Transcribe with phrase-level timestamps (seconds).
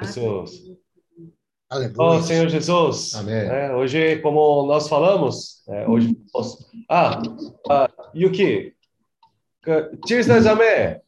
[0.00, 0.60] Jesus.
[1.70, 1.94] Aleluia.
[1.98, 3.14] Oh, Senhor Jesus.
[3.14, 3.34] Amém.
[3.48, 7.20] É, hoje, como nós falamos, é, hoje nós- ah,
[7.70, 8.74] ah, Yuki,
[9.62, 11.00] 그 칠사자매,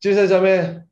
[0.00, 0.84] 칠사자매.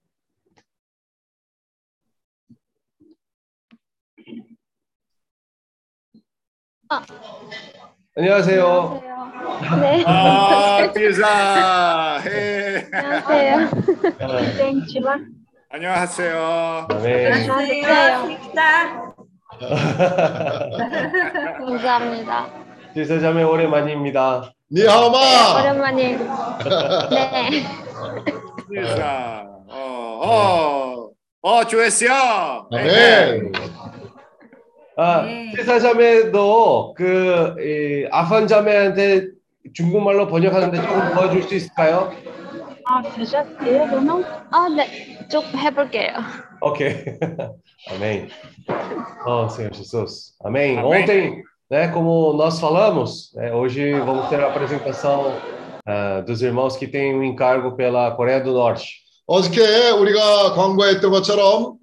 [8.17, 9.03] 안녕하세요.
[9.81, 12.19] 네, 아, 피자.
[12.21, 12.87] 해.
[12.93, 13.57] 안녕하세요.
[14.21, 15.19] 아, 땡큐와
[15.75, 16.87] 안녕하세요.
[16.89, 17.33] 아멘.
[17.33, 18.29] 안녕하세요.
[18.29, 19.03] 식사.
[21.59, 22.47] 감사합니다.
[22.95, 24.53] 칠사자매 오랜만입니다.
[24.71, 25.19] 니하오마.
[25.63, 26.29] 오랜만에 네,
[28.71, 29.45] 피자.
[29.69, 31.09] 어, 어,
[31.43, 32.69] 어, 주했어요.
[32.71, 33.51] 아멘.
[34.97, 35.51] 아, 네.
[35.57, 39.27] 칠사자매도 그 이, 아픈 자매한테
[39.73, 42.13] 중국말로 번역하는데 조금 도와줄 수 있을까요?
[42.94, 44.26] 아, 되셨어요, 그럼?
[44.52, 46.14] 아, 네, 쭉 해볼게요.
[46.62, 47.06] Ok.
[47.92, 48.30] Amém.
[49.26, 50.36] Oh, Senhor Jesus.
[50.44, 50.78] Amém.
[50.78, 51.02] Amém.
[51.04, 55.34] Ontem, né, como nós falamos, né, hoje vamos ter a apresentação
[55.86, 59.08] ah, dos irmãos que têm um encargo pela Coreia do Norte.
[59.28, 61.78] 어저께 우리가 광고했던 것처럼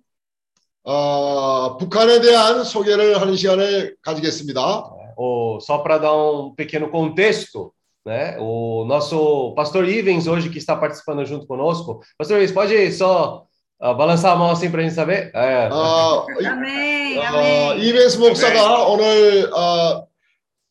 [0.82, 4.94] 어, 북한에 대한 소개를 하는 시간을 가지겠습니다.
[5.16, 7.72] O, só para dar um pequeno contexto,
[8.04, 12.00] né, o nosso pastor Ivens, hoje que está participando junto conosco.
[12.16, 13.44] Pastor Ivens, pode só
[13.80, 15.30] ah, balançar a mão assim para a gente saber?
[15.34, 17.18] É, 어, 이- 아멘.
[17.18, 17.78] 어, 아멘.
[17.80, 20.06] 이베스 목사가 오늘 어,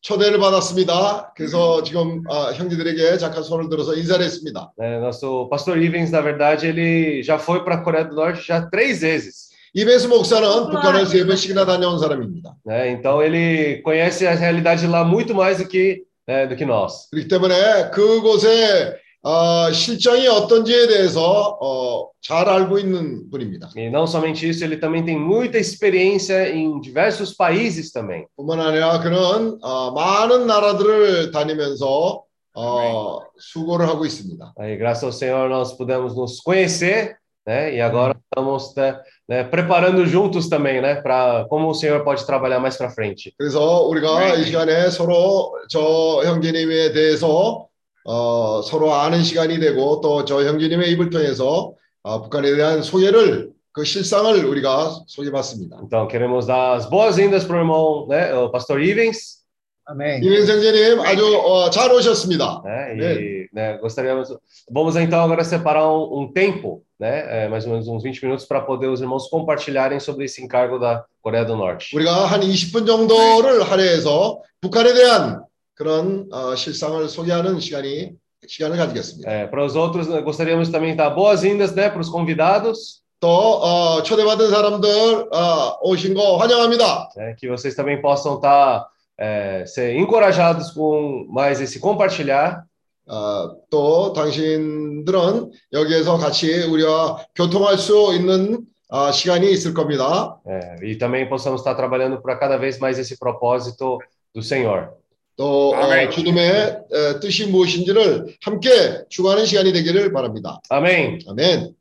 [0.00, 1.32] 초대를 받았습니다.
[1.36, 4.72] 그래서 지금 어, 형제들에게 잠깐 손을 들어서 인사를 했습니다.
[4.78, 8.62] né, nosso pastor Ivens, na verdade, ele já foi para a Coreia do Norte já
[8.70, 9.46] três vezes.
[9.74, 12.54] 이베스 목사는 북한을 세 번씩이나 다녀온 사람입니다.
[12.64, 12.92] né?
[12.92, 17.08] Então ele conhece a realidade lá muito mais do que né, do que nós.
[17.10, 23.70] 그렇기 때문에 그곳의 어, 실정이 어떤지에 대해서 어, 잘 알고 있는 분입니다.
[23.76, 28.24] E não somente isso, ele também tem muita experiência em diversos países também.
[28.36, 32.22] 뿐만 아니라 그는 어, 많은 나라들을 다니면서
[32.54, 34.54] 어, 수고를 하고 있습니다.
[34.58, 37.74] Aí, graças ao Senhor, nós pudemos nos conhecer, né?
[37.74, 38.98] E agora estamos né,
[39.30, 40.96] né, preparando juntos também, né?
[41.02, 43.34] Para como o Senhor pode trabalhar mais para frente.
[43.38, 47.66] 그래서 우리가 이 시간에 서로 저 형제님에 대해서
[48.04, 53.84] 어, 서로 아는 시간이 되고 또 저 형제님의 입을 통해서 어, 북한에 대한 소개를 그
[53.84, 55.78] 실상을 우리가 소개받습니다.
[55.82, 58.32] Então queremos dar as boas-vindas para o irmão, né?
[58.32, 59.44] O pastor Ivens,
[59.88, 60.20] Amém.
[60.20, 62.62] 이민성 형제님 아주 어, 잘 오셨습니다.
[62.64, 62.96] né?
[62.96, 64.28] E né, gostaríamos.
[64.70, 67.44] Vamos então agora separar um, um tempo, né?
[67.44, 70.78] é, mais ou menos uns 20 minutos, para poder os irmãos compartilharem sobre esse encargo
[70.78, 71.94] da Coreia do Norte.
[71.94, 75.42] 우리가 한 20분 정도를 할애해서 북한에 대한
[75.74, 78.12] 그런 어, 실상을 소개하는 시간이
[78.46, 79.30] 시간을 가지겠습니다.
[79.30, 83.28] É, para os outros, né, gostaríamos também de dar boas-vindas né, para os convidados, 또
[83.28, 87.08] 어, 초대받은 사람들 어, 오신 거 환영합니다.
[87.16, 88.86] né, que vocês também possam estar
[89.18, 92.64] é, ser encorajados com mais esse compartilhar.
[93.10, 100.40] 어, 또 당신들은 여기에서 같이 우리와 교통할 수 있는 어, 시간이 있을 겁니다.
[100.46, 103.98] é, e também possamos estar trabalhando para cada vez mais esse propósito
[104.34, 104.90] do Senhor.
[105.36, 106.10] 또 어, 아멘.
[106.10, 110.60] 주님의 어, 뜻이 무엇인지를 함께 추구하는 시간이 되기를 바랍니다.
[110.70, 111.18] Amém.
[111.28, 111.74] 아멘.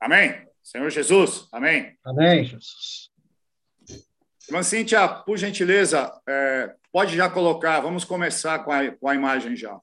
[0.00, 0.50] Amém.
[0.62, 1.48] Senhor Jesus.
[1.52, 1.96] Amém.
[2.04, 3.10] Amém, Jesus.
[4.48, 9.56] Irmã Cíntia, por gentileza, é, pode já colocar, vamos começar com a, com a imagem
[9.56, 9.78] já.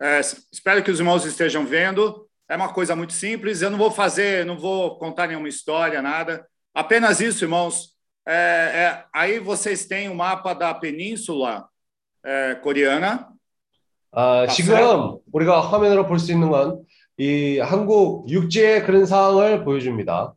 [0.00, 0.20] É,
[0.52, 2.26] espero que os irmãos estejam vendo.
[2.48, 3.62] É uma coisa muito simples.
[3.62, 6.46] Eu não vou fazer, não vou contar nenhuma história, nada.
[6.74, 7.92] Apenas isso, irmãos.
[8.26, 11.68] É, é, aí vocês têm o mapa da península
[12.24, 13.28] é, coreana.
[14.14, 16.84] 아, 아, 지금 우리가 화면으로 볼 수 있는 건
[17.18, 20.34] 이 한국 육지의 그런 상황을 보여줍니다.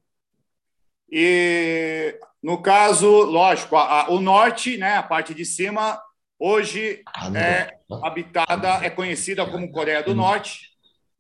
[1.12, 6.00] E, no caso, lógico, a- a- o norte, né, a parte de cima,
[6.40, 10.72] hoje 안 é habitada, é conhecida como Coreia do Norte.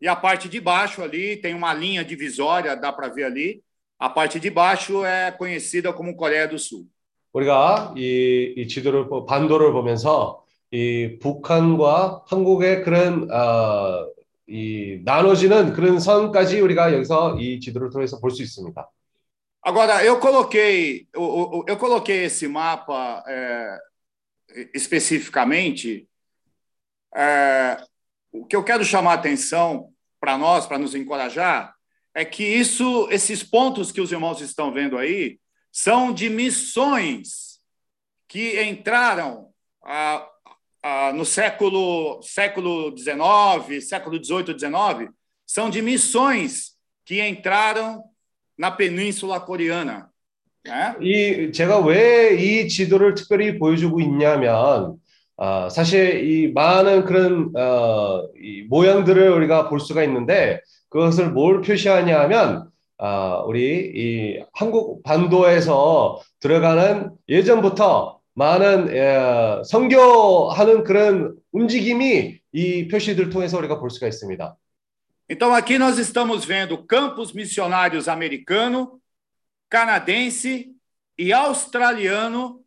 [0.02, 3.64] E a parte de baixo ali tem uma linha divisória, dá para ver ali.
[3.98, 6.86] A parte de baixo é conhecida como Coreia do Sul.
[7.34, 14.08] 우리가 이, 이 지도를 보- 반도를 보면서 이 북한과 한국의 그런 어,
[14.48, 18.90] 이 나눠지는 그런 선까지 우리가 여기서 이 지도를 통해서 볼 수 있습니다.
[19.68, 23.78] Agora, eu coloquei, eu, eu- eu coloquei esse mapa é,
[24.74, 26.08] especificamente.
[27.16, 27.78] é,
[28.32, 29.90] o que eu quero chamar a atenção
[30.20, 31.74] para nós, para nos encorajar,
[32.14, 35.40] é que isso, esses pontos que os irmãos estão vendo aí,
[35.72, 37.60] são de missões
[38.28, 39.50] que entraram
[39.84, 40.28] ah,
[40.82, 45.10] ah, no século século 19, século 18, 19,
[45.46, 46.76] são de missões
[47.06, 48.04] que entraram
[48.58, 50.10] na Península Coreana.
[50.66, 50.96] né?
[51.00, 55.00] 이 제가 왜 이 지도를 특별히 보여주고 있냐면
[55.43, 60.61] 아, 사실 이 많은 그런 어, 이 모양들을 우리가 볼 수가 있는데
[60.91, 71.35] 그것을 뭘 표시하냐 하면 아, 우리 이 한국 반도에서 들어가는 예전부터 많은 에, 선교하는 그런
[71.53, 74.57] 움직임이 이 표시들 통해서 우리가 볼 수가 있습니다.
[75.27, 79.01] Então aqui nós estamos vendo campos missionários americano,
[79.73, 80.67] canadense
[81.17, 82.60] e australiano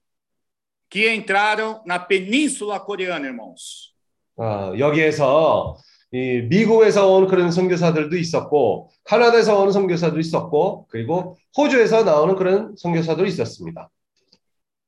[0.92, 3.94] que entraram na Península Coreana, irmãos.
[4.36, 5.76] 아, 여기에서
[6.12, 13.26] 이 미국에서 온 그런 선교사들도 있었고 카나다에서 오는 선교사도 있었고 그리고 호주에서 나오는 그런 선교사도
[13.26, 13.90] 있었습니다.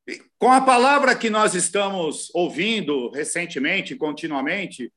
[0.09, 4.91] E Com a palavra que nós estamos ouvindo recentemente, continuamente,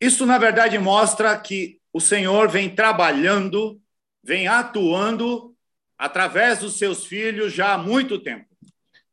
[0.00, 3.78] isso na verdade mostra que o Senhor vem trabalhando,
[4.24, 5.54] vem atuando
[5.98, 8.49] através dos seus filhos já há muito tempo.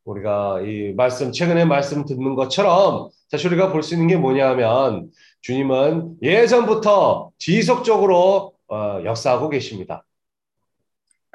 [0.07, 5.09] 우리가 이 말씀 최근에 말씀 듣는 것처럼 사실 우리가 볼 수 있는 게 뭐냐면
[5.41, 10.05] 주님은 예전부터 지속적으로 어, 역사하고 계십니다.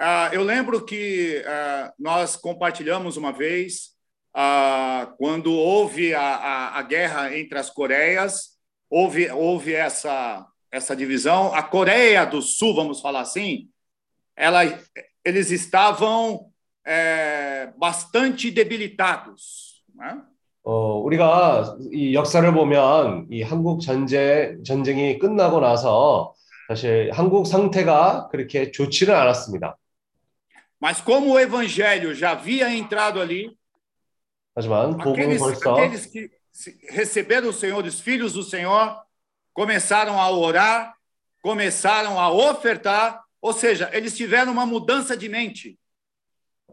[0.00, 3.96] Ah, eu lembro que ah, nós compartilhamos uma vez
[4.32, 8.56] ah, quando houve a, a, a guerra entre as Coreias,
[8.88, 11.52] houve, houve essa, essa divisão.
[11.52, 13.68] A Coreia do Sul, vamos falar assim,
[14.36, 14.62] ela,
[15.24, 16.48] eles estavam
[16.86, 19.82] eh, bastante debilitados.
[19.94, 20.22] Né?
[20.64, 26.34] 어, 우리가 이 역사를 보면 이 한국 전쟁 전쟁이 끝나고 나서
[26.68, 29.76] 사실 한국 상태가 그렇게 좋지는 않았습니다.
[30.80, 33.56] Mas como o evangelho já havia entrado ali,
[34.54, 38.96] 하지만 복음이 aqueles, 벌써 aqueles que se- receberam o Senhor, os filhos do Senhor,
[39.54, 40.94] começaram a orar,
[41.42, 45.78] começaram a ofertar, ou seja, eles tiveram uma mudança de mente.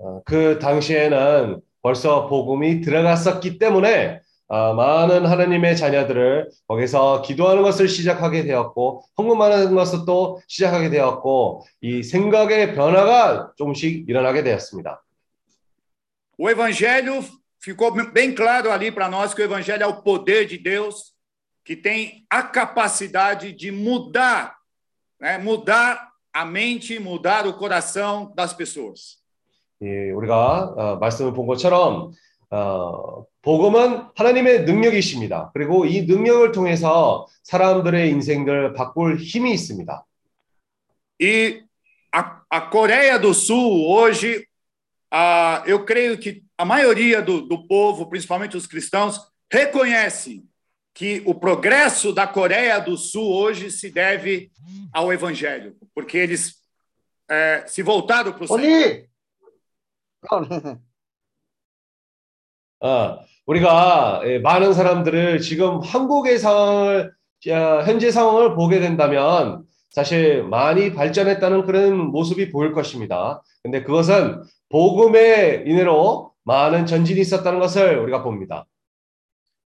[0.00, 8.44] 어, 그 당시에는 벌써 복음이 들어갔었기 때문에 어, 많은 하나님의 자녀들을 거기서 기도하는 것을 시작하게
[8.44, 15.04] 되었고 헌금하는 것을 또 시작하게 되었고 이 생각의 변화가 조금씩 일어나게 되었습니다.
[16.36, 17.22] O evangelho
[17.62, 21.12] ficou bem claro ali para nós que o evangelho é o poder de Deus
[21.62, 24.56] que tem a capacidade de mudar,
[25.20, 29.19] né, mudar a mente, mudar o coração das pessoas.
[29.81, 32.11] 예, 우리가 어, 말씀을 본 것처럼
[32.49, 35.51] 어, 복음은 하나님의 능력이십니다.
[35.53, 40.05] 그리고 이 능력을 통해서 사람들의 인생을 바꿀 힘이 있습니다.
[41.19, 41.61] E
[42.13, 44.47] a, a Coreia do Sul, hoje,
[45.11, 49.19] ah, eu creio que a maioria do, do povo, principalmente os cristãos,
[49.51, 50.43] reconhece
[50.93, 54.49] que o progresso da Coreia do Sul hoje se deve
[54.93, 56.55] ao Evangelho, porque eles
[57.29, 59.05] eh, se voltaram para o Senhor.
[62.80, 67.12] 어, 우리가 예, 많은 사람들을 지금 한국의 상황을
[67.48, 73.42] 어, 현재 상황을 보게 된다면 사실 많이 발전했다는 그런 모습이 보일 것입니다.
[73.62, 78.66] 근데 그것은 복음의 인해로 많은 전진이 있었다는 것을 우리가 봅니다.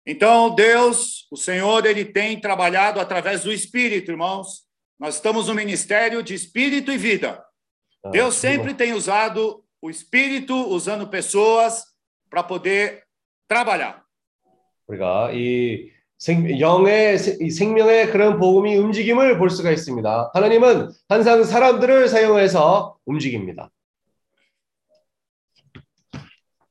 [0.05, 4.65] Então, Deus, o Senhor, ele tem trabalhado através do Espírito, irmãos.
[4.99, 7.41] Nós estamos no ministério de Espírito e vida.
[8.03, 11.84] 어, Deus sempre tem usado o Espírito, usando pessoas
[12.30, 13.04] para poder
[13.48, 14.02] trabalhar.
[14.88, 20.32] 우리가 이 생, 영의 세- 이 생명의 그런 복음이 움직임을 볼 수가 있습니다.
[20.34, 23.70] 하나님은 항상 사람들을 사용해서 움직입니다.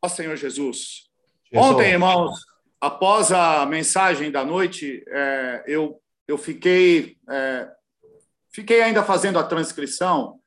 [0.02, 1.08] Ó Senhor Jesus.
[1.50, 2.32] 그래서 Ontem, irmãos,
[2.80, 7.68] após a mensagem da noite, é, eu, eu fiquei, é,
[8.52, 10.40] fiquei ainda fazendo a transcrição.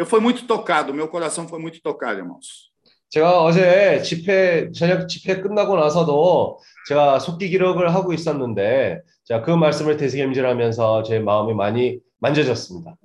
[0.00, 2.70] Eu fui muito tocado, meu coração foi muito tocado, irmãos.
[3.08, 9.96] 제가 어제 집회 저녁 집회 끝나고 나서도 제가 속기 기록을 하고 있었는데 제가 그 말씀을
[9.96, 12.96] 되새김질하면서 제 마음이 많이 만져졌습니다.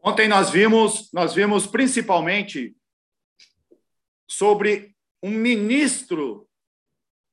[0.00, 2.72] Ontem nós vimos, nós vimos principalmente
[4.28, 6.46] sobre um ministro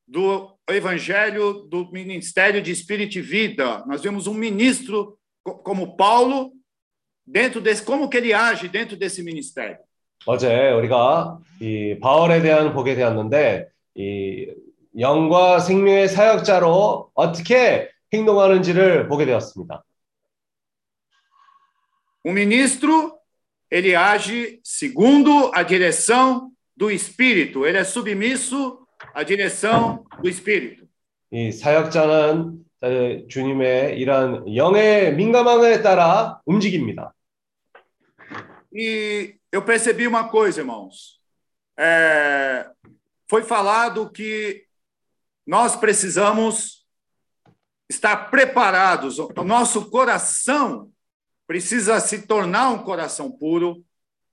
[0.07, 3.83] do Evangelho do Ministério de Espírito e Vida.
[3.87, 6.51] Nós vimos um ministro co- como Paulo
[7.26, 9.78] dentro desse, como que ele age dentro desse ministério.
[10.26, 14.48] 어제 우리가 이 바울에 대한 보게 되었는데 이
[14.98, 19.84] 영과 생명의 사역자로 어떻게 행동하는지를 보게 되었습니다.
[22.24, 23.18] Um ministro
[23.70, 27.64] ele age segundo a direção do Espírito.
[27.64, 28.78] Ele é submisso
[29.14, 30.86] à direção do Espírito.
[31.32, 37.15] 이 사역자는 어, 주님의 이러한 영의 민감함에 따라 움직입니다.
[38.78, 41.18] E eu percebi uma coisa, irmãos.
[41.78, 42.70] É,
[43.26, 44.66] foi falado que
[45.46, 46.86] nós precisamos
[47.88, 49.18] estar preparados.
[49.18, 50.92] O nosso coração
[51.46, 53.82] precisa se tornar um coração puro.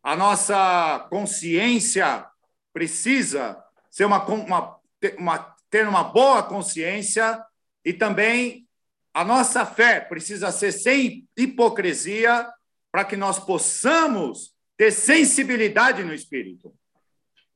[0.03, 2.27] A nossa consciência
[2.73, 4.79] precisa ser uma, uma,
[5.17, 7.41] uma ter uma boa consciência
[7.85, 8.67] e também
[9.13, 12.51] a nossa fé precisa ser sem hipocrisia
[12.93, 16.71] para que nós possamos ter sensibilidade no espírito.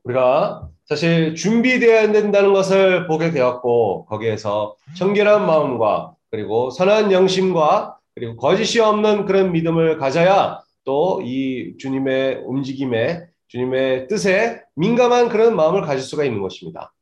[0.03, 8.79] 우리가 사실 준비되어야 된다는 것을 보게 되었고 거기에서 청결한 마음과 그리고 선한 영심과 그리고 거짓이
[8.81, 16.23] 없는 그런 믿음을 가져야 또 이 주님의 움직임에 주님의 뜻에 민감한 그런 마음을 가질 수가
[16.23, 16.93] 있는 것입니다.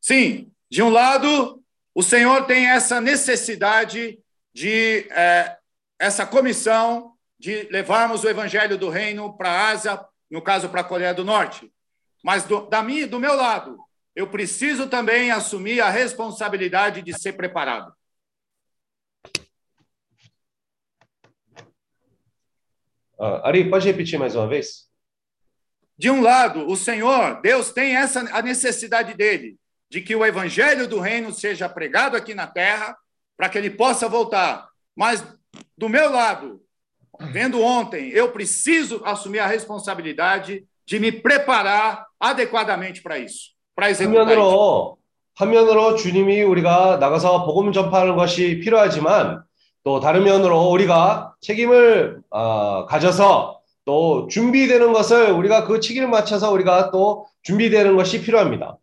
[0.00, 1.60] Sim, de um lado,
[1.94, 4.18] o Senhor tem essa necessidade
[4.54, 5.56] de eh,
[6.00, 10.84] essa comissão de levarmos o evangelho do reino para a Ásia, no caso para a
[10.84, 11.72] Coreia do Norte.
[12.22, 13.78] Mas do, da minha, do meu lado,
[14.14, 17.92] eu preciso também assumir a responsabilidade de ser preparado.
[23.18, 24.88] 어, Ari, pode repetir mais uma vez?
[25.96, 29.58] De um lado, o Senhor, Deus tem essa a necessidade dele
[29.90, 32.96] de que o evangelho do reino seja pregado aqui na terra
[33.36, 34.68] para que ele possa voltar.
[34.94, 35.24] Mas
[35.76, 36.62] do meu lado,
[37.20, 44.26] vendo ontem, eu preciso assumir a responsabilidade de me preparar adequadamente para isso, para executar
[44.26, 44.30] isso.
[44.30, 44.98] 한면으로
[45.34, 49.42] 한면으로 주님이 우리가 나가서 복음 전파하는 것이 필요하지만
[49.84, 56.90] 또 다른 면으로 우리가 책임을 어, 가져서 또 준비되는 것을 우리가 그 책임을 맞춰서 우리가
[56.90, 58.76] 또 준비되는 것이 필요합니다.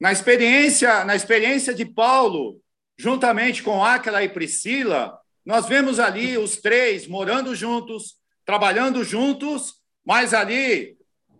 [0.00, 2.56] Na experiência, na experiência de Paulo,
[2.96, 9.75] juntamente com Áquila e Priscila, nós vemos ali os três morando juntos, trabalhando juntos,
[10.05, 10.97] mas ali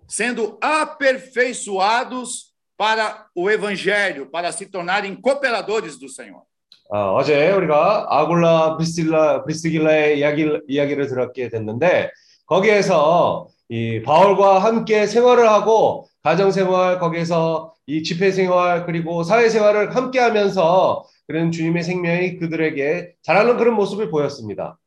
[0.08, 6.44] sendo aperfeiçoados para o evangelho, para se tornarem cooperadores do Senhor.
[6.90, 12.12] 어, 어제 우리가 아굴라 브리스길라 브리스길라의 이야기, 이야기를 들었게 됐는데
[12.46, 19.96] 거기에서 이 바울과 함께 생활을 하고 가정 생활 거기에서 이 집회 생활 그리고 사회 생활을
[19.96, 24.79] 함께 하면서 그런 주님의 생명이 그들에게 자라는 그런 모습을 보였습니다.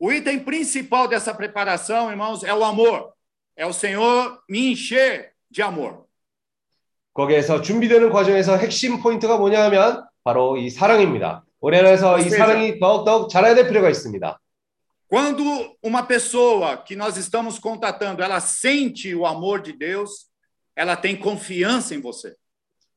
[0.00, 3.12] O item principal dessa preparação, irmãos, é o amor.
[3.56, 6.04] É o Senhor me encher de amor.
[7.14, 11.44] 거기에서 준비되는 과정에서 핵심 포인트가 뭐냐 하면 바로 이 사랑입니다.
[11.60, 12.28] 우리나라에서 이.
[12.28, 14.40] 사랑이 더욱 더욱 자라야 될 필요가 있습니다.
[15.08, 15.44] Quando
[15.80, 20.26] uma pessoa que nós estamos contatando, ela sente o amor de Deus,
[20.74, 22.34] ela tem confiança em você.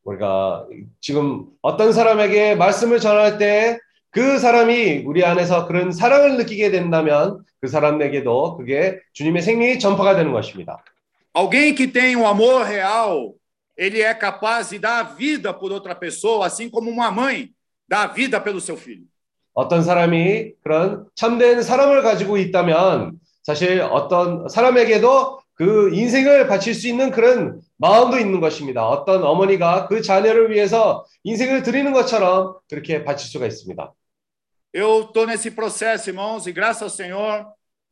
[0.05, 0.67] 우리가
[1.01, 3.79] 지금 어떤 사람에게 말씀을 전할 때
[4.15, 10.31] 그 사람이 우리 안에서 그런 사랑을 느끼게 된다면 그 사람에게도 그게 주님의 생명이 전파가 되는
[10.31, 10.81] 것입니다.
[11.33, 13.33] Alguém que tem um amor real,
[13.77, 17.49] ele é capaz de dar a vida por outra pessoa, assim como uma mãe
[17.85, 19.03] dá a vida pelo seu filho.
[19.53, 27.11] 어떤 사람이 그런 참된 사랑을 가지고 있다면 사실 어떤 사람에게도 그 인생을 바칠 수 있는
[27.11, 28.87] 그런 마음도 있는 것입니다.
[28.87, 33.93] 어떤 어머니가 그 자녀를 위해서 인생을 드리는 것처럼 그렇게 바칠 수가 있습니다.
[34.73, 37.45] Eu estou nesse processo, irmãos, e graças ao Senhor,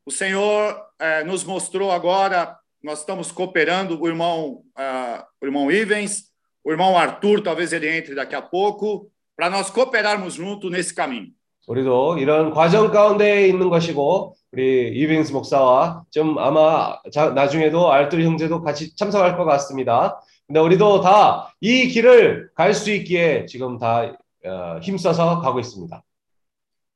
[0.06, 6.26] o Senhor eh, nos mostrou agora, nós estamos cooperando, o irmão, ah, o irmão Ivens,
[6.62, 11.32] o irmão Arthur, talvez ele entre daqui a pouco, para nós cooperarmos junto nesse caminho.
[11.68, 18.63] 우리도 이런 과정 가운데 있는 것이고 우리 이빙스 목사와 좀 아마 자, 나중에도 알뜰 형제도
[18.63, 20.21] 같이 참석할 것 같습니다.
[20.47, 26.03] 근데 우리도 다 이 길을 갈 수 있기에 지금 다 어, 힘써서 가고 있습니다.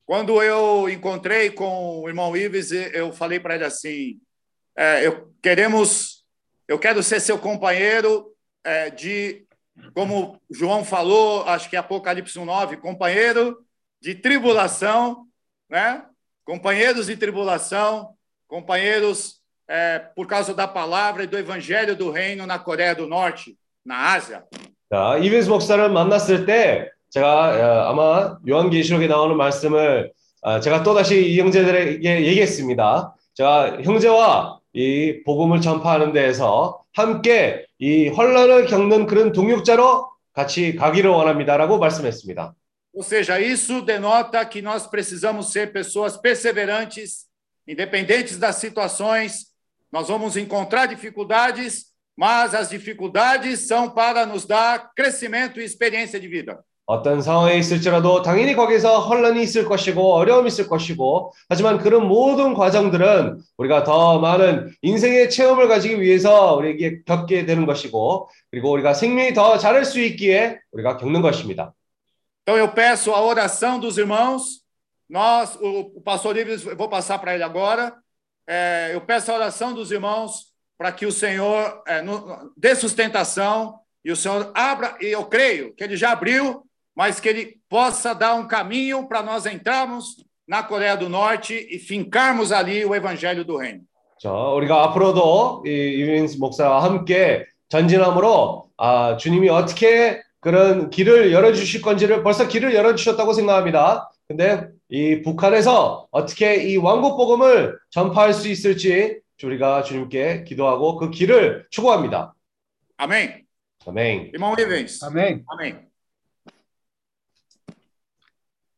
[0.06, 4.20] Quando eu encontrei com o irmão Ives, eu falei para ele assim:
[4.76, 6.24] é, eu queremos,
[6.68, 8.32] eu quero ser seu companheiro
[8.64, 9.46] é, de,
[9.94, 13.64] como João falou, acho que é Apocalipse 1:9, companheiro
[14.00, 15.26] de tribulação,
[15.68, 16.04] né?
[16.47, 18.11] Companheiros de tribulação,
[18.47, 23.57] companheiros é, por causa da palavra e do evangelho do reino na Coreia do Norte,
[23.85, 24.45] na Ásia.
[24.89, 31.37] 자, 이빙스 목사를 만났을 때 제가 어, 아마 요한계시록에 나오는 말씀을 어, 제가 또다시 이
[31.37, 33.13] 형제들에게 얘기했습니다.
[33.33, 41.77] 제가 형제와 이 복음을 전파하는 데에서 함께 이 환란을 겪는 그런 동역자로 같이 가기를 원합니다라고
[41.77, 42.53] 말씀했습니다.
[42.97, 47.27] Ou seja, isso denota que nós precisamos ser pessoas perseverantes,
[47.67, 49.49] independentes das situações,
[49.91, 56.27] nós vamos encontrar dificuldades, mas as dificuldades são para nos dar crescimento e experiência de
[56.27, 56.57] vida.
[56.87, 63.41] 어떤 상황에 있을지라도 당연히 거기서 혼란이 있을 것이고 어려움이 있을 것이고 하지만 그런 모든 과정들은
[63.57, 69.59] 우리가 더 많은 인생의 체험을 가지기 위해서 우리에게 겪게 되는 것이고 그리고 우리가 생명이 더
[69.59, 71.73] 자랄 수 있기에 우리가 겪는 것입니다.
[72.46, 74.62] Então eu peço a oração dos irmãos.
[75.08, 77.94] Nós, o, o pastor Livres, eu vou passar para ele agora.
[78.46, 83.78] É, eu peço a oração dos irmãos para que o Senhor é, no, dê sustentação
[84.04, 88.12] e o Senhor abra, e eu creio que ele já abriu, mas que ele possa
[88.12, 93.44] dar um caminho para nós entrarmos na Coreia do Norte e fincarmos ali o evangelho
[93.44, 93.84] do reino.
[94.18, 102.23] 자, 우리가 앞으로도 이 유인 목사와 함께 전진함으로 아, 주님이 어떻게 그런 길을 열어주실 건지를
[102.23, 104.09] 벌써 길을 열어주셨다고 생각합니다.
[104.29, 111.67] 근데 이 북한에서 어떻게 이 왕국 복음을 전파할 수 있을지 우리가 주님께 기도하고 그 길을
[111.69, 112.33] 추구합니다.
[112.95, 113.45] 아멘.
[113.85, 115.03] Ivens.
[115.03, 115.43] Amém.
[115.51, 115.89] Amém.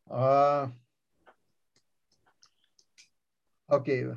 [0.10, 0.72] Ah,
[3.68, 4.16] ok.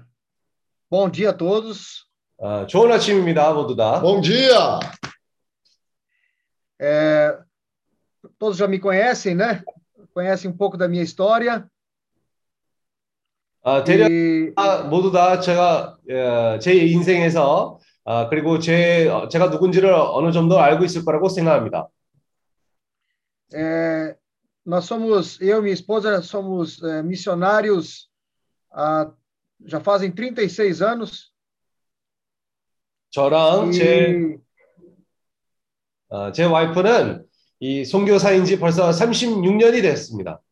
[0.90, 2.06] Bom dia a todos.
[2.40, 4.00] 아, 좋은 아침입니다, 모두 다.
[4.00, 4.80] Bom dia!
[6.81, 7.39] É,
[8.37, 9.63] todos já me conhecem, né?
[10.13, 11.69] Conhecem um pouco da minha história.
[13.63, 19.47] 아, 대략 E, 아, 모두 다 제가 어, 제 인생에서 아, 그리고 제 어, 제가
[19.47, 21.89] 누군지를 어느 정도 알고 있을 거라고 생각합니다.
[23.53, 24.17] é,
[24.65, 28.09] nós somos, eu e minha esposa, somos é, missionários
[28.71, 29.11] há,
[29.65, 31.31] já fazem 36 anos.
[33.09, 34.39] 저랑 제, E,
[36.12, 37.24] 어, 제 와이프는
[37.60, 40.42] 이 선교사인 지 벌써 36년이 됐습니다.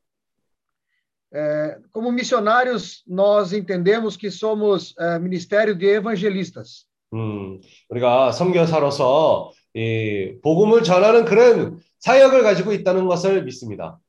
[1.33, 6.87] é, como missionários, nós entendemos que somos é, ministério de evangelistas.
[7.13, 14.01] 음, 우리가 선교사로서 이 복음을 전하는 그런 사역을 가지고 있다는 것을 믿습니다.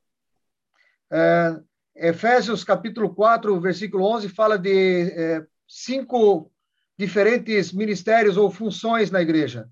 [1.12, 1.60] É,
[1.94, 6.50] Efésios capítulo 4, versículo 11, fala de é, cinco
[6.98, 9.68] diferentes ministérios ou funções na igreja.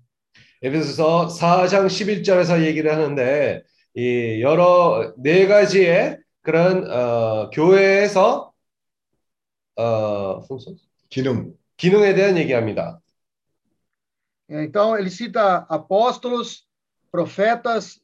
[0.63, 3.63] 에베소서 4장 11절에서 얘기를 하는데
[3.95, 8.51] 이 여러 네 가지의 그런 어, 교회에서
[9.77, 10.39] 어?
[11.09, 11.53] 기능.
[11.77, 12.99] 기능에 대한 얘기합니다.
[14.49, 16.67] Então, ele cita apóstolos,
[17.11, 17.99] profetas,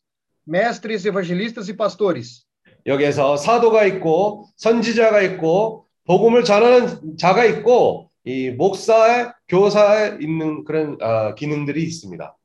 [0.46, 2.46] mestres, evangelistas e pastores.
[2.86, 11.36] 여기에서 사도가 있고 선지자가 있고 복음을 전하는 자가 있고 이 목사의 교사에 있는 그런 어,
[11.36, 12.37] 기능들이 있습니다.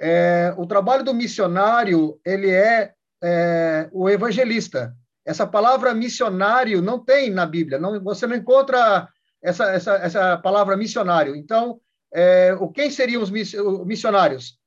[0.00, 4.94] É, o trabalho do missionário, ele é, é, o evangelista.
[5.24, 9.08] Essa palavra missionário não tem na Bíblia, não, você não encontra
[9.42, 11.34] essa, essa, essa palavra missionário.
[11.34, 11.80] Então,
[12.12, 14.58] é, o quem seriam os miss- os missionários?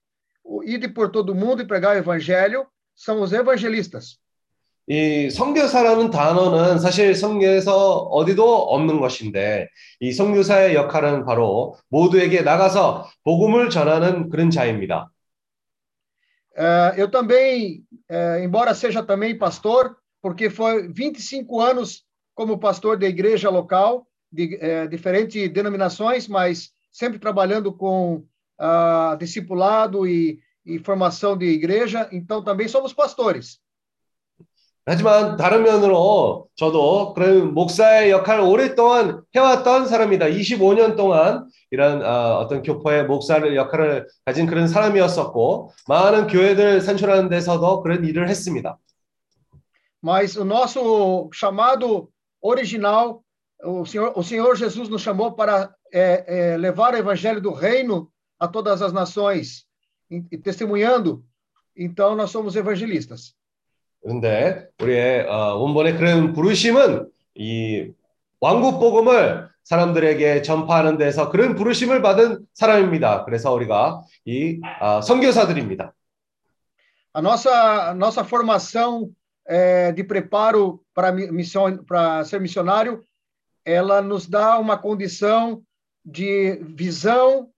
[0.43, 2.65] O ir por todo o mundo e pregar o evangelho
[2.95, 4.17] são os evangelistas.
[4.91, 9.67] 이 선교사라는 단어는 사실 성경에서 어디도 없는 것인데
[9.99, 15.11] 이 선교사의 역할은 바로 모두에게 나가서 복음을 전하는 그런 자입니다.
[16.56, 23.06] É, eu também, é, embora seja também pastor, porque foi 25 anos como pastor da
[23.06, 28.24] igreja local, de é, diferentes denominações, mas sempre trabalhando com
[28.58, 33.58] ah, discipulado e, e formação de igreja, então também somos pastores.
[34.86, 40.26] 하지만 다른 면으로 저도 그런 목사의 역할을 오랫동안 해왔던 사람이다.
[40.26, 47.82] 25년 동안 이런 어, 어떤 교포의 목사를 역할을 가진 그런 사람이었었고 많은 교회들 산출하는 데서도
[47.82, 48.78] 그런 일을 했습니다.
[50.02, 52.10] Mas o nosso chamado
[52.42, 53.22] original,
[53.64, 58.12] o Senhor, o Senhor Jesus nos chamou para é, é, levar o evangelho do reino
[58.38, 59.64] a todas as nações,
[60.10, 61.24] e, e testemunhando.
[61.74, 63.34] Então, nós somos evangelistas.
[64.04, 67.90] 그런데 우리의 어, 원본의 그런 부르심은 이
[68.38, 73.24] 왕국 복음을 사람들에게 전파하는 데서 그런 부르심을 받은 사람입니다.
[73.24, 75.94] 그래서 우리가 이 아, 선교사들입니다.
[77.16, 79.08] A nossa, nossa formação
[79.46, 83.02] é, de preparo para mi- missão, para ser missionário,
[83.64, 85.62] ela nos dá uma condição
[86.04, 87.48] de visão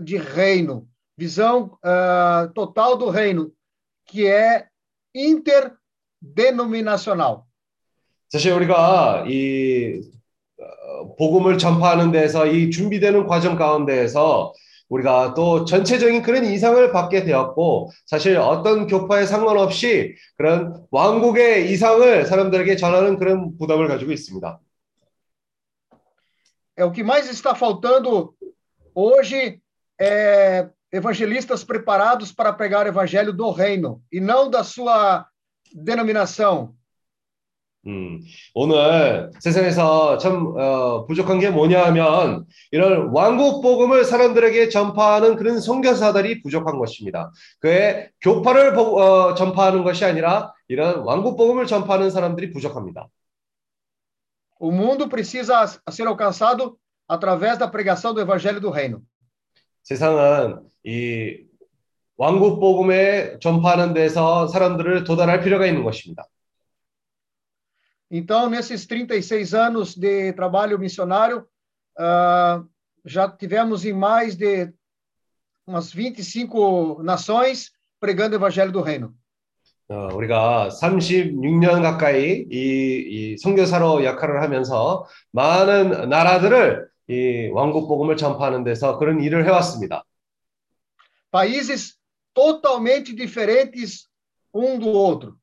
[0.00, 3.52] de reino, visão ah, total do reino,
[4.06, 4.68] que é
[6.22, 7.42] interdenominacional.
[8.28, 10.00] 사실 우리가 이
[10.58, 14.54] 어, 복음을 전파하는 데서 이 준비되는 과정 가운데에서
[14.88, 22.76] 우리가 또 전체적인 그런 이상을 받게 되었고 사실 어떤 교파에 상관없이 그런 왕국의 이상을 사람들에게
[22.76, 24.60] 전하는 그런 부담을 가지고 있습니다.
[26.74, 28.34] é o que mais está faltando
[28.94, 29.60] hoje
[30.00, 35.26] é evangelistas preparados para pregar o evangelho do reino e não da sua
[35.74, 36.74] denominação.
[37.84, 38.20] 음,
[38.54, 46.42] 오늘 세상에서 참 어, 부족한 게 뭐냐 하면 이런 왕국 복음을 사람들에게 전파하는 그런 선교사들이
[46.42, 47.32] 부족한 것입니다.
[47.58, 53.08] 그의 교파를 보- 어, 전파하는 것이 아니라 이런 왕국 복음을 전파하는 사람들이 부족합니다.
[54.60, 59.02] O mundo precisa ser alcançado através da pregação do evangelho do reino.
[59.82, 61.44] 세상은 이
[62.22, 66.28] 왕국 복음에 전파하는 데서 사람들을 도달할 필요가 있는 것입니다.
[68.12, 71.44] Então, nesses 36 anos de trabalho missionário,
[71.98, 72.62] ah,
[73.04, 74.72] já tivemos em mais de
[75.66, 79.12] umas 25 nações pregando o evangelho do reino.
[79.88, 88.62] 어, 우리가 36년 가까이 이, 이 선교사로 역할을 하면서 많은 나라들을 이 왕국 복음을 전파하는
[88.62, 90.04] 데서 그런 일을 해왔습니다.
[91.32, 92.01] Países
[92.34, 94.08] totalmente diferentes
[94.54, 95.36] um do outro.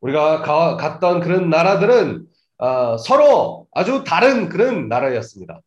[0.00, 2.26] 우리가 가- 갔던 그런 나라들은
[2.58, 5.60] 어, 서로 아주 다른 그런 나라였습니다.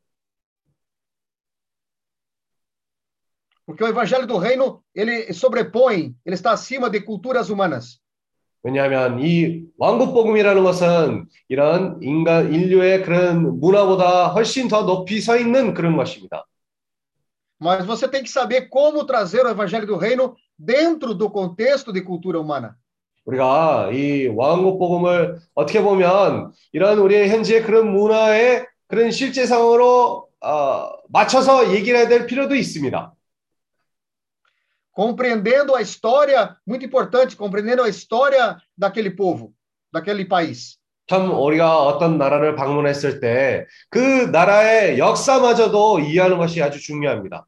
[3.66, 8.00] Porque o evangelho do reino, ele sobrepõe, ele está acima de culturas humanas.
[8.64, 15.74] 왜냐하면 이 왕국 복음이라는 것은 이런 인간 인류의 그런 문화보다 훨씬 더 높이 서 있는
[15.74, 16.46] 그런 것입니다.
[17.59, 22.03] Mas você tem que saber como trazer o evangelho do reino dentro do contexto de
[22.03, 22.77] cultura humana.
[23.27, 30.91] 우리가 이 왕국 복음을 어떻게 보면 이런 우리의 현지의 그런 문화의 그런 실제 상으로 어,
[31.09, 33.13] 맞춰서 얘기를 해야 될 필요도 있습니다.
[34.95, 39.53] Compreendendo a história, muito importante, compreendendo a história daquele povo,
[39.93, 40.79] daquele país.
[41.07, 47.47] 참 우리가 어떤 나라를 방문했을 때 그 나라의 역사마저도 이해하는 것이 아주 중요합니다.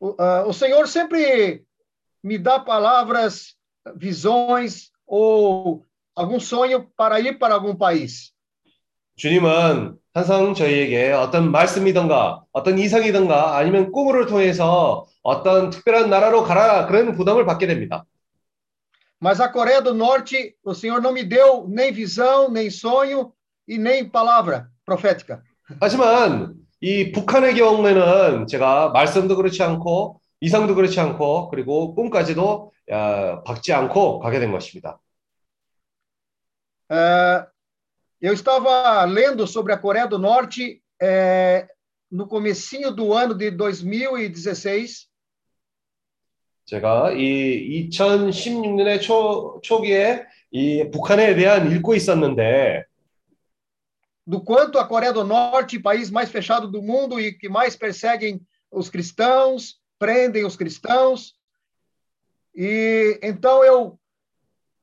[0.00, 1.64] O, ah, o Senhor sempre
[2.22, 3.56] me dá palavras,
[3.96, 8.32] visões ou algum sonho para ir para algum país.
[9.16, 17.14] 주님은 항상 저희에게 어떤 말씀이든가 어떤 이상이든가 아니면 꿈을 통해서 어떤 특별한 나라로 가라 그런
[17.14, 18.06] 부담을 받게 됩니다.
[19.22, 23.34] Mas a Coreia do Norte, o Senhor não me deu nem visão, nem sonho
[23.68, 25.42] e nem palavra profética.
[25.78, 26.54] 하지만
[26.85, 34.19] 이 북한의 경우에는 제가 말씀도 그렇지 않고 이상도 그렇지 않고 그리고 꿈까지도 아, 받지 않고
[34.19, 34.99] 가게 된 것입니다.
[36.87, 37.43] É,
[38.21, 41.67] eu estava lendo sobre a Coreia do Norte é,
[42.11, 45.09] no comecinho do ano de 2016
[46.65, 52.83] 제가 이 2016년의 초, 초기에 이 북한에 대한 읽고 있었는데
[54.26, 58.40] do quanto a Coreia do Norte, país mais fechado do mundo e que mais perseguem
[58.70, 61.34] os cristãos, prendem os cristãos.
[62.54, 63.98] E então eu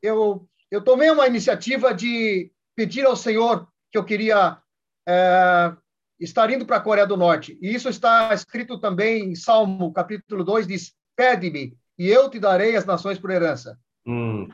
[0.01, 4.57] eu eu tomei uma iniciativa de pedir ao Senhor que eu queria
[5.07, 5.73] é,
[6.19, 7.57] estar indo para a Coreia do Norte.
[7.61, 12.75] E isso está escrito também em Salmo, capítulo 2, diz: Pede-me, e eu te darei
[12.75, 13.79] as nações por herança.
[14.07, 14.47] 음,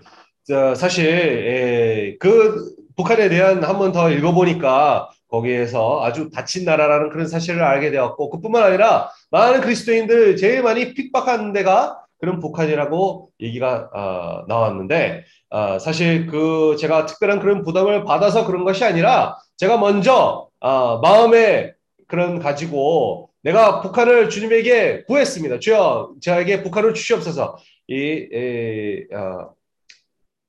[0.46, 7.29] 저, 사실 에, 그 북한에 대한 한 번 더 읽어보니까 거기에서 아주 닫힌 나라라는 그런
[7.29, 14.45] 사실을 알게 되었고 그뿐만 아니라 많은 그리스도인들 제일 많이 핍박하는 데가 그런 북한이라고 얘기가 어,
[14.49, 20.99] 나왔는데 어, 사실 그 제가 특별한 그런 부담을 받아서 그런 것이 아니라 제가 먼저 어,
[20.99, 21.75] 마음에
[22.09, 25.61] 그런 가지고 내가 북한을 주님에게 구했습니다.
[25.61, 27.59] 주여 저에게 북한을 주시옵소서.
[27.89, 29.55] 이 에, 어,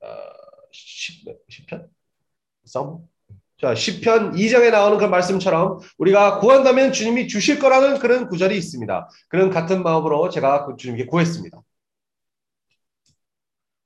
[0.01, 0.07] 어,
[0.71, 1.98] 10, 10편?
[2.69, 2.99] 썸?
[3.59, 9.09] 자, 10편 2장에 나오는 그 말씀처럼 우리가 구한다면 주님이 주실 거라는 그런 구절이 있습니다.
[9.27, 11.59] 그런 같은 마음으로 제가 그 주님께 구했습니다.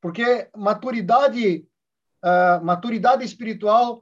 [0.02, 1.66] Porque maturidade,
[2.22, 4.02] ah, maturidade espiritual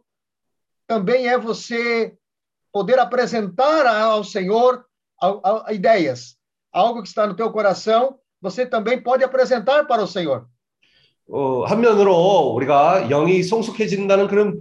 [0.87, 2.17] também é você
[2.73, 4.83] poder apresentar ao Senhor
[5.21, 6.35] a- a- ideias,
[6.73, 10.47] algo que está no teu coração, você também pode apresentar para o Senhor.
[11.29, 14.59] 어, 한면으로 우리가 영이 성숙해진다는 그런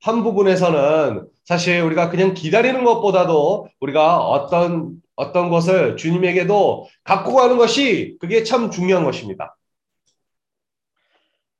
[0.00, 8.16] 한 부분에서는 사실 우리가 그냥 기다리는 것보다도 우리가 어떤 어떤 것을 주님에게도 갖고 가는 것이
[8.20, 9.56] 그게 참 중요한 것입니다.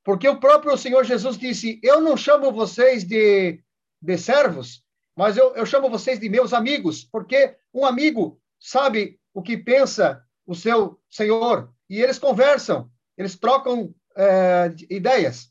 [0.05, 3.61] Porque o próprio Senhor Jesus disse: Eu não chamo vocês de,
[4.00, 4.85] de servos,
[5.16, 10.22] mas eu, eu chamo vocês de meus amigos, porque um amigo sabe o que pensa
[10.46, 15.49] o seu Senhor e eles conversam, eles trocam eh, ideias.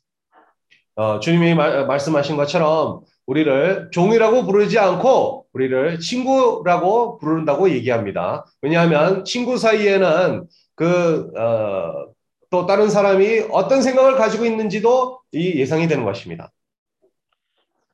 [1.01, 8.45] 어, 주님이 말, 말씀하신 것처럼 우리를 종이라고 부르지 않고 우리를 친구라고 부른다고 얘기합니다.
[8.61, 12.13] 왜냐하면 친구 사이에는 그, 어,
[12.51, 16.53] 또 다른 사람이 어떤 생각을 가지고 있는지도 이 예상이 되는 것입니다.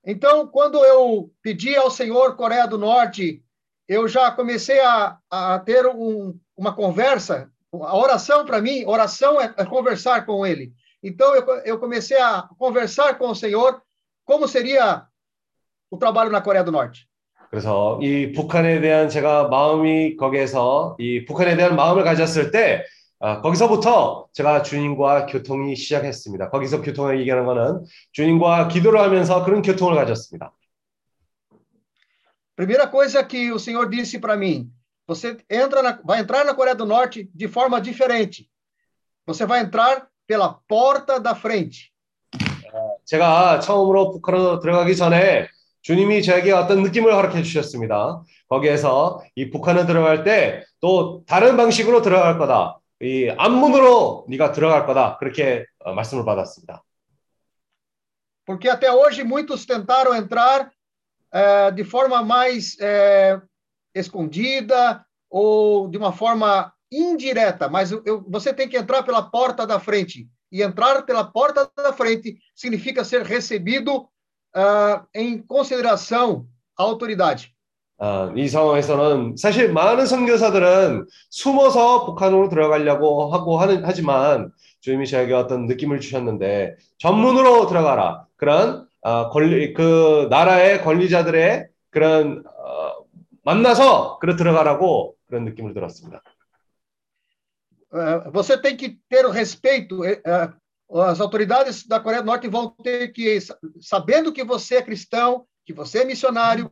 [0.05, 3.41] Então, quando eu pedi ao Senhor Coreia do Norte,
[3.89, 7.49] eu já comecei a, a ter um, uma conversa.
[7.73, 10.73] A oração para mim, oração é, é, conversar com Ele.
[11.06, 13.82] Então, eu, eu comecei a conversar com o Senhor
[14.26, 15.04] como seria
[15.90, 17.08] o trabalho na Coreia do Norte.
[17.50, 22.86] 그래서 이 북한에 대한 제가 마음이 거기에서 이 북한에 대한 마음을 가졌을 때
[23.20, 26.50] 아, 거기서부터 제가 주님과 교통이 시작했습니다.
[26.50, 30.54] 거기서 교통을 얘기하는 거는 주님과 기도를 하면서 그런 교통을 가졌습니다.
[32.56, 34.72] Primeira coisa que o Senhor disse para mim,
[35.08, 38.50] você entra na, vai entrar na Coreia do Norte de forma diferente.
[39.26, 41.91] Você vai entrar pela porta da frente.
[43.05, 45.49] 제가 처음으로 북한으로 들어가기 전에
[45.83, 48.23] 주님이 저에게 어떤 느낌을 허락해 주셨습니다.
[48.49, 52.79] 거기에서 이 북한에 들어갈 때 또 다른 방식으로 들어갈 거다.
[53.01, 55.17] 이 앞문으로 네가 들어갈 거다.
[55.19, 56.83] 그렇게 어, 말씀을 받았습니다.
[58.47, 60.71] Porque até hoje muitos tentaram entrar
[61.35, 63.41] eh, de forma mais eh,
[63.93, 69.81] escondida ou de uma forma indireta, mas eu, você tem que entrar pela porta da
[69.81, 70.29] frente.
[70.51, 74.09] E entrar pela porta da frente significa ser recebido
[74.55, 76.47] uh, em consideração
[76.79, 77.55] à autoridade.
[77.99, 85.65] 아, 이 상황에서는 사실 많은 선교사들은 숨어서 북한으로 들어가려고 하고 하는 하지만 주님이 저에게 어떤
[85.65, 93.05] 느낌을 주셨는데 전문으로 들어가라 그런 어, 권리 그 나라의 권리자들의 그런 어,
[93.45, 96.23] 만나서 그래 들어가라고 그런 느낌을 들었습니다.
[97.92, 100.02] Uh, você tem que ter o respeito.
[100.02, 103.40] Uh, as autoridades da Coreia do Norte vão ter que,
[103.80, 106.70] sabendo que você é cristão, que você é missionário,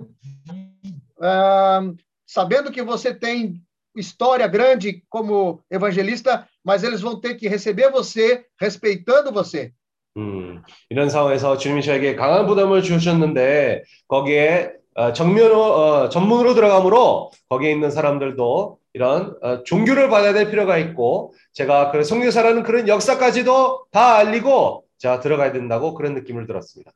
[1.18, 3.62] uh, sabendo que você tem
[3.96, 9.74] história grande como evangelista, mas eles vão ter que receber você respeitando você.
[10.18, 14.83] 음, 이런 상황에서 주님이 저에게 강한 부담을 주셨는데 거기에 어,
[15.15, 21.91] 정면으로 어, 전문으로 들어가므로 거기에 있는 사람들도 이런 어, 종교를 받아야 될 필요가 있고 제가
[21.91, 26.93] 그 성교사라는 그런 역사까지도 다 알리고 제가 들어가야 된다고 그런 느낌을 들었습니다.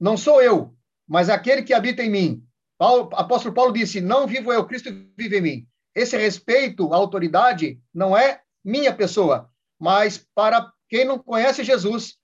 [0.00, 0.74] Não sou eu,
[1.08, 2.42] mas aquele que habita em mim.
[2.78, 5.66] Paulo, apóstolo Paulo disse: Não vivo eu, Cristo vive em mim.
[5.94, 12.16] Esse respeito à autoridade não é minha pessoa, mas para quem não conhece Jesus,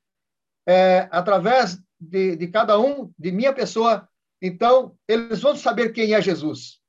[0.66, 1.78] é, através
[2.10, 4.08] de, de cada um, de minha pessoa,
[4.40, 6.80] então eles vão saber quem é Jesus.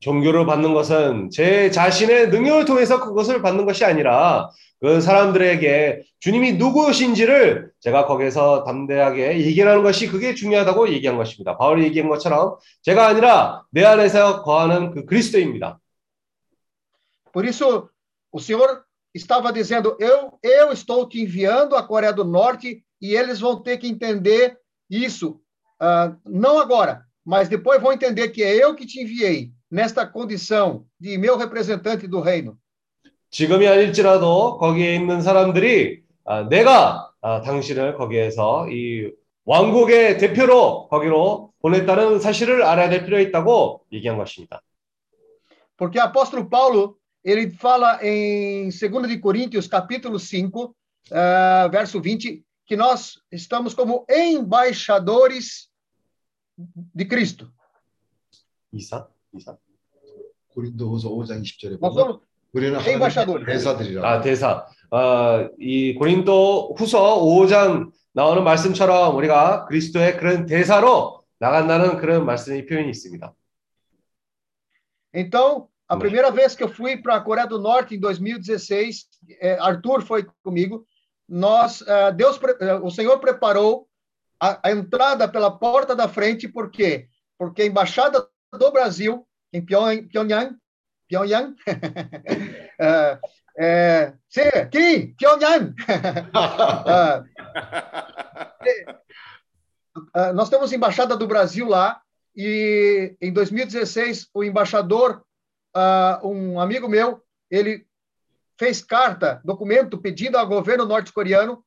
[0.00, 7.70] 종교를 받는 것은 제 자신의 능력을 통해서 그것을 받는 것이 아니라 그 사람들에게 주님이 누구신지를
[7.80, 11.56] 제가 거기서 담대하게 얘기하는 것이 그게 중요하다고 얘기한 것입니다.
[11.56, 15.80] 바울이 얘기한 것처럼 제가 아니라 내 안에서 거하는 그 그리스도입니다.
[17.32, 17.88] Por isso,
[18.30, 23.39] o Senhor estava dizendo: eu, eu estou te enviando à Coreia do Norte e eles
[23.39, 24.57] vão ter que entender
[24.89, 25.39] isso,
[25.81, 30.85] uh, não agora, mas depois vão entender que é eu que te enviei nesta condição
[30.99, 32.57] de meu representante do reino.
[33.31, 39.11] 지금이 아닐지라도 거기에 있는 사람들이 아, 내가 아, 당신을 거기에서 이
[39.45, 44.61] 왕국의 대표로 거기로 보냈다는 사실을 알아야 될 필요 있다고 얘기한 것입니다.
[45.77, 50.75] Porque o apóstolo Paulo, ele fala em 2 de Coríntios, capítulo 5,
[51.11, 55.69] uh, verso 20, que nós estamos como embaixadores
[56.57, 57.51] de Cristo.
[58.71, 59.07] 이사?
[59.33, 59.57] 이사?
[60.53, 62.21] 고린도후서 5장 20절에 Nós 보면 somos
[62.53, 63.45] 우리는 embaixadores.
[63.45, 64.09] 대사들이라.
[64.09, 64.65] 아, 대사.
[64.91, 72.89] 아, 이 고린도 후서 5장 나오는 말씀처럼 우리가 그리스도의 그런 대사로 나간다는 그런 말씀이 표현이
[72.89, 73.33] 있습니다.
[75.13, 75.99] Então, a Sim.
[75.99, 79.07] primeira vez que eu fui para a Coreia do Norte em 2016,
[79.41, 80.85] eh, Arthur foi comigo.
[81.28, 83.88] Nós, eh, Deus, eh, o Senhor preparou
[84.40, 87.08] a, a entrada pela porta da frente, por quê?
[87.38, 90.56] Porque a embaixada do Brasil em Pyong- Pyongyang,
[91.08, 91.54] Pyongyang,
[93.58, 95.74] eh, sim, aqui, Pyongyang,
[96.34, 97.24] Ah,
[100.14, 102.00] ah, nós temos embaixada do Brasil lá
[102.36, 105.22] e em 2016 o embaixador,
[105.74, 107.86] ah, um amigo meu, ele
[108.58, 111.62] fez carta, documento pedindo ao governo norte-coreano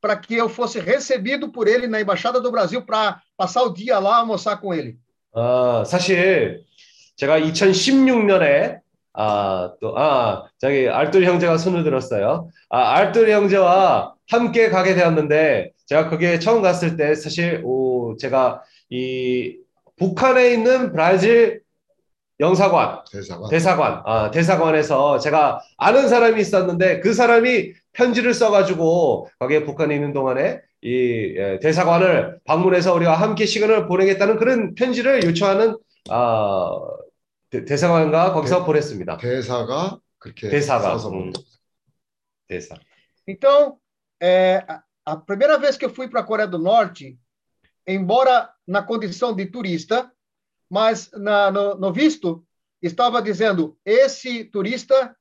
[0.00, 3.98] para que eu fosse recebido por ele na embaixada do Brasil para passar o dia
[3.98, 4.98] lá almoçar com ele.
[5.34, 6.64] 아, 사실
[7.16, 8.80] 제가 2016년에
[9.12, 12.48] 아, 또, 아, 저기, 알뚜리 형제가 손을 들었어요.
[12.68, 19.58] 아, 알뚜리 형제와 함께 가게 되었는데, 제가 거기에 처음 갔을 때, 사실, 오, 제가 이
[19.96, 21.62] 북한에 있는 브라질
[22.40, 23.50] 영사관, 대사관.
[23.50, 30.60] 대사관, 아, 대사관에서 제가 아는 사람이 있었는데, 그 사람이 편지를 써가지고, 거기에 북한에 있는 동안에
[30.82, 35.76] 이 예, 대사관을 방문해서 우리가 함께 시간을 보내겠다는 그런 편지를 요청하는,
[36.08, 36.70] 아,
[37.50, 39.18] 대- 대사관과 거기서 대- 보냈습니다.
[39.18, 41.32] 대사가 그렇게 대사가, 써서 음.
[42.48, 42.74] 대사.
[43.28, 43.76] Então,
[44.22, 44.64] é,
[45.04, 47.18] a primeira vez que eu fui para a Coreia do Norte,
[47.86, 50.10] embora na condição de turista,
[50.70, 52.44] mas na, no, no visto
[52.80, 55.14] estava dizendo esse turista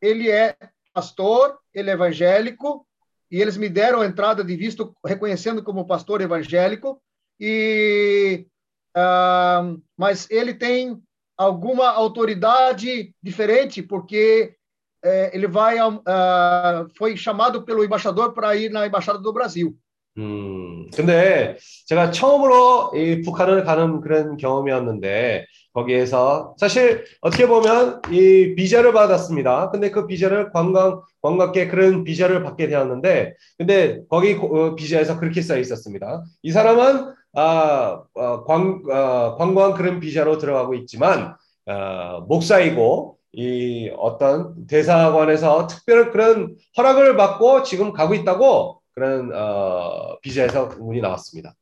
[0.00, 0.56] ele é
[0.94, 2.86] pastor, ele é evangélico
[3.30, 7.02] e eles me deram entrada de visto reconhecendo como pastor evangélico
[7.40, 8.46] e
[8.94, 11.02] ah, mas ele tem
[11.36, 14.54] alguma autoridade diferente porque
[15.02, 19.76] é, ele vai ah, foi chamado pelo embaixador para ir na embaixada do Brasil.
[20.18, 28.92] 음, 근데 제가 처음으로 이 북한을 가는 그런 경험이었는데 거기에서 사실 어떻게 보면 이 비자를
[28.92, 29.70] 받았습니다.
[29.70, 35.56] 근데 그 비자를 관광 관광객 그런 비자를 받게 되었는데 근데 거기 어, 비자에서 그렇게 써
[35.58, 36.24] 있었습니다.
[36.42, 44.66] 이 사람은 아, 어, 관, 어, 관광 그런 비자로 들어가고 있지만 어, 목사이고 이 어떤
[44.66, 51.53] 대사관에서 특별한 그런 허락을 받고 지금 가고 있다고 그런 어, 비자에서 문이 나왔습니다.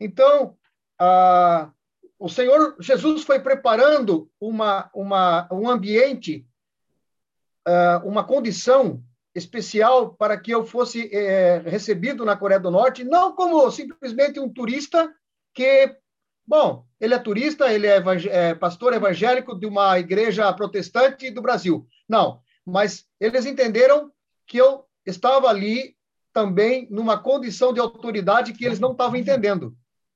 [0.00, 0.56] Então,
[0.98, 1.70] ah,
[2.18, 6.46] o Senhor Jesus foi preparando uma, uma, um ambiente,
[7.66, 9.02] ah, uma condição
[9.34, 14.48] especial para que eu fosse eh, recebido na Coreia do Norte, não como simplesmente um
[14.48, 15.12] turista
[15.54, 15.94] que,
[16.46, 21.42] bom, ele é turista, ele é, evang- é pastor evangélico de uma igreja protestante do
[21.42, 21.86] Brasil.
[22.08, 24.10] Não, mas eles entenderam
[24.46, 25.95] que eu estava ali
[26.33, 29.75] também numa condição de autoridade que eles não estavam entendendo.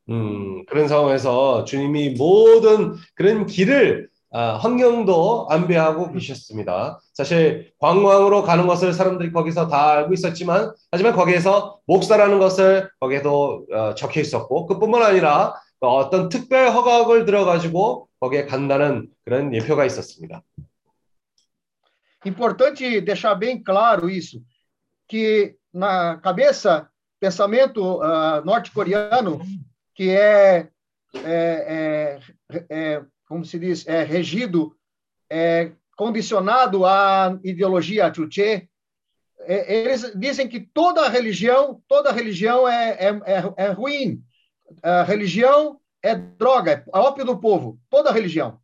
[0.09, 6.99] 음, 그런 상황에서 주님이 모든 그런 길을 아, 환경도 안배하고 계셨습니다.
[7.13, 13.95] 사실 관광으로 가는 것을 사람들이 거기서 다 알고 있었지만 하지만 거기에서 목사라는 것을 거기에도 어,
[13.95, 20.41] 적혀 있었고 그뿐만 아니라 어떤 특별 허가를 들어가지고 거기에 간다는 그런 예표가 있었습니다.
[22.25, 24.41] Importante deixar bem claro isso,
[25.08, 26.88] que na cabeça,
[27.20, 29.40] pensamento ah, norte-coreano,
[29.94, 30.68] que é,
[31.14, 32.18] é,
[32.50, 34.74] é, é, como se diz, é regido,
[35.30, 38.68] é condicionado à ideologia Chuche,
[39.40, 44.22] é, eles dizem que toda religião, toda religião é, é, é, é ruim.
[44.82, 48.60] A religião é droga, é ópio do povo, toda religião.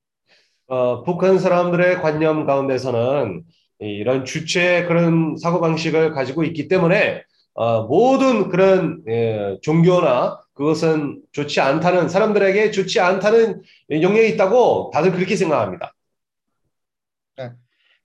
[0.69, 3.47] 어, 북한 사람들의 관념 가운데서는
[3.84, 12.10] 이런 주체 그런 사고방식을 가지고 있기 때문에 어, 모든 그런 예, 종교나 그것은 좋지 않다는
[12.10, 15.94] 사람들에게 좋지 않다는 영역이 있다고 다들 그렇게 생각합니다.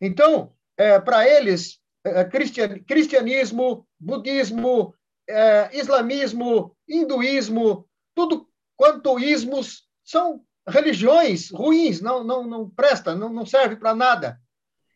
[0.01, 4.95] Então, é, para eles, é, cristian, cristianismo, budismo,
[5.29, 13.45] é, islamismo, hinduísmo, tudo quanto ismos são religiões ruins, não, não, não presta, não, não
[13.45, 14.41] serve para nada.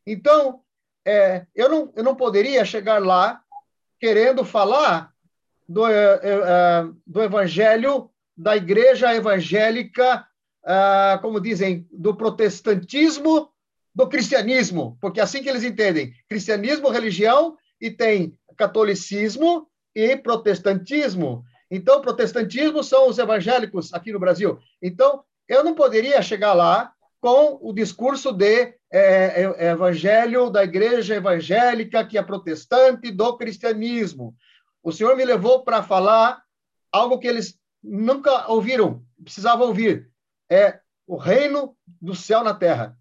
[0.07, 0.62] Então,
[1.05, 3.41] é, eu, não, eu não poderia chegar lá
[4.01, 5.12] querendo falar
[5.69, 10.27] do, é, é, do evangelho da igreja evangélica,
[11.21, 13.53] como dizem, do protestantismo
[13.95, 16.15] do cristianismo, porque é assim que eles entendem.
[16.29, 21.45] Cristianismo, religião, e tem catolicismo e protestantismo.
[21.71, 24.59] Então, protestantismo são os evangélicos aqui no Brasil.
[24.81, 31.15] Então, eu não poderia chegar lá com o discurso de é, é, evangelho da igreja
[31.15, 34.36] evangélica, que é protestante, do cristianismo.
[34.84, 36.41] O Senhor me levou para falar
[36.91, 40.10] algo que eles nunca ouviram, precisavam ouvir.
[40.50, 42.95] É o reino do céu na terra.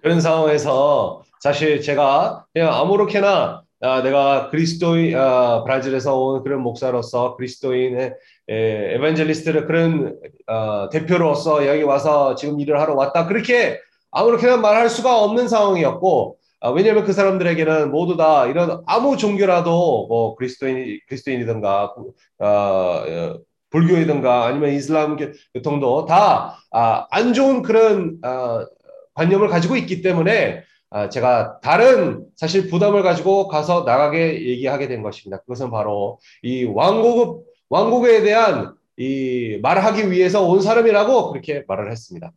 [0.00, 8.13] 그런 상황에서 사실 제가 그냥 아무렇게나 아, 내가 그리스도인 아, 브라질에서 온 그런 목사로서 그리스도인의
[8.49, 10.17] 에, 에반젤리스트를 그런
[10.47, 13.27] 어, 대표로서 여기 와서 지금 일을 하러 왔다.
[13.27, 13.79] 그렇게
[14.11, 20.35] 아무렇게나 말할 수가 없는 상황이었고 아, 왜냐하면 그 사람들에게는 모두 다 이런 아무 종교라도 뭐
[20.35, 21.93] 그리스도인 그리스도인이든가
[22.39, 23.37] 어, 어,
[23.69, 25.15] 불교이든가 아니면 이슬람
[25.53, 28.65] 교통도 다 안 좋은 그런 어,
[29.13, 30.63] 관념을 가지고 있기 때문에 아,
[31.11, 35.41] 제가 다른 사실 부담을 가지고 가서 나가게 얘기하게 된 것입니다.
[35.41, 42.33] 그것은 바로 이 왕국 왕국에 대한 이 말하기 위해서 온 사람이라고 그렇게 말을 했습니다.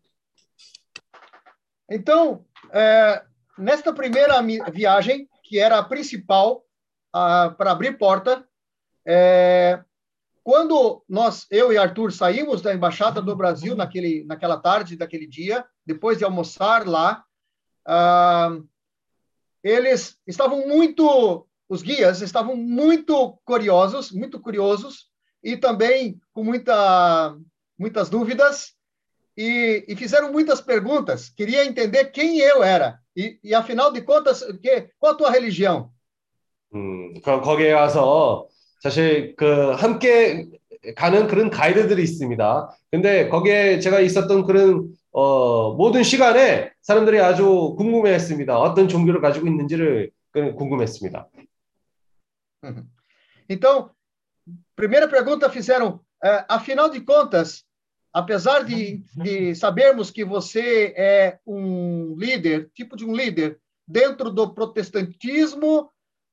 [1.90, 3.22] Então, é,
[3.58, 4.40] nesta primeira
[4.70, 6.62] viagem, que era a principal
[7.12, 8.46] ah, para abrir porta,
[9.06, 9.82] é,
[10.42, 15.64] quando nós, eu e Arthur, saímos da Embaixada do Brasil naquele, naquela tarde daquele dia,
[15.84, 17.24] depois de almoçar lá,
[17.85, 18.57] ah,
[19.63, 25.07] eles estavam muito, os guias estavam muito curiosos, muito curiosos,
[25.43, 27.37] e também com muita,
[27.77, 28.73] muitas dúvidas,
[29.35, 31.29] e, e fizeram muitas perguntas.
[31.29, 32.99] Queria entender quem eu era.
[33.15, 35.91] E, e afinal de contas, que, qual a tua religião?
[36.73, 38.47] 음, 그 거기에 가서
[38.81, 40.47] 사실 그 함께
[40.95, 42.77] 가는 그런 가이드들이 있습니다.
[42.91, 48.59] 근데 거기에 제가 있었던 그런 어, 모든 시간에 사람들이 아주 궁금해했습니다.
[48.59, 51.27] 어떤 종교를 가지고 있는지를 그 궁금했습니다.
[53.49, 53.91] Então,
[54.75, 57.63] primeira pergunta fizeram, eh, afinal de contas,
[58.13, 64.53] apesar de, de sabermos que você é um líder, tipo de um líder, dentro do
[64.53, 65.89] protestantismo,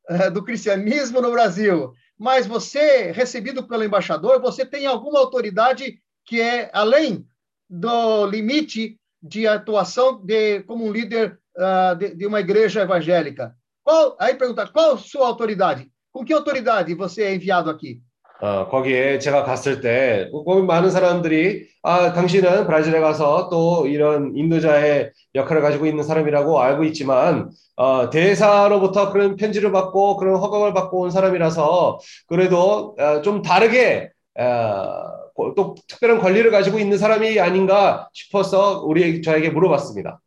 [0.08, 6.40] eh, do cristianismo no Brasil, mas você, recebido pelo embaixador, você tem alguma autoridade que
[6.40, 7.26] é além
[7.69, 13.55] do limite de atuação de, como um líder ah, de, de uma igreja evangélica.
[13.83, 15.89] Qual, aí pergunta, qual sua autoridade?
[16.11, 18.01] Com que autoridade você é enviado aqui?
[18.41, 25.11] 어, 거기에 제가 갔을 때 거기 많은 사람들이 아, 당신은 브라질에 가서 또 이런 인도자의
[25.35, 31.11] 역할을 가지고 있는 사람이라고 알고 있지만 어, 대사로부터 그런 편지를 받고 그런 허가를 받고 온
[31.11, 34.09] 사람이라서 그래도 어, 좀 다르게
[34.39, 40.20] 어, 또 특별한 권리를 가지고 있는 사람이 아닌가 싶어서 우리 저에게 물어봤습니다.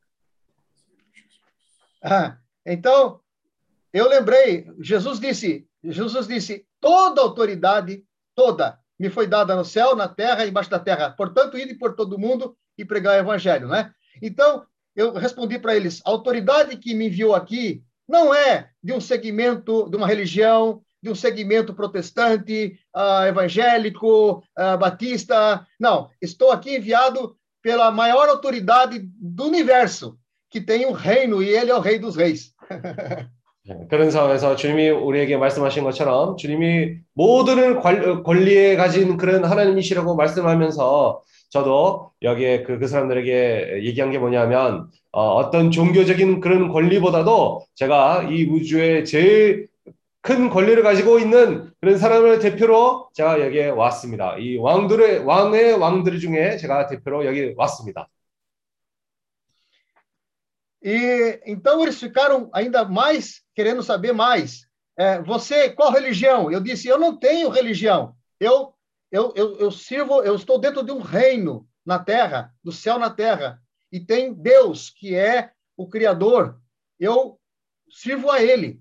[2.04, 3.20] Ah, então,
[3.92, 8.04] eu lembrei, Jesus disse, Jesus disse, toda autoridade,
[8.36, 11.10] toda, me foi dada no céu, na terra e embaixo da terra.
[11.12, 13.92] Portanto, ide por todo mundo e pregar o evangelho, né?
[14.22, 14.66] Então,
[14.96, 19.90] eu respondi para eles, a autoridade que me enviou aqui não é de um segmento,
[19.90, 25.67] de uma religião, de um segmento protestante, ah, evangélico, ah, batista.
[25.79, 30.17] Não, estou aqui enviado pela maior autoridade do universo,
[30.49, 32.53] que tem um reino e ele é o rei dos reis.
[33.89, 42.11] 그런 상황에서 주님이 우리에게 말씀하신 것처럼 주님이 모든 관- 권리에 가진 그런 하나님이시라고 말씀하면서 저도
[42.23, 49.05] 여기에 그, 그 사람들에게 얘기한 게 뭐냐면 어, 떤 종교적인 그런 권리보다도 제가 이 우주의
[49.05, 49.69] 제일
[50.22, 54.38] 큰 권리를 가지고 있는 그런 사람을 대표로 제가 여기에 왔습니다.
[54.38, 58.10] 이 왕들의 왕의 왕들 중에 제가 대표로 여기 왔습니다.
[60.84, 64.68] E então eles ficaram ainda mais querendo saber mais.
[64.98, 66.52] É, você, qual religião?
[66.52, 68.16] Eu disse, eu não tenho religião.
[68.40, 68.74] Eu,
[69.12, 73.10] eu, eu, eu sirvo, eu estou dentro de um reino na terra, do céu na
[73.10, 73.62] terra,
[73.92, 76.60] e tem Deus que é o Criador.
[77.00, 77.40] Eu
[77.90, 78.81] sirvo a Ele.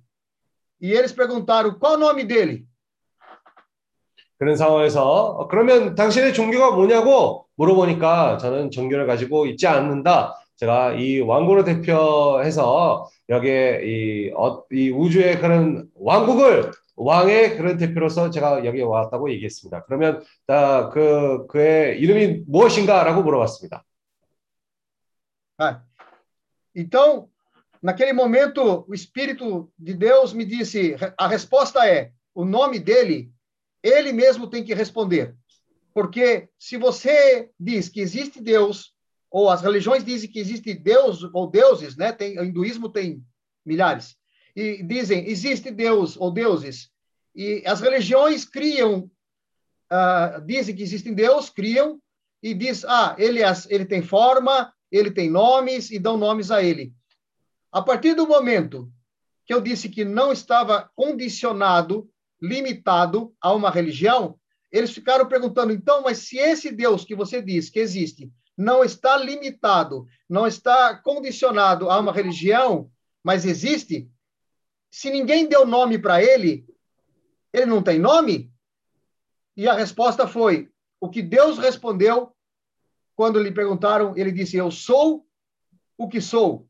[0.81, 2.65] E eles perguntaram qual o nome dele.
[4.37, 10.35] 그런 상황에서 어, 그러면 당신의 종교가 뭐냐고 물어보니까 저는 종교를 가지고 있지 않는다.
[10.55, 18.65] 제가 이 왕국을 대표해서 여기에 이, 어, 이 우주의 그런 왕국을 왕의 그런 대표로서 제가
[18.65, 19.83] 여기에 왔다고 얘기했습니다.
[19.85, 23.83] 그러면 다그 그의 이름이 무엇인가라고 물어봤습니다.
[25.59, 25.81] Ah,
[26.75, 27.27] Então,
[27.81, 33.31] naquele momento, o Espírito de Deus me disse: a resposta é o nome dele,
[33.81, 35.35] ele mesmo tem que responder.
[35.93, 38.93] Porque se você diz que existe Deus,
[39.29, 42.11] ou as religiões dizem que existe Deus ou deuses, né?
[42.11, 43.23] Tem, o hinduísmo tem
[43.65, 44.15] milhares,
[44.55, 46.89] e dizem existe Deus ou deuses,
[47.35, 49.09] e as religiões criam,
[49.89, 52.01] ah, dizem que existe Deus, criam,
[52.43, 56.63] e diz, ah, ele, é, ele tem forma, ele tem nomes e dão nomes a
[56.63, 56.93] ele.
[57.71, 58.91] A partir do momento
[59.45, 62.09] que eu disse que não estava condicionado,
[62.41, 64.37] limitado a uma religião,
[64.71, 69.17] eles ficaram perguntando, então, mas se esse Deus que você diz que existe não está
[69.17, 72.91] limitado, não está condicionado a uma religião,
[73.23, 74.09] mas existe,
[74.89, 76.65] se ninguém deu nome para ele,
[77.53, 78.51] ele não tem nome?
[79.55, 80.69] E a resposta foi:
[80.99, 82.33] o que Deus respondeu
[83.15, 85.25] quando lhe perguntaram, ele disse: Eu sou
[85.97, 86.67] o que sou.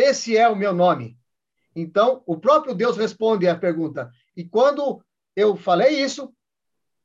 [0.00, 1.16] Esse é o meu nome.
[1.74, 4.10] Então, o próprio Deus responde à pergunta.
[4.36, 5.02] E quando
[5.34, 6.32] eu falei isso,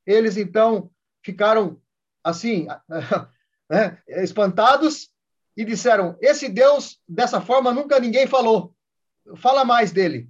[0.05, 0.89] eles então
[1.24, 1.80] ficaram
[2.24, 2.68] assim,
[3.70, 5.09] né, espantados
[5.55, 8.74] e disseram: Esse Deus, dessa forma, nunca ninguém falou.
[9.36, 10.30] Fala mais dele.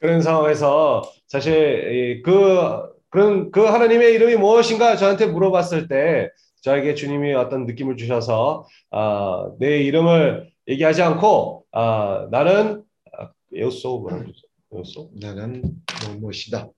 [0.00, 1.52] 그런 상황에서 사실
[1.92, 6.30] 이, 그 그런 그 하나님의 이름이 무엇인가 저한테 물어봤을 때
[6.62, 12.84] 저에게 주님이 어떤 느낌을 주셔서 아, 내 이름을 얘기하지 않고 아, 나는
[13.18, 14.46] 아, eu sou 뭐라고 그러죠?
[14.72, 15.62] eu sou 나는
[16.06, 16.68] 뭐뭐시다.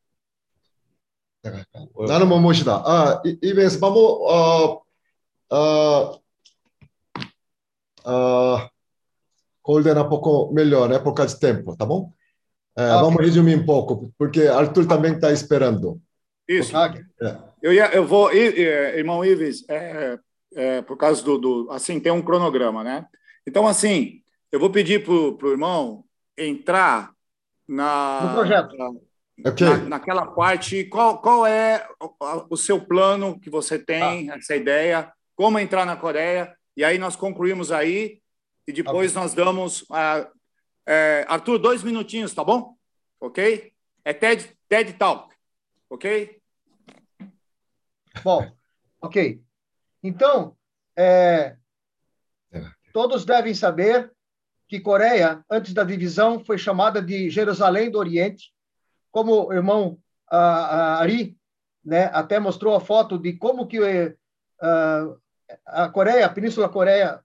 [1.43, 1.87] 내가 할까?
[1.95, 2.83] 어, 나는 뭐뭐시다.
[2.87, 4.79] Ah, e, e bem, vamos ah,
[5.51, 6.19] ah,
[8.05, 8.71] ah,
[9.63, 10.99] coordenar um pouco melhor, né?
[10.99, 12.13] Por causa de tempo, tá bom?
[12.77, 13.27] É, Ah, vamos ok.
[13.27, 16.01] resumir um pouco, porque Arthur também está esperando.
[16.49, 16.77] Isso.
[16.77, 16.93] Ah,
[17.63, 20.19] Eu, ia, eu vou, i- i- irmão Ives, é,
[20.55, 21.71] é, por causa do, do.
[21.71, 23.07] Assim, tem um cronograma, né?
[23.48, 24.22] Então, assim,
[24.52, 26.04] eu vou pedir para o irmão
[26.38, 27.14] entrar
[27.66, 28.76] na, No projeto.
[29.46, 29.66] Ok.
[29.66, 30.84] na- naquela parte.
[30.86, 32.14] Qual, qual é o,
[32.50, 35.10] o seu plano que você tem, essa ideia?
[35.34, 36.54] Como entrar na Coreia?
[36.76, 38.20] E aí nós concluímos aí
[38.68, 39.86] e depois nós damos.
[39.90, 40.30] a-
[40.86, 42.76] é, Arthur, dois minutinhos, tá bom?
[43.20, 43.72] Ok?
[44.04, 45.34] É TED, TED Talk,
[45.90, 46.38] ok?
[48.24, 48.52] Bom,
[49.02, 49.42] ok.
[50.04, 50.56] Então,
[50.98, 51.56] é,
[52.98, 54.12] todos devem saber
[54.68, 58.52] que Coreia, antes da divisão, foi chamada de Jerusalém do Oriente,
[59.12, 60.00] como o irmão
[60.32, 61.38] ah, Ari
[61.86, 63.78] né, até mostrou a foto de como que
[64.60, 65.16] ah,
[65.68, 67.22] a Coreia, a Península Coreia,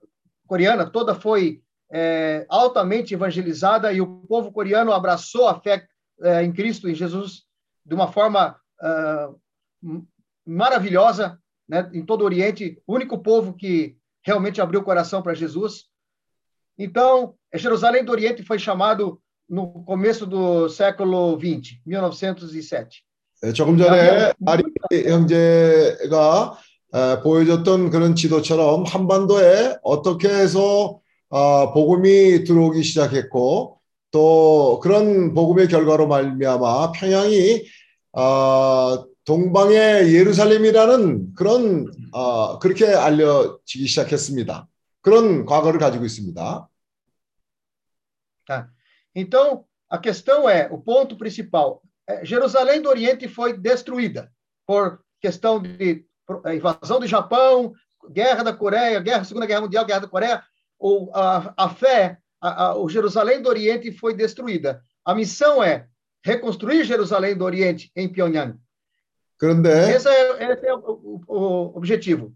[0.46, 5.88] coreana toda foi eh, altamente evangelizada e o povo coreano abraçou a fé
[6.20, 7.44] eh, em Cristo, em Jesus,
[7.82, 9.30] de uma forma ah,
[10.44, 15.34] maravilhosa, né, em todo o Oriente, o único povo que realmente abriu o coração para
[15.34, 15.84] Jesus.
[16.78, 23.04] Então, Jerusalém do Oriente foi chamado no começo do século 20, 1907.
[23.42, 26.58] 네, 조금 전에 아리 형제가
[26.94, 33.80] 에, 보여줬던 그런 지도처럼 한반도에 어떻게 해서 아, 복음이 들어오기 시작했고
[34.12, 37.64] 또 그런 복음의 결과로 말미암아 평양이
[38.12, 44.67] 아, 동방의 예루살렘이라는 그런 아, 그렇게 알려지기 시작했습니다.
[45.01, 46.69] 그런 과거를 가지고 있습니다.
[49.15, 54.31] Então, a questão é, o ponto principal, é, Jerusalém do Oriente foi destruída
[54.65, 57.73] por questão de por- a invasão do Japão,
[58.11, 60.43] guerra da Coreia, guerra, Segunda Guerra Mundial, guerra da Coreia,
[60.79, 64.81] o, a, a fé, a, a, o Jerusalém do Oriente foi destruída.
[65.03, 65.87] A missão é
[66.23, 68.57] reconstruir Jerusalém do Oriente em Pyongyang.
[69.46, 72.30] 그런데 Esse é, esse é o, o- o objetivo.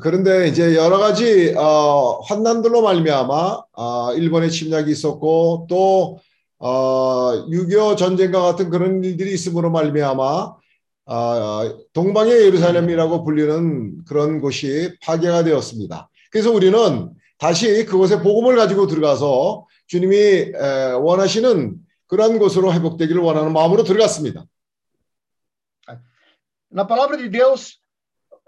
[0.00, 6.18] 그런데 이제 여러 가지 어, 환난들로 말미암아 어, 일본의 침략이 있었고 또
[6.58, 10.54] 어, 6.25 전쟁과 같은 그런 일들이 있음으로 말미암아
[11.06, 16.10] 어, 동방의 예루살렘이라고 불리는 그런 곳이 파괴가 되었습니다.
[16.32, 21.76] 그래서 우리는 다시 그곳에 복음을 가지고 들어가서 주님이 에, 원하시는
[22.08, 24.44] 그러한 곳으로 회복되기를 원하는 마음으로 들어갔습니다.
[26.71, 27.79] Na palavra de Deus,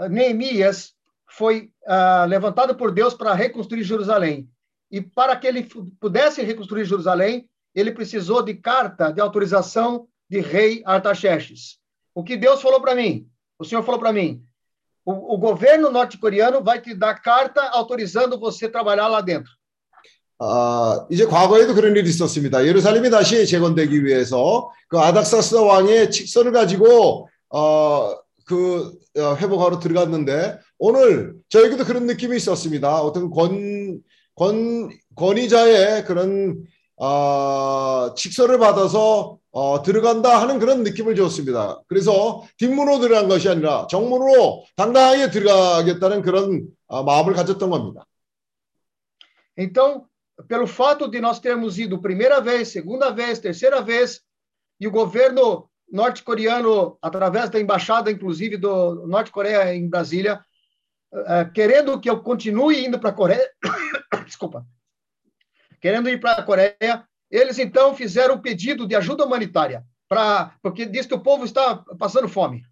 [0.10, 0.94] Neemias
[1.28, 4.50] foi ah, levantado por Deus para reconstruir Jerusalém.
[4.92, 10.40] E para que ele fu- pudesse reconstruir Jerusalém, ele precisou de carta de autorização de
[10.40, 11.78] rei Artaxerxes.
[12.14, 13.28] O que Deus falou para mim?
[13.60, 14.44] O Senhor falou para mim:
[15.04, 19.52] o, o governo norte-coreano vai te dar carta autorizando você trabalhar lá dentro.
[20.40, 22.66] 아, 이제 과거에도 그런 일이 있었습니다.
[22.66, 31.35] 예루살렘이 다시 재건되기 위해서 그 아닥사스 왕의 칙서를 가지고 어, 그 어, 회복하러 들어갔는데 오늘
[31.49, 33.03] 저에게도 그런 느낌이 있었습니다.
[33.03, 34.01] 어떤 권,
[34.35, 36.65] 권, 권위자의 그런
[36.97, 41.81] 어, 칙서를 받아서 어, 들어간다 하는 그런 느낌을 줬습니다.
[41.89, 48.07] 그래서 뒷문으로 들어간 것이 아니라 정문으로 당당하게 들어가겠다는 그런 어, 마음을 가졌던 겁니다.
[49.57, 50.07] Então,
[50.49, 54.23] pelo fato de nós termos ido primeira vez, segunda vez, terceira vez,
[54.81, 60.40] e o governo norte-coreano, através da embaixada, inclusive, do Norte-Coreia em Brasília,
[61.14, 63.50] eh, querendo que eu continue indo para a Coreia,
[64.26, 64.66] desculpa,
[65.80, 70.86] querendo ir para a Coreia, eles então fizeram um pedido de ajuda humanitária, pra, porque
[70.86, 72.64] diz que o povo está passando fome.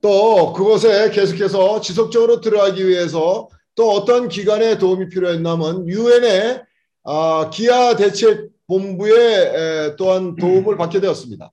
[0.00, 6.62] 또 그곳에 계속해서 지속적으로 들어가기 위해서 또 어떤 기관의 도움이 필요했냐면 유엔의
[7.04, 11.50] 아, 기아 대책 본부의 에, 또한 도움을 받게 되었습니다.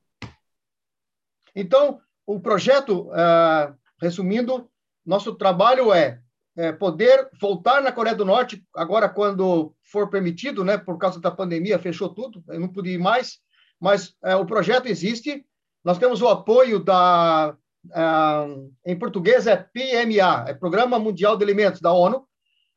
[1.61, 4.69] Então, o projeto, ah, resumindo,
[5.05, 6.21] nosso trabalho é,
[6.57, 11.31] é poder voltar na Coreia do Norte, agora quando for permitido, né, por causa da
[11.31, 13.39] pandemia, fechou tudo, eu não pude ir mais,
[13.79, 15.45] mas é, o projeto existe,
[15.85, 17.55] nós temos o apoio da,
[17.93, 18.47] ah,
[18.87, 22.27] em português é PMA, é Programa Mundial de Alimentos, da ONU,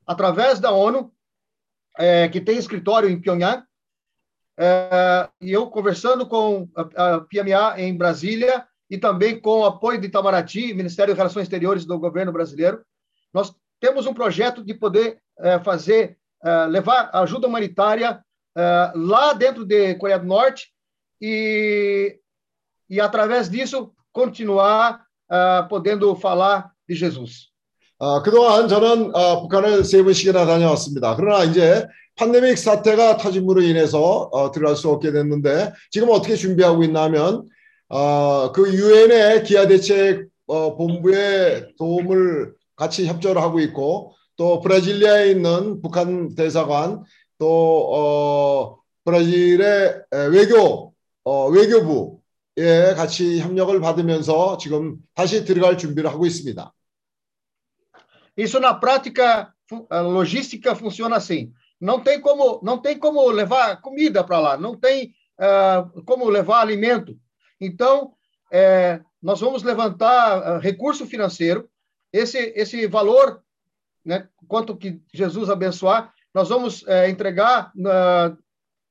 [0.05, 1.13] através da ONU,
[1.97, 3.63] é, que tem escritório em Pyongyang,
[4.57, 10.00] é, e eu conversando com a, a PMA em Brasília e também com o apoio
[10.00, 12.82] de Itamaraty, Ministério de Relações Exteriores do governo brasileiro,
[13.32, 18.20] nós temos um projeto de poder é, fazer eh, levar ajuda humanitária
[18.56, 20.68] eh, lá dentro de Coreia do Norte
[21.20, 22.16] e,
[22.88, 27.48] e através disso, continuar eh, podendo falar de Jesus.
[28.00, 31.16] 아, 그동안 저는 아, 북한을 세 번씩이나 다녀왔습니다.
[31.16, 37.02] 그러나 이제 팬데믹 사태가 터짐으로 인해서 어, 들어갈 수 없게 됐는데 지금 어떻게 준비하고 있나
[37.04, 37.48] 하면
[37.93, 45.79] 어, 그 유엔의 기아 대책 어, 본부의 도움을 같이 협조를 하고 있고 또 브라질리아에 있는
[45.79, 47.03] 북한 대사관
[47.37, 50.91] 또 어, 브라질의 에, 외교
[51.23, 56.73] 어, 외교부에 같이 협력을 받으면서 지금 다시 들어갈 준비를 하고 있습니다.
[58.35, 59.53] Isso na prática,
[59.91, 61.53] logística funciona assim.
[61.79, 66.61] Não tem como, não tem como levar comida para lá, não tem ah, como levar
[66.61, 67.15] alimento.
[67.65, 68.13] Então,
[68.51, 71.69] eh, nós vamos levantar ah, recurso financeiro,
[72.11, 73.41] esse, esse valor,
[74.05, 78.37] né, quanto que Jesus abençoar, nós vamos eh, entregar na,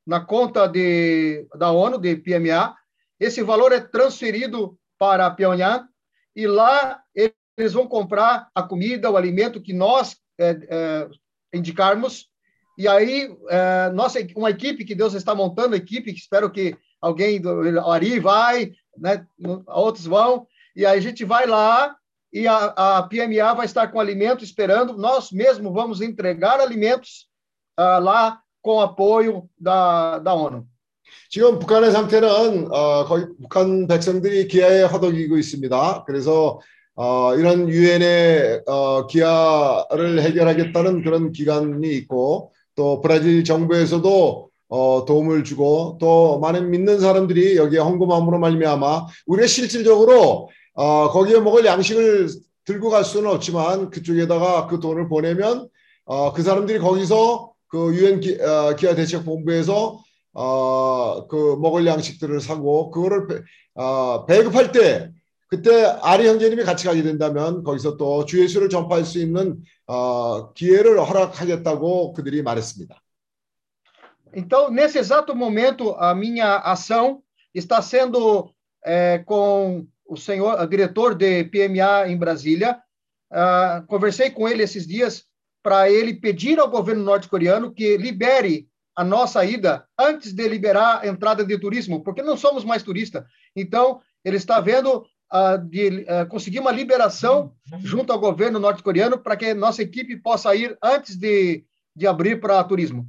[0.06, 2.74] na conta de, da ONU, de PMA.
[3.20, 5.86] Esse valor é transferido para Pyongyang
[6.34, 7.00] e lá
[7.56, 11.08] eles vão comprar a comida, o alimento que nós eh, eh,
[11.52, 12.28] indicarmos.
[12.78, 17.39] E aí, eh, nossa, uma equipe que Deus está montando, equipe que espero que alguém
[17.39, 19.25] do o Ari vai, né,
[19.67, 21.95] outros vão, e aí a gente vai lá
[22.31, 24.97] e a, a PMA vai estar com alimento esperando.
[24.97, 27.27] Nós mesmos vamos entregar alimentos
[27.75, 30.67] ah, lá com apoio da, da ONU.
[31.29, 36.03] 지금 북한의 상태는 어, 거의 북한 백성들이 기아에 허덕이고 있습니다.
[36.05, 36.59] 그래서
[36.95, 45.98] 어, 이런 유엔의 어, 기아를 해결하겠다는 그런 기관이 있고 또 브라질 정부에서도 어, 도움을 주고
[46.00, 52.28] 또 많은 믿는 사람들이 여기에 헌금함으로 말미암아 우리가 실질적으로 어, 거기에 먹을 양식을
[52.64, 55.68] 들고 갈 수는 없지만 그쪽에다가 그 돈을 보내면
[56.06, 60.02] 어, 그 사람들이 거기서 그 유엔 기, 어, 기아 대책 본부에서
[60.32, 63.42] 어, 그 먹을 양식들을 사고 그거를 배,
[63.74, 65.10] 어, 배급할 때
[65.48, 70.98] 그때 아리 형제님이 같이 가게 된다면 거기서 또 주 예수를 전파할 수 있는 어, 기회를
[71.06, 73.02] 허락하겠다고 그들이 말했습니다.
[74.34, 77.22] Então, nesse exato momento, a minha ação
[77.54, 78.50] está sendo
[78.84, 82.78] eh, com o senhor, o diretor de PMA em Brasília.
[83.30, 85.24] Ah, conversei com ele esses dias
[85.62, 91.06] para ele pedir ao governo norte-coreano que libere a nossa ida antes de liberar a
[91.06, 93.24] entrada de turismo, porque não somos mais turistas.
[93.56, 99.36] Então, ele está vendo ah, de ah, conseguir uma liberação junto ao governo norte-coreano para
[99.36, 101.64] que nossa equipe possa ir antes de,
[101.96, 103.06] de abrir para turismo.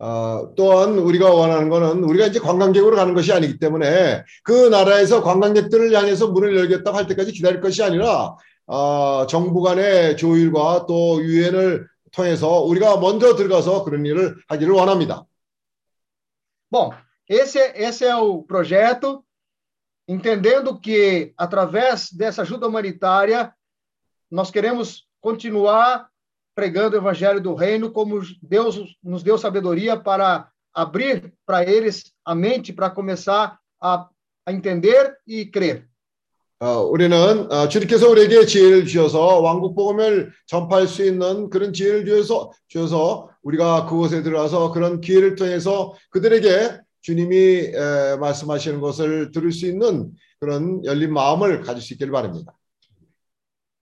[0.00, 5.92] 어, 또한 우리가 원하는 거는 우리가 이제 관광객으로 가는 것이 아니기 때문에 그 나라에서 관광객들을
[5.92, 8.36] 향해서 문을 열겠다고 할 때까지 기다릴 것이 아니라
[8.66, 15.24] 어, 정부 간의 조율과 또 유엔을 통해서 우리가 먼저 들어가서 그런 일을 하기를 원합니다.
[16.70, 16.94] Bom,
[17.26, 19.24] esse, esse é o projeto,
[20.06, 23.54] entendendo que, através dessa ajuda humanitária,
[24.30, 26.10] nós queremos continuar
[26.57, 32.33] pregando o evangelho do reino, como Deus nos deu sabedoria para abrir para eles a
[32.33, 34.07] mente para começar a,
[34.45, 35.87] a entender e crer.
[36.59, 42.51] 어, 우리는 어, 주님께서 우리에게 지혜를 주셔서 왕국 복음을 전파할 수 있는 그런 지혜를 주셔서
[42.69, 50.13] 주셔서 우리가 그곳에 들어가서 그런 기회를 통해서 그들에게 주님이 에, 말씀하시는 것을 들을 수 있는
[50.39, 52.53] 그런 열린 마음을 가질 수 있기를 바랍니다.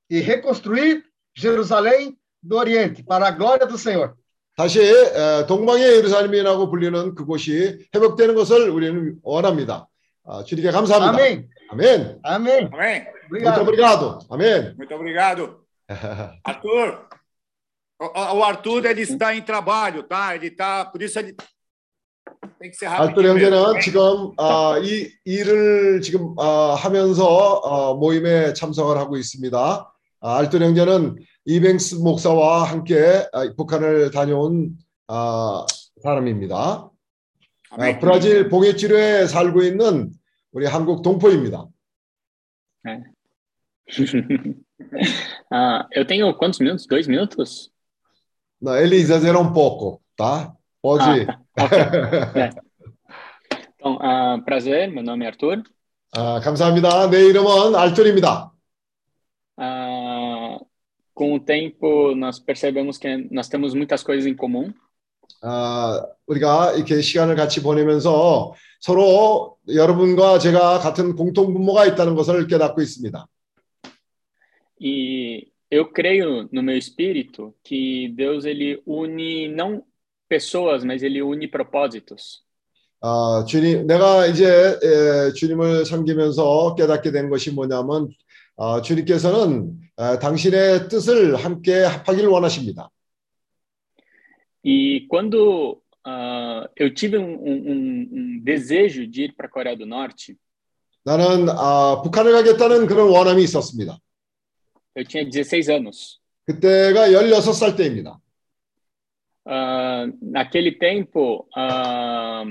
[0.09, 1.03] E reconstruir
[1.35, 2.15] Jerusalém
[2.46, 4.14] do Oriente, para a glória do Senhor.
[4.56, 9.86] 다시 에, 동방의 예루살렘이라고 불리는 그곳이 회복되는 것을 우리는 원합니다.
[10.24, 11.12] 아, 주님께 감사합니다.
[11.12, 11.48] Amém.
[11.70, 12.18] 아멘.
[12.22, 12.68] Amém.
[12.72, 13.06] Amém?
[13.30, 14.18] Muito Obrigado.
[14.30, 14.74] 아멘.
[14.76, 15.66] Muito obrigado.
[16.42, 17.06] Arthur,
[18.00, 20.34] o, o Arthur ele está em trabalho, tá?
[20.34, 21.34] Ele está, por isso ele
[22.58, 23.08] tem que ser rápido.
[23.08, 29.92] 알토리 형제는 지금 아, 이 일을 지금 아, 하면서 어, 모임에 참석을 하고 있습니다.
[30.20, 31.16] 아, 알토리 형제는
[31.46, 34.76] 이뱅스 목사와 함께 아, 북한을 다녀온
[35.06, 35.64] 아,
[36.02, 36.90] 사람입니다.
[37.70, 40.12] 아, 브라질 봉해치료에 살고 있는
[40.52, 41.66] 우리 한국 동포입니다.
[45.50, 46.86] Ah, eu tenho quantos minutos?
[46.86, 47.70] Dois minutos?
[48.60, 50.52] 나 ele exagera um pouco, tá?
[50.82, 51.26] Pode.
[53.74, 55.62] Então, ah, prazer, meu nome é Arthur.
[56.16, 57.10] 아, 감사합니다.
[57.10, 58.52] 내 이름은 알토리입니다.
[59.58, 60.05] Ah,
[61.15, 64.73] com o tempo, nós percebemos que nós temos muitas coisas em comum.
[65.43, 72.81] 아, 우리가 이렇게 시간을 같이 보내면서 서로 여러분과 제가 같은 공통 분모가 있다는 것을 깨닫고
[72.81, 73.27] 있습니다.
[74.83, 79.83] E eu creio no meu espírito que Deus ele une não
[80.27, 82.43] pessoas, mas ele une propósitos.
[83.03, 88.09] 아, 주님, 내가 이제 에, 주님을 섬기면서 깨닫게 된 것이 뭐냐면
[88.56, 92.90] 아, 주님께서는 아, 당신의 뜻을 함께 합하기를 원하십니다.
[94.64, 99.76] E quando ah, eu tive um, um- um- um desejo de ir para a Coreia
[99.76, 100.36] do Norte,
[101.04, 103.98] 나는 아, 북한을 가겠다는 그런 원함이 있었습니다.
[104.96, 106.18] eu tinha 16 anos.
[106.46, 108.18] 그때가 16살 때입니다.
[109.44, 112.44] Ah, naquele tempo, ah,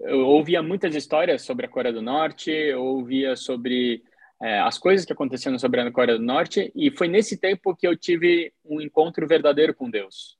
[0.00, 4.02] eu ouvia muitas histórias sobre a Coreia do Norte, eu ouvia sobre
[4.42, 7.86] eh, as coisas que aconteciam sobre a Coreia do Norte, e foi nesse tempo que
[7.86, 10.36] eu tive um encontro verdadeiro com Deus.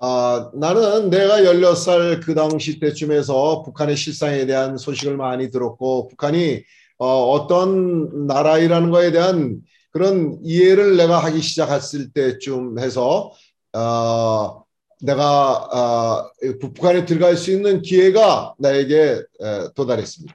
[0.00, 6.62] 아, 나는 내가 16살 그 당시 때쯤에서 북한의 실상에 대한 소식을 많이 들었고 북한이
[6.98, 9.60] 어, 떤 나라이라는 거에 대한
[9.90, 13.32] 그런 이해를 내가 하기 시작했을 때쯤 해서
[13.72, 14.64] 어,
[15.00, 20.34] 내가 어, 북한에 들어갈 수 있는 기회가 나에게 에, 도달했습니다.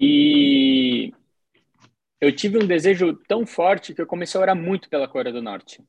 [0.00, 1.12] E
[2.20, 5.42] eu tive um desejo tão forte que eu comecei a orar muito pela Coreia do
[5.42, 5.82] Norte.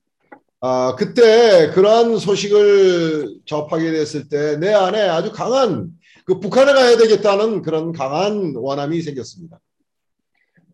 [0.61, 5.91] 아, 그때 그러한 소식을 접하게 됐을 때 내 안에 아주 강한
[6.25, 9.59] 그 북한에 가야 되겠다는 그런 강한 원함이 생겼습니다.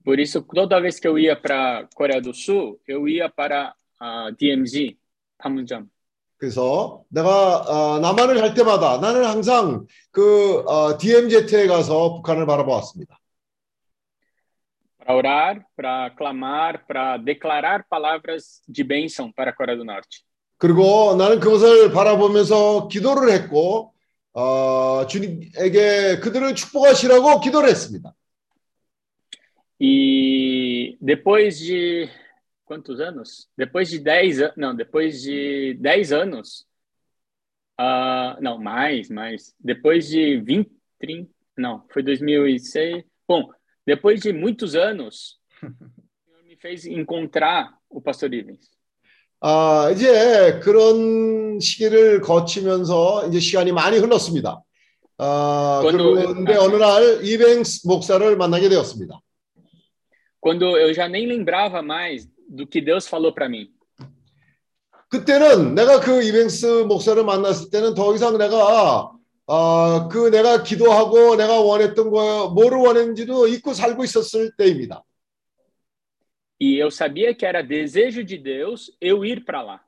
[0.04, 4.32] Por isso, toda vez que eu ia para Coreia do Sul, eu ia para a
[4.38, 4.98] DMZ,
[5.38, 5.88] Panmunjom.
[6.38, 13.18] 그래서 내가 어, 남한을 갈 때마다 나는 항상 그 어, DMZ에 가서 북한을 바라보았습니다.
[15.05, 20.25] Para orar, para clamar, para declarar palavras de bênção para a Coreia do Norte.
[20.59, 23.95] 그리고 나는 그것을 바라보면서 기도를 했고
[24.33, 28.15] 어, 주님에게 그들을 축복하시라고 기도를 했습니다.
[29.83, 32.11] E depois de
[32.67, 33.49] quantos anos?
[33.57, 36.67] Depois de 10 anos, não, depois de 10 anos,
[37.79, 39.55] ah, não, mais, mais.
[39.59, 43.03] Depois de 20, 30, não, foi 2006.
[43.27, 43.51] Bom,
[43.86, 48.70] depois de muitos anos, o Senhor me fez encontrar o pastor Ivens.
[49.42, 54.64] 아, 이제 그런 시기를 거치면서 이제 시간이 많이 흘렀습니다.
[55.18, 59.20] 아, 그런데 어느 날 이뱅스 목사를 만나게 되었습니다.
[60.42, 63.70] Quando eu já nem lembrava mais do que Deus falou para mim.
[65.10, 69.12] 그때는 내가 그 이뱅스 목사를 만났을 때는 더 이상 내가
[69.48, 75.04] 아, 그 내가 기도하고 내가 원했던 거 뭐를 원했는지도 잊고 살고 있었을 때입니다.
[76.60, 79.82] E eu sabia que era desejo de Deus eu ir para lá.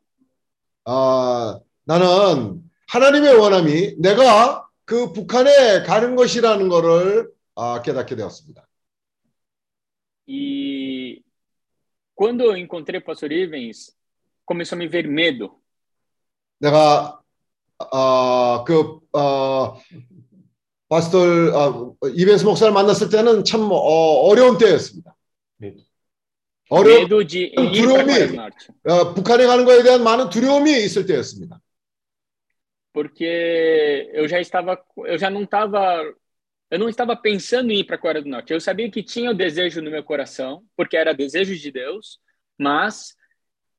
[0.86, 8.68] 아, 나는 하나님의 원함이 내가 그 북한에 가는 것이라는 것을 아, 깨닫게 되었습니다.
[10.28, 11.24] E
[12.14, 13.96] quando eu encontrei o pastor Ivens,
[14.46, 15.62] começou a me ver medo.
[16.60, 17.22] 내가
[17.79, 19.77] 아, 그 어,
[20.89, 21.19] 파스터
[21.55, 25.17] 아, 이벤스 목사를 만났을 때는 참 어, 어려운 때였습니다.
[26.71, 28.69] 어려 Medo de ir para a 두려움이- Coreia do Norte.
[28.85, 31.61] 어, 북한에 가는 것에 대한 많은 두려움이 있을 때였습니다.
[32.93, 36.03] Porque eu já estava, eu já não estava,
[36.71, 38.53] eu não estava pensando em ir para a Coreia do Norte.
[38.53, 42.19] Eu sabia que tinha o desejo no meu coração, porque era desejo de Deus,
[42.59, 43.15] mas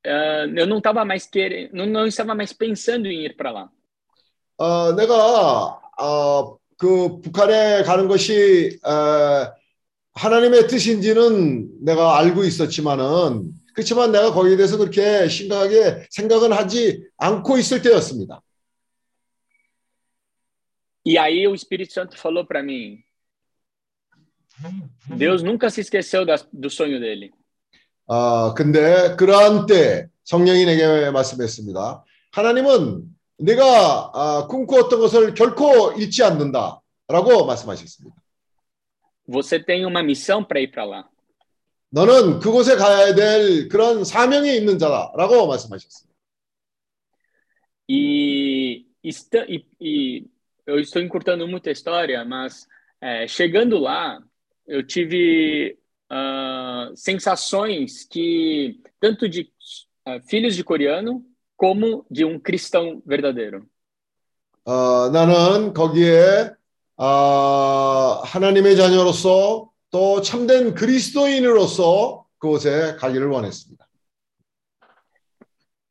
[0.06, 3.70] ah, eu não estava mais querendo, não, não estava mais pensando em ir para lá.
[4.59, 9.53] 어, 내가 어, 그 북한에 가는 것이 어,
[10.15, 17.83] 하나님의 뜻인지는 내가 알고 있었지만은 그렇지만 내가 거기에 대해서 그렇게 심각하게 생각은 하지 않고 있을
[17.83, 18.43] 때였습니다.
[21.07, 23.03] E aí o Espírito Santo falou para mim:
[25.17, 27.31] Deus nunca se esqueceu da, do sonho dele.
[28.09, 32.05] 아, 근데 그러한 때 성령이 내게 말씀했습니다.
[32.33, 38.16] 하나님은 네가 아, 꿈꾸었던 것을 결코 잃지 않는다라고 말씀하셨습니다.
[39.28, 41.10] Você tem uma missão para ir para lá.
[41.90, 46.14] 너는 그곳에 가야 될 그런 사명이 있는 자다라고 말씀하셨습니다.
[47.88, 50.26] E, esta- e- e
[50.66, 52.68] eu estou encurtando muito a história, mas
[53.02, 54.20] é, chegando lá,
[54.66, 55.78] eu tive
[56.10, 59.52] ah, sensações que, tanto de
[60.06, 61.24] ah, filhos de coreano,
[61.58, 63.66] como de um cristão verdadeiro.
[64.66, 66.52] 어, 나는 거기에
[66.98, 73.88] 아, 하나님의 자녀로서 또 참된 그리스도인으로서 그곳에 가기를 원했습니다.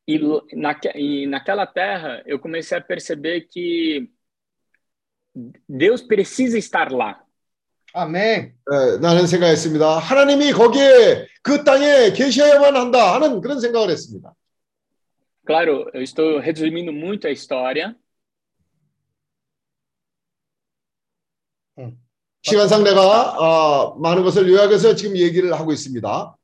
[0.05, 4.09] E, lo- naque, e naquela terra, eu comecei a perceber que
[5.67, 7.23] Deus precisa estar lá.
[7.93, 8.53] Amém.
[8.71, 9.99] 에, 나는 생각했습니다.
[9.99, 14.33] 하나님이 거기에 그 땅에 계셔야만 한다 하는 그런 생각을 했습니다.
[15.47, 17.95] Claro, eu estou resumindo muito a história,
[22.43, 26.35] 시간상 내가 아, 많은 것을 요약해서 지금 얘기를 하고 있습니다.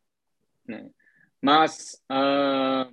[1.41, 2.89] mas ah,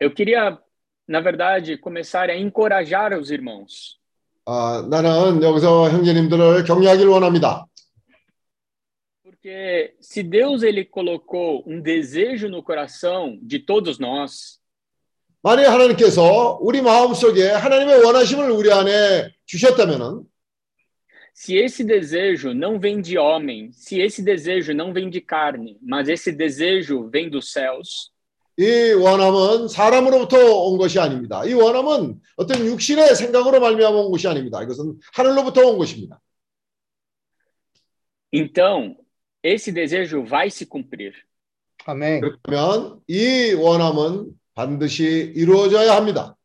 [0.00, 0.58] eu queria,
[1.06, 3.98] na verdade, começar a encorajar os irmãos.
[4.46, 7.66] 아, 나는 여기서 형제님들을 격려하기를 원합니다.
[9.44, 14.58] Porque se Deus ele colocou um desejo no coração de todos nós,
[15.42, 20.26] 만약 하나님께서 우리 마음속에 하나님의 원하심을 우리 안에 주셨다면은
[21.34, 26.08] se esse desejo não vem de homem, se esse desejo não vem de carne, mas
[26.08, 28.10] esse desejo vem dos céus,
[28.58, 30.36] 이 원함은 사람으로부터
[30.66, 31.44] 온 것이 아닙니다.
[31.46, 34.62] 이 원함은 어떤 육신의 생각으로 말미암아 온 것이 아닙니다.
[34.62, 36.20] 이것은 하늘로부터 온 것입니다.
[38.32, 38.96] então
[39.44, 41.14] esse desejo vai se cumprir.
[41.86, 42.20] Amém.
[42.42, 46.36] 그러면 이 원함은 반드시 이루어져야 합니다.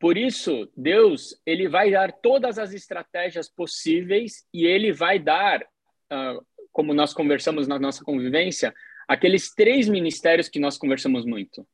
[0.00, 5.64] Por isso, Deus ele vai dar todas as estratégias possíveis e ele vai dar,
[6.10, 6.38] ah,
[6.72, 8.72] como nós conversamos na nossa convivência,
[9.08, 11.66] aqueles três ministérios que nós conversamos muito.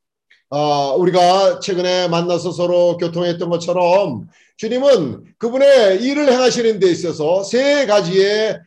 [0.49, 4.27] 아, 우리가 최근에 만나서 서로 교통했던 것처럼
[4.57, 8.59] 주님은 그분의 일을 행하시는 데 있어서 세 가지의 어,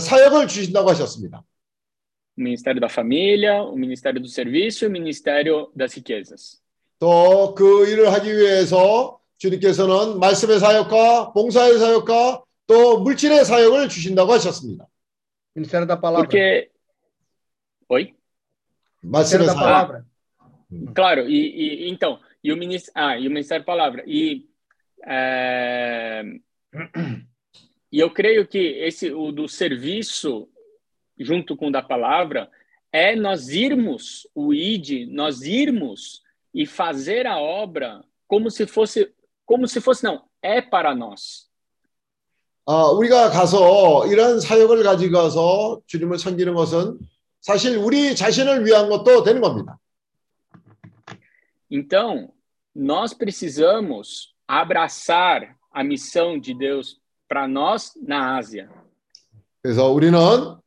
[0.00, 1.44] 사역을 주신다고 하셨습니다.
[2.36, 6.60] O ministério da família, o ministério do serviço e o ministério das riquezas.
[6.98, 14.86] 또 그 일을 하기 위해서 주님께서는 말씀의 사역과 봉사의 사역과 또 물질의 사역을 주신다고 하셨습니다.
[15.54, 16.26] Ministério da palavra.
[16.26, 16.70] Porque.
[17.88, 18.14] Oi?
[19.02, 19.64] 말씀의 Ministério da 사역.
[19.64, 20.04] palavra.
[20.94, 24.02] Claro, e, e então, e o, ministério, ah, e o Ministério da Palavra.
[24.06, 24.48] E,
[25.06, 26.24] é,
[27.90, 30.48] e eu creio que esse, o do serviço,
[31.18, 32.50] junto com o da palavra,
[32.90, 36.22] é nós irmos, o ID, nós irmos
[36.52, 39.12] e fazer a obra como se fosse,
[39.44, 41.48] como se fosse, não, é para nós.
[42.66, 46.98] 아, 우리가 가서 이런 사역을 가지고 가서 주님을 섬기는 것은
[47.40, 49.78] 사실 우리 자신을 위한 것도 되는 겁니다.
[51.70, 52.32] Então,
[52.74, 56.97] nós precisamos abraçar a missão de Deus
[57.28, 58.68] para nós na Ásia.
[59.62, 60.18] 그래서 우리는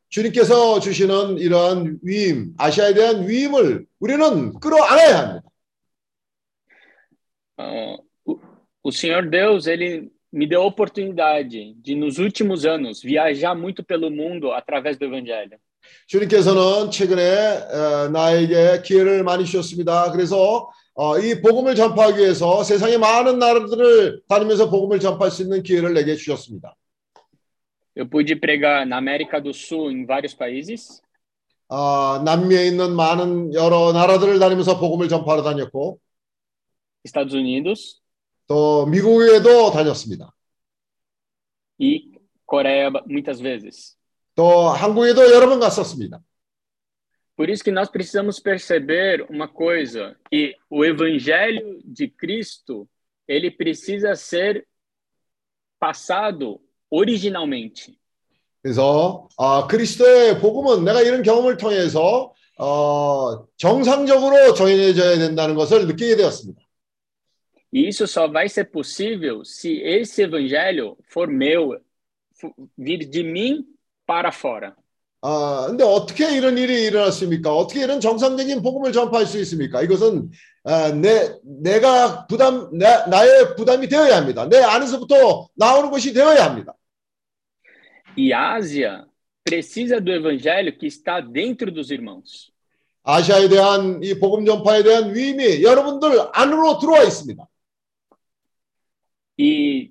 [0.09, 5.47] 주님께서 주시는 이러한 위임, 아시아에 대한 위임을 우리는 끌어안아야 합니다.
[7.59, 8.39] Ah, o,
[8.83, 14.11] o Senhor Deus, ele me deu a oportunidade de, nos últimos anos, viajar muito pelo
[14.11, 15.57] mundo através do Evangelho.
[16.07, 20.11] 주님께서는 최근에 어, 나에게 기회를 많이 주셨습니다.
[20.11, 25.94] 그래서 어, 이 복음을 전파하기 위해서 세상의 많은 나라들을 다니면서 복음을 전파할 수 있는 기회를
[25.94, 26.76] 내게 주셨습니다.
[27.94, 31.02] Eu pude pregar na América do Sul, em vários países,
[31.68, 35.98] 아, 남미에 있는 많은 여러 나라들을 다니면서 복음을 전파하러 다녔고
[37.04, 38.00] Estados Unidos
[38.46, 40.34] 또 미국에도 다녔습니다.
[41.78, 42.12] e
[42.48, 43.96] Coreia muitas vezes.
[44.34, 46.20] 또 한국에도 여러 번 갔었습니다.
[47.41, 52.87] Por isso que nós precisamos perceber uma coisa, que o evangelho de Cristo,
[53.27, 54.65] ele precisa ser
[55.79, 56.59] passado
[56.89, 57.97] originalmente.
[58.63, 66.61] 그래서 아, 그리스도의 복음은 내가 이런 경험을 통해서 어, 정상적으로 전해져야 된다는 것을 느끼게 되었습니다.
[67.71, 71.77] E isso só vai ser possível se esse evangelho for meu,
[72.39, 73.63] for- vir de mim
[74.07, 74.75] para fora.
[75.24, 77.54] 아, 근데 어떻게 이런 일이 일어났습니까?
[77.54, 79.80] 어떻게 이런 정상적인 복음을 전파할 수 있습니까?
[79.80, 80.30] 이것은
[80.64, 84.48] 아, 내 내가 부담 내, 나의 부담이 되어야 합니다.
[84.48, 86.74] 내 안에서부터 나오는 것이 되어야 합니다.
[88.16, 89.06] E Ásia
[89.44, 92.52] precisa do evangelho que está dentro dos irmãos.
[93.04, 97.46] 아시아에 대한 이 복음 전파에 대한 위임이 여러분들 안으로 들어와 있습니다.
[99.38, 99.88] E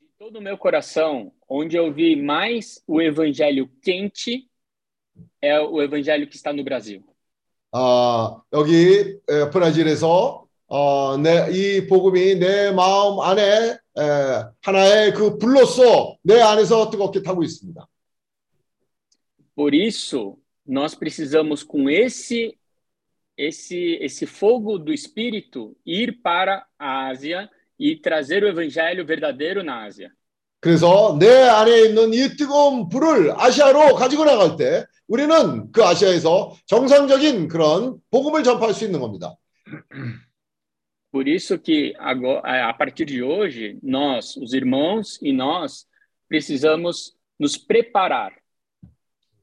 [0.00, 4.49] de todo o meu coração, onde eu vi mais o evangelho quente
[5.41, 7.03] é o evangelho que está no Brasil.
[7.73, 13.77] 아, 여기 에, 브라질에서 어, 내, 이 복음이 내 마음 안에 에,
[14.61, 17.87] 하나의 그 불로서 내 안에서 뜨겁게 타고 있습니다.
[19.55, 22.57] Por isso, nós precisamos com esse
[23.37, 29.83] esse esse fogo do espírito ir para a Ásia e trazer o evangelho verdadeiro na
[29.83, 30.11] Ásia.
[30.66, 37.46] 그래서 내 안에 있는 이 뜨거운 불을 아시아로 가지고 나갈 때 우리는 그 아시아에서 정상적인
[37.46, 39.36] 그런 복음을 전파할 수 있는 겁니다.
[41.12, 45.86] Por isso que agora, a partir de hoje, nós, os irmãos e nós,
[46.28, 48.32] precisamos nos preparar.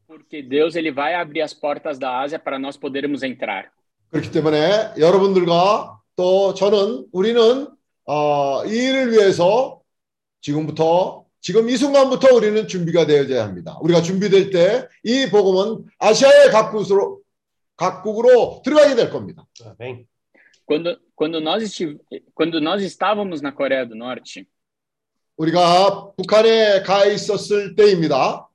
[0.06, 3.72] Porque Deus ele vai abrir as portas da Ásia para nós podermos entrar.
[4.12, 7.70] 그렇기 때문에 여러분들과 또 저는 우리는
[8.08, 9.83] 어, 이 일을 위해서
[10.48, 13.78] 지금부터 지금 이 순간부터 우리는 준비가 되어야 합니다.
[13.82, 17.22] 우리가 준비될 때 이 복음은 아시아의 각국으로
[17.76, 19.46] 각국으로 들어가게 될 겁니다.
[19.66, 20.06] Amém.
[20.66, 21.64] Quando, quando, nós
[22.34, 24.46] quando nós estávamos na Coreia do Norte,
[25.38, 28.48] 우리가 북한에 가 있었을 때입니다.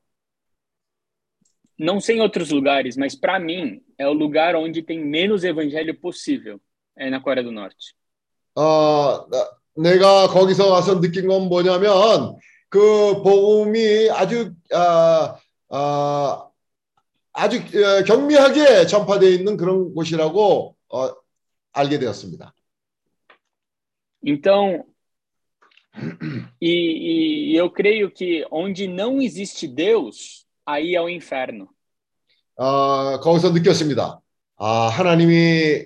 [1.81, 5.95] não sei em outros lugares, mas para mim é o lugar onde tem menos evangelho
[6.01, 6.61] possível,
[6.97, 7.95] é na Coreia do Norte.
[8.57, 12.37] 어, 나- 내가 거기서 가서 느낀 건 뭐냐면
[12.69, 15.37] 그 복음이 아주 아,
[15.71, 16.49] 아,
[17.33, 21.11] 아주 어, 경미하게 전파되어 있는 그런 곳이라고 어,
[21.73, 22.53] 알게 되었습니다.
[24.27, 24.85] Então,
[26.61, 31.69] e, e eu creio que onde não existe Deus, aí é o inferno.
[32.57, 34.21] 어, 거기서 느꼈습니다.
[34.57, 35.85] 아, 하나님이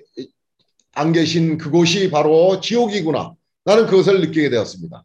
[0.93, 3.35] 안 계신 그곳이 바로 지옥이구나.
[3.64, 5.04] 나는 그것을 느끼게 되었습니다.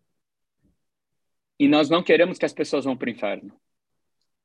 [1.60, 3.52] E nós não queremos que as pessoas vão para o inferno.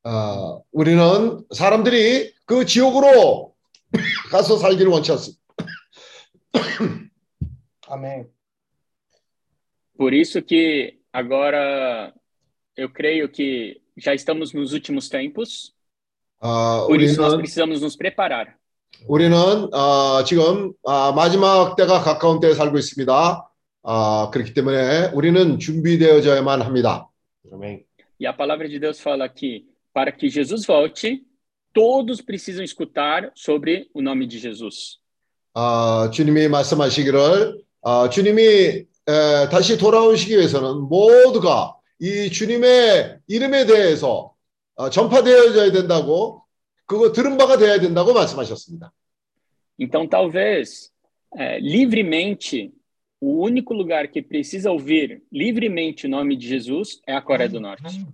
[0.04, 3.54] 어, 우리는 사람들이 그 지옥으로
[4.30, 5.42] 가서 살기를 원치 않습니다.
[7.88, 8.26] Amém.
[9.96, 12.12] Por isso que agora
[12.76, 15.74] eu creio que já estamos nos últimos tempos,
[16.40, 18.56] 어, por isso nós 우리는 precisamos nos preparar.
[19.06, 19.34] 우리는
[19.74, 23.48] 어, 지금 아, 마지막 때가 가까운 때에 살고 있습니다.
[23.83, 27.09] 아, 그렇기 때문에 우리는 준비되어져야만 합니다.
[27.51, 27.85] Amém.
[28.19, 31.23] E a palavra de Deus fala que para que Jesus volte,
[31.73, 34.99] todos precisam escutar sobre o nome de Jesus.
[35.53, 44.33] 아, 주님이 말씀하시기를 아, 주님이 에, 다시 돌아오시기 위해서는 모두가 이 주님의 이름에 대해서
[44.75, 46.43] 어, 전파되어져야 된다고
[46.85, 48.91] 그거 들은 바가 되어야 된다고 말씀하셨습니다.
[49.79, 50.91] Então, talvez,
[51.37, 52.71] é, livremente,
[53.25, 57.59] o único lugar que precisa ouvir livremente o nome de Jesus é a Coreia do
[57.59, 58.05] Norte.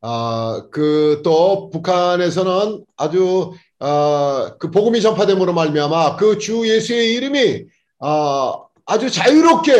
[0.00, 7.64] 아, 그 또 북한에서는 아주 어, 그 복음이 전파됨으로 말미암아 그 주 예수의 이름이
[8.00, 9.72] 아, 아주 자유롭게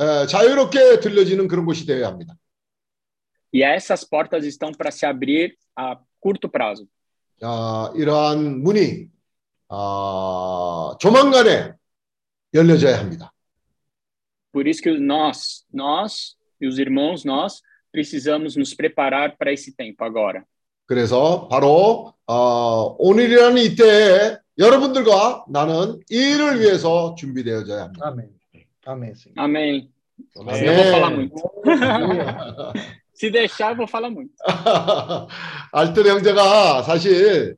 [0.00, 2.34] 에, 자유롭게 들려지는 그런 곳이 되어야 합니다.
[3.52, 6.86] E essas portas estão para se abrir a curto prazo.
[7.42, 9.08] 아, 이러한 문이
[9.68, 11.72] 아, 조만간에
[12.54, 13.32] 열려져야 합니다.
[14.51, 17.61] Por isso que nós, nós e os irmãos, nós
[17.91, 20.45] precisamos nos preparar para esse tempo agora.
[20.85, 28.07] 그래서 바로 어, 오늘이라는 이때에 여러분들과 나는 이 일을 위해서 준비되어져야 합니다.
[28.07, 28.29] Amém.
[28.85, 29.33] Amém, Senhor.
[29.37, 29.89] Amém.
[30.37, 30.63] Amém.
[30.63, 31.35] Eu vou falar muito.
[31.65, 32.73] Aleluia.
[33.13, 34.33] Se deixar, eu vou falar muito.
[35.71, 37.57] 알뜰 형제가 사실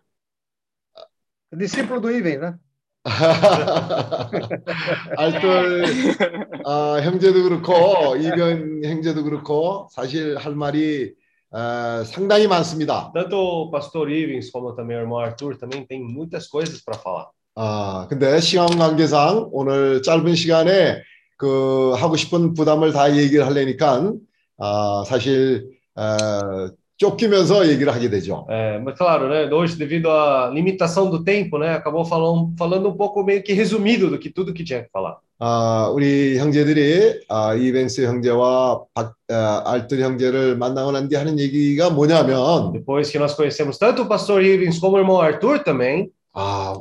[1.52, 2.60] Discípulo do Iven, né?
[5.17, 5.85] 알뜰
[6.65, 11.13] 아, 형제도 그렇고 이변 형제도 그렇고 사실 할 말이
[11.51, 13.13] 아, 상당히 많습니다.
[13.13, 17.29] Tanto o pastor Ivens como também o irmão Arthur também tem muitas coisas para falar.
[17.57, 21.03] 아, 근데 시간 관계상 오늘 짧은 시간에
[21.37, 24.13] 그 하고 싶은 부담을 다 얘기를 하려니까
[24.59, 26.71] 아, 사실 아,
[27.02, 28.48] 쫓기면서 얘기를 하게 되죠.
[28.50, 29.48] É, mas claro, né?
[29.54, 31.76] Hoje, devido à limitação do tempo, né?
[31.76, 35.18] Acabou falando, falando um pouco meio que resumido do que tudo que tinha que falar.
[35.40, 41.92] 아, 우리 형제들이 아, 이벤스 형제와 박, 아, 알뜰 형제를 만나고 난 뒤 하는 얘기가
[41.92, 46.74] 뭐냐면 Depois que nós conhecemos tanto o pastor Ivens como o irmão Arthur também, 아,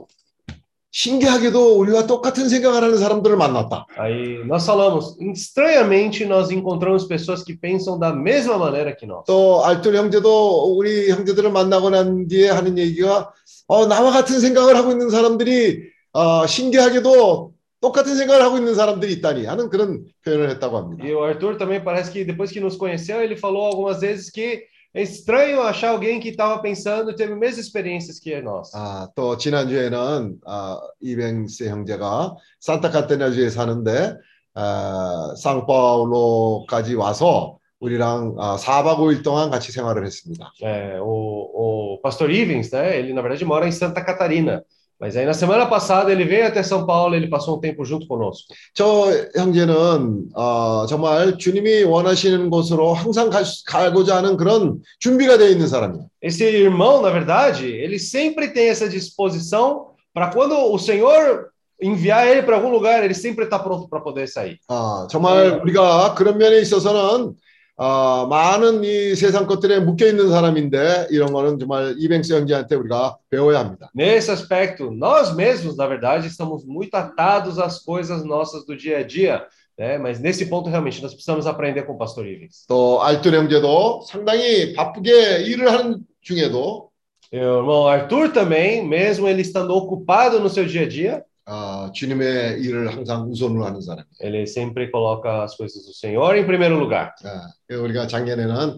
[0.92, 3.88] 신기하게도 우리와 똑같은 생각을 하는 사람들을 만났다.
[3.98, 9.24] aí nós falamos, estranhamente, nós encontramos pessoas que pensam da mesma maneira que nós.
[9.26, 13.32] 또 알뜰 형제도 우리 형제들을 만나고 난 뒤에 하는 얘기가
[13.68, 19.46] 어, 나와 같은 생각을 하고 있는 사람들이 어, 신기하게도 똑같은 생각을 하고 있는 사람들이 있다니
[19.46, 21.06] 하는 그런 표현을 했다고 합니다.
[21.06, 24.68] E o Arthur também parece que depois que nos conheceu, ele falou algumas vezes que
[24.95, 28.71] é estranho achar alguém que estava pensando e teve as mesmas experiências que nós.
[28.75, 34.17] 아, 또 지난주에는 아, 이뱅스 형제가 산타카테나주에 사는데
[34.55, 40.51] 아, 상파울로까지 와서 우리랑 아, 4박 5일 동안 같이 생활을 했습니다.
[40.63, 42.99] É, o, o pastor Ivens, né?
[42.99, 44.65] Ele na verdade mora em Santa Catarina.
[45.01, 48.07] Mas aí na semana passada ele veio até São Paulo, ele passou um tempo junto
[48.07, 48.55] conosco.
[48.75, 55.67] 저 형제는 어, 정말 주님이 원하시는 곳으로 항상 가, 가고자 하는 그런 준비가 되어 있는
[55.67, 56.09] 사람이에요.
[56.23, 61.51] Esse irmão, na verdade, ele sempre tem essa disposição para quando o Senhor
[61.81, 64.59] enviar ele para algum lugar, ele sempre está pronto para poder sair.
[64.69, 67.35] 아, 정말 우리가 그런 면에 있어서는
[67.81, 73.59] 어, 많은 이 세상 것들에 묶여 있는 사람인데 이런 거는 정말 이뱅스 형제한테 우리가 배워야
[73.59, 73.91] 합니다.
[73.95, 79.03] Nesse aspecto, nós mesmos, na verdade, estamos muito atados às coisas nossas do dia a
[79.03, 79.45] dia,
[79.79, 79.99] né?
[79.99, 82.65] Mas nesse ponto, realmente, nós precisamos aprender com o pastor Ivens.
[82.67, 86.87] 또 알뜰 형제도 상당히 바쁘게 일을 하는 중에도
[87.33, 91.92] E o irmão Arthur também, mesmo ele estando ocupado no seu dia a dia, 아,
[91.94, 94.06] 주님의 일을 항상 우선으로 하는 사람.
[94.22, 97.12] ele sempre coloca as coisas do Senhor em primeiro lugar.
[97.26, 98.78] 아, 우리가 작년에는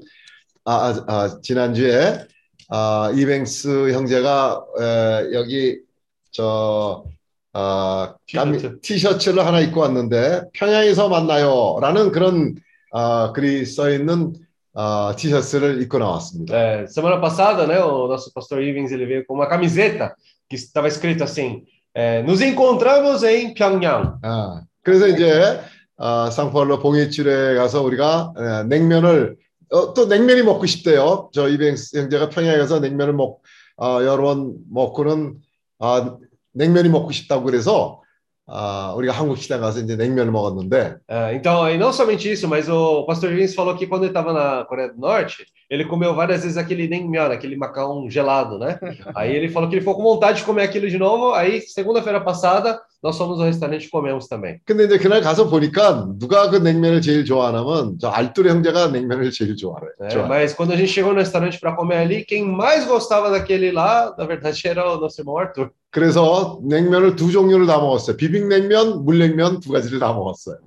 [0.66, 2.26] 아, 아, 아, 지난주에
[2.70, 5.82] 아, 이뱅스 형제가 에, 여기
[6.32, 7.04] 저
[7.54, 8.80] 아, 감- 티셔츠.
[8.82, 12.56] 티셔츠를 하나 입고 왔는데 평양에서 만나요라는 그런
[12.92, 14.34] 아, 글이 써 있는
[14.74, 16.56] 아, 티셔츠를 입고 나왔습니다.
[16.58, 20.16] É, semana passada, né, o nosso pastor Ivens ele veio com uma camiseta
[20.50, 21.64] que estava escrito assim:
[21.94, 24.18] é, Nos encontramos em Pyongyang.
[24.24, 25.60] 아, 그래서 이제
[25.98, 29.38] 아, 상파울로 봉해출에 가서 우리가 에, 냉면을
[29.72, 31.30] 어, 또 냉면이 먹고 싶대요.
[31.34, 33.42] 저 이뱅스 형제가 평양에 가서 냉면을 먹
[33.78, 35.38] 아, 여러 번 먹고는
[35.80, 36.18] 아,
[36.54, 38.03] 냉면이 먹고 싶다고 그래서
[38.51, 42.67] 아, 우리가 한국 식당 가서 이제 냉면을 먹었는데 É, então, e não somente isso, mas
[42.69, 46.45] o pastor Ivens falou que quando ele estava na Coreia do Norte, ele comeu várias
[46.45, 48.81] vezes aquele naengmyeon, aquele macarrão gelado, né?
[49.15, 51.35] Aí ele falou que ele ficou com vontade de comer aquilo de novo.
[51.35, 54.61] Aí, segunda-feira passada, nós fomos ao restaurante e comemos também.
[54.65, 59.57] 근데 이제 그날 가서 보니까 누가 그 냉면을 제일 좋아하냐면 저 알뚜레 형제가 냉면을 제일
[59.57, 59.85] 좋아해.
[60.01, 60.09] né?
[60.09, 60.27] 좋아해.
[60.27, 64.15] Mas quando a gente chegou no restaurante para comer ali, quem mais gostava daquele lá,
[64.17, 65.71] na verdade, era o nosso irmão Arthur.
[65.94, 68.18] 그래서 냉면을 두 종류를 다 먹었어요.
[68.18, 70.58] 비빔냉면, 물냉면 두 가지를 다 먹었어요.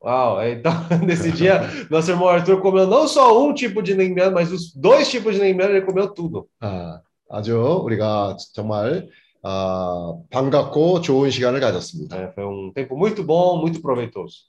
[0.00, 0.72] Uau, então
[1.02, 5.10] nesse dia, nosso irmão Arthur comeu não só um tipo de naengmyeon, mas os dois
[5.10, 6.46] tipos de naengmyeon, ele comeu tudo.
[6.60, 9.08] 아, 아주 우리가 정말
[9.42, 12.16] 아, 반갑고 좋은 시간을 가졌습니다.
[12.16, 14.46] É, foi um tempo muito bom, muito proveitoso.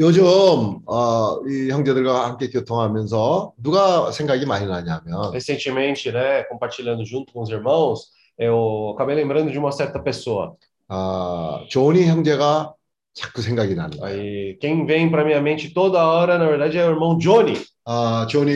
[0.00, 7.42] 요즘 어, 이 형제들과 함께 교통하면서 누가 생각이 많이 나냐면 Recentemente, né, compartilhando junto com
[7.42, 10.55] os irmãos, eu acabei lembrando de uma certa pessoa.
[10.87, 12.73] 아, 조니 형제가
[13.13, 14.19] 자꾸 생각이 나는 거예요.
[14.19, 17.53] Aí, quem vem para minha mente toda hora, na verdade, é o irmão Johnny.
[17.85, 18.51] 아, 조니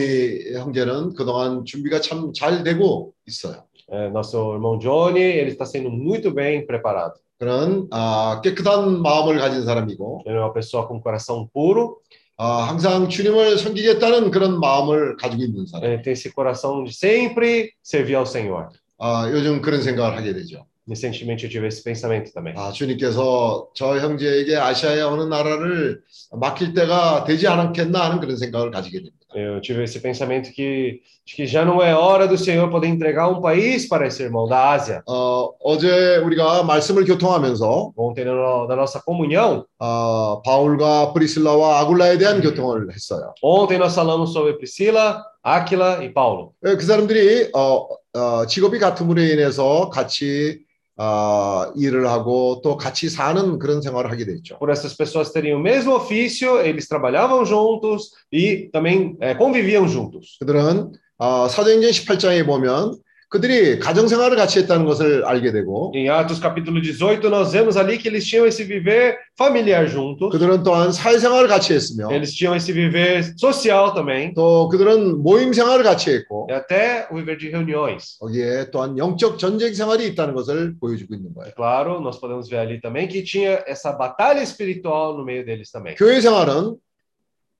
[0.54, 3.64] 형제는 그동안 준비가 참 잘 되고 있어요.
[3.90, 7.14] É, nosso irmão Johnny, ele está sendo muito bem preparado.
[7.38, 11.98] 그런 아, 깨끗한 마음을 가진 사람이고 Ele é uma pessoa com coração puro,
[12.38, 15.84] 아, 항상 주님을 섬기겠다는 그런 마음을 가지고 있는 사람.
[15.90, 18.68] ele tem esse coração de sempre servir ao Senhor.
[18.99, 20.65] 아, 요즘 그런 생각을 하게 되죠.
[20.87, 22.55] Recentemente eu tive esse pensamento também.
[22.57, 28.97] 아, 주님께서 저 형제에게 아시아의 어느 나라를 맡길 때가 되지 않았겠나 하는 그런 생각을 가지게
[28.97, 29.15] 됩니다.
[29.35, 33.29] Eu tive esse pensamento que, de que já não é hora do Senhor poder entregar
[33.29, 35.03] um país para esse irmão da Ásia.
[35.07, 42.91] 어, 어제 우리가 말씀을 교통하면서 Ontem, na nossa comunhão, 어, 바울과 브리슬라와 아굴라에 대한 교통을
[42.91, 43.35] 했어요.
[43.43, 46.53] ontem nós falamos sobre Priscila, Áquila e Paulo.
[46.65, 47.87] 예, 그 사람들이 어,
[48.19, 50.59] 어, 직업이 같음으로 인해서 같이
[50.97, 54.59] 어, 일을 하고 또 같이 사는 그런 생활을 하게 됐죠.
[54.59, 60.37] Por essas pessoas terem o mesmo ofício, eles trabalhavam juntos e também eh, conviviam juntos.
[60.39, 62.99] 그들은 어, 사도행전 18장에 보면
[63.29, 67.99] 그들이 가정 생활을 같이 했다는 것을 알게 되고 Em Atos capítulo 18, nós vemos ali
[67.99, 72.55] que eles tinham esse viver familiar juntos, 그들은 또한 사회 생활을 같이 했으며 eles tinham
[72.55, 77.49] esse viver social também, 또 그들은 모임 생활을 같이 했고 e até o viver de
[77.49, 78.17] reuniões.
[78.19, 81.53] 거기에 또한 영적 전쟁 생활이 있다는 것을 보여주고 있는 거예요.
[81.53, 85.93] Claro, nós podemos ver ali também que tinha essa batalha espiritual no meio deles também.
[85.95, 86.77] 교회 생활은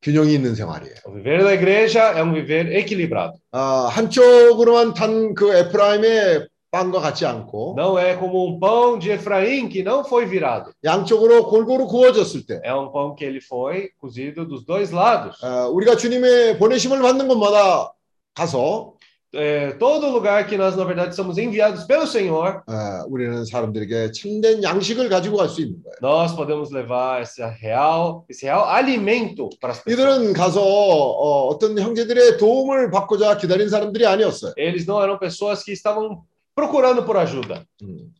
[0.01, 0.95] 균형이 있는 생활이에요.
[1.05, 3.33] O viver da igreja é um viver equilibrado.
[3.51, 9.83] 아, 한쪽으로만 탄그 에프라임의 빵과 같지 않고 Não é como um pão de Efraim que
[9.83, 10.71] não foi virado.
[10.85, 15.35] 양쪽으로 골고루 구워졌을 때 É um pão que ele foi cozido dos dois lados.
[15.43, 17.91] 아, 우리가 주님의 보내심을 받는 곳마다
[18.35, 18.93] 가서
[19.31, 24.63] É, todo lugar que nós, na verdade, somos enviados pelo Senhor, 아, 우리는 사람들에게 참된
[24.63, 25.95] 양식을 가지고 갈 수 있는 거예요.
[26.01, 29.93] nós podemos levar esse real, esse real alimento para as pessoas.
[29.93, 34.53] 이들은 가서 어, 어떤 형제들의 도움을 받고자 기다린 사람들이 아니었어요.
[34.57, 36.23] Eles não eram pessoas que estavam
[36.55, 37.63] procurando por ajuda.
[37.83, 38.11] 음.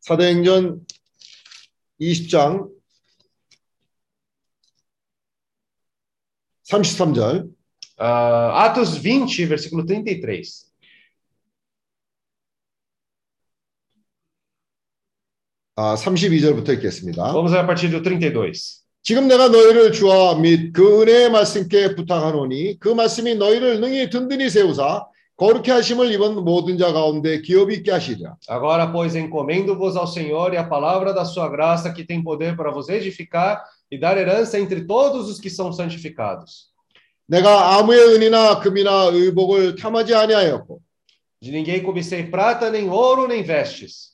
[0.00, 0.80] 사도행전
[2.00, 2.68] 20장
[6.64, 7.50] 33절
[7.99, 10.65] Ah, Atos 20, versículo 33.
[15.77, 17.33] 아, 32절부터 읽겠습니다.
[17.33, 18.85] Vamos ler a partir do 32.
[19.01, 25.05] 지금 내가 너희를 주와 및 그 은혜의 말씀께 부탁하노니 그 말씀이 너희를 능히 든든히 세우사
[25.37, 28.37] 거룩히 하심을 입은 모든 자 가운데 기업이 있게 하시리라.
[28.49, 32.71] Agora, pois, encomendo-vos ao Senhor e a palavra da sua graça, que tem poder para
[32.71, 36.68] vos edificar e dar herança entre todos os que são santificados.
[37.30, 40.80] 내가 아무의 은이나 금이나 의복을 탐하지 아니하였고
[41.42, 44.12] De ninguém cobicei prata, nem ouro, nem vestes.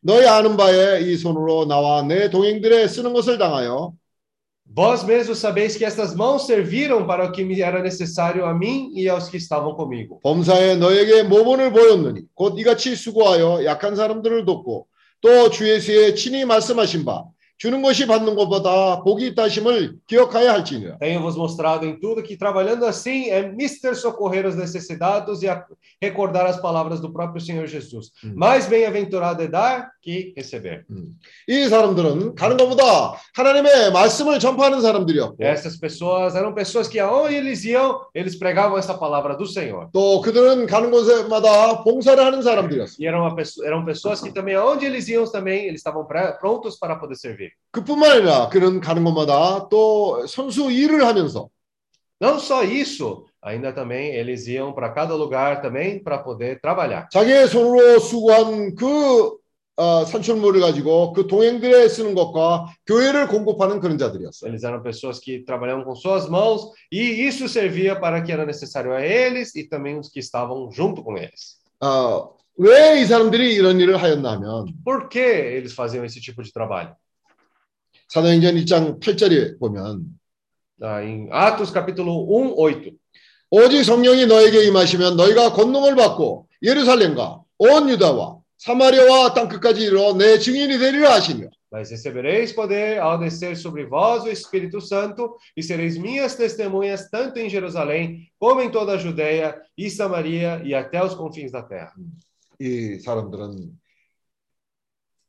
[0.00, 3.92] 너희 아는 바에 이 손으로 나와 내 동행들의 쓰는 것을 당하여
[4.74, 8.90] Vós mesmos sabeis que estas mãos serviram para o que me era necessário a mim
[8.94, 10.18] e aos que estavam comigo.
[10.22, 14.86] 범사에 너에게 모본을 보였느니 곧 이같이 수고하여 약한 사람들을 돕고
[15.20, 17.24] 또 주 예수의 친히 말씀하신 바
[17.59, 20.99] 주는 것이 받는 것보다 복이 있다심을 기억하여 할지니라.
[20.99, 25.65] Tenho-vos mostrado em tudo que trabalhando assim é mister socorrer os necessitados e a-
[25.99, 28.11] recordar as palavras do próprio Senhor Jesus.
[28.23, 28.33] Hum.
[28.35, 30.85] Mais bem-aventurado é dar que receber.
[31.47, 37.65] 이 사람들은 가는 것보다 하나님의 말씀을 전파하는 사람들이었고 Essas pessoas eram pessoas que aonde eles
[37.65, 39.89] iam, eles pregavam essa palavra do Senhor.
[39.91, 42.97] 또 그들은 가는 곳마다 봉사를 ha는 사람들이었어.
[42.99, 46.33] E eram, uma pesso- eram pessoas que também, aonde eles iam também, eles estavam pre-
[46.39, 47.47] prontos para poder servir.
[47.71, 51.49] 그뿐만 아니라 그는 가는 곳마다 또 선수 일을 하면서
[52.19, 57.07] Não só isso, ainda também eles iam para cada lugar também para poder trabalhar.
[57.11, 59.37] 자기의 손으로 수고한 그
[59.79, 64.49] 어, 산출물을 가지고 그 동행들에 쓰는 것과 교회를 공급하는 그런 자들이었어요.
[64.49, 68.91] Eles eram pessoas que trabalhavam com suas mãos e isso servia para que era necessário
[68.93, 71.61] a eles e também os que estavam junto com eles.
[71.79, 76.51] 어, 왜 이 사람들이 이런 일을 하였나 하면 Por que eles faziam esse tipo de
[76.51, 76.95] trabalho?
[78.11, 80.17] 사도행전 1장 8절에 보면
[80.79, 82.93] Ah, em Atos capítulo 1, 8.
[83.49, 90.77] 오직 성령이 너에게 임하시면 너희가 권능을 받고 예루살렘과 온 유다와 사마리아와 땅끝까지 이르러 내 증인이
[90.77, 91.49] 되리라 하시니라.
[91.71, 97.39] Mas recebereis poder ao descer sobre vós o Espírito Santo, e sereis minhas testemunhas tanto
[97.39, 101.93] em Jerusalém, como em toda a Judéia e Samaria e até os confins da terra.
[102.59, 103.77] 이 사람들은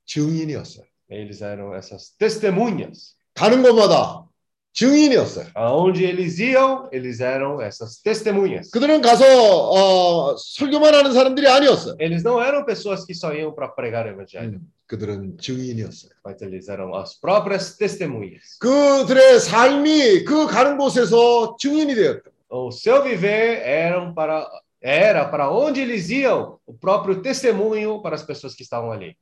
[0.06, 0.86] 증인이었어요.
[1.10, 3.14] Eles eram essas testemunhas.
[3.34, 4.24] 가는 곳마다
[4.72, 5.46] 증인이었어요.
[5.56, 8.70] Aonde eles iam, eles eram essas testemunhas.
[8.70, 11.96] 그들은 가서 어, 설교만 하는 사람들이 아니었어요.
[11.98, 16.12] Eles não eram pessoas que só iam para pregar o evangelho, 그들은 증인이었어요.
[16.24, 18.58] mas eles eram as próprias testemunhas.
[18.60, 22.30] 그들의 삶이 그 가는 곳에서 증인이 되었다.
[22.50, 24.46] O seu viver eram para
[24.80, 29.16] era para onde eles iam, o próprio testemunho para as pessoas que estavam ali.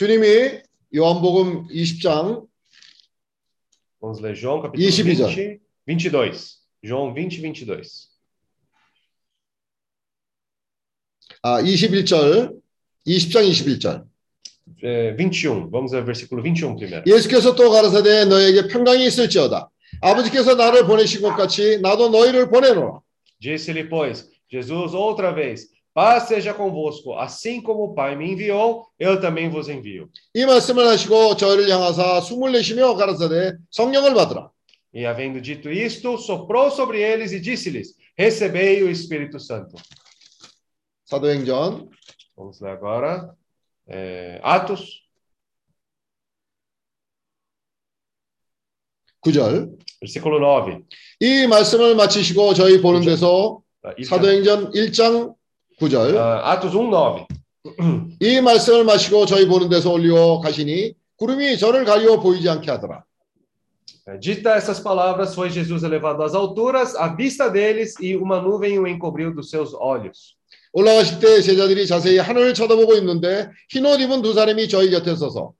[0.00, 0.62] 주님이
[0.96, 2.46] 요한복음 20장
[4.00, 5.28] Vamos ler João capítulo 22.
[5.28, 6.56] 20, 22.
[6.82, 8.08] João 20, 22.
[11.42, 12.56] 아, 21절,
[13.06, 14.06] 20장 21절.
[14.82, 15.68] É, 21.
[15.68, 17.04] Vamos ler o versículo 21 primeiro.
[17.06, 19.68] 예수께서 또 가라사대 너에게 평강이 있을지어다.
[20.00, 23.02] 아버지께서 나를 보내신 것 같이 나도 너희를 보내노라.
[23.38, 29.19] Disse-lhe, pois, Jesus outra vez: Paz seja convosco, assim como o Pai me enviou, eu
[29.21, 30.09] também vos envio.
[30.33, 34.49] 이 말씀을 하시고 저희를 향하사 숨을 내쉬며 가라사대 성령을 받으라.
[34.93, 39.75] E havendo dito isto, soprou sobre eles e disse-lhes: Recebei o Espírito Santo.
[41.05, 41.89] 사도행전
[42.37, 43.33] Vamos ler agora.
[43.87, 45.03] é, Atos,
[49.21, 49.77] 9절.
[50.01, 50.83] versículo 9.
[51.19, 55.35] 이 말씀을 마치시고 저희 보는 데서 Ah, isso- 사도행전 1장
[55.80, 56.14] 9절.
[56.14, 57.26] ah, Atos 1, 9.
[58.20, 63.04] 이 말씀을 마시고 저희 보는 데서 올리어 가시니 구름이 저를 가리어 보이지 않게 하더라.
[64.20, 68.86] Dita essas palavras, foi Jesus elevado às alturas, à vista deles, e uma nuvem o
[68.86, 70.36] encobriu dos seus olhos.
[70.72, 75.52] 올라가실 때 제자들이 자세히 하늘을 쳐다보고 있는데 흰옷 입은 두 사람이 저희 곁에 서서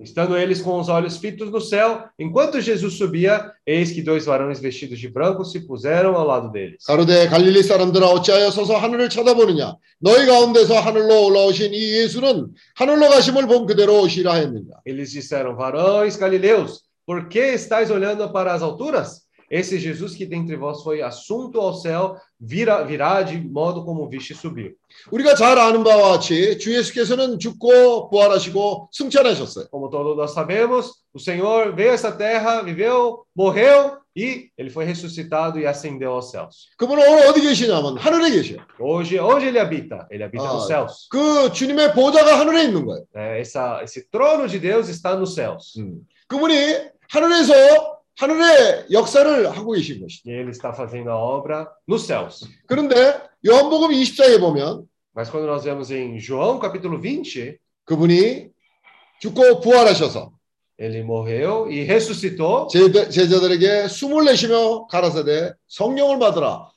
[0.00, 4.60] Estando eles com os olhos fitos no céu, enquanto Jesus subia, eis que dois varões
[4.60, 6.84] vestidos de branco se puseram ao lado deles.
[6.86, 13.46] 가로대 갈릴리 사람들아 어찌하여 서서 하늘을 쳐다보느냐 너희 가운데서 하늘로 올라오신 이 예수는 하늘로 가심을
[13.46, 19.26] 본 그대로 오시라 했느냐 Eles disseram: Varões galileus, por que estáis olhando para as alturas?
[19.50, 24.34] Esse Jesus que dentre vós foi assunto ao céu, virá, virá de modo como viste
[24.34, 24.74] subir.
[25.10, 31.18] 우리가 잘 아는 바와 같이 주 예수께서는 죽고 부활하시고 승천하셨어요 Como todos nós sabemos, o
[31.18, 36.68] Senhor veio a essa terra, viveu, morreu e ele foi ressuscitado e ascendeu aos céus.
[36.78, 40.06] 그분은 오늘 어디 계시냐면 하늘에 계셔요 Hoje, onde ele habita?
[40.10, 40.52] Ele habita Ah.
[40.54, 41.08] nos céus.
[41.10, 45.74] 그 주님의 보좌가 하늘에 있는 거예요 É, essa, esse trono de Deus está nos céus.
[46.28, 46.54] 그분이
[47.10, 47.52] 하늘에서
[48.21, 52.47] 하늘의 역사를 하고 계신 것이죠 E ele está fazendo a obra nos céus.
[52.67, 58.47] 그런데 요한복음 20장에 보면 Mas quando nós vemos em João capítulo 20, 그분이
[59.19, 60.31] 죽고 부활하셔서
[60.79, 62.67] ele morreu e ressuscitou.
[62.67, 66.70] 제자들에게 숨을 내쉬며 가라사대 성령을 받으라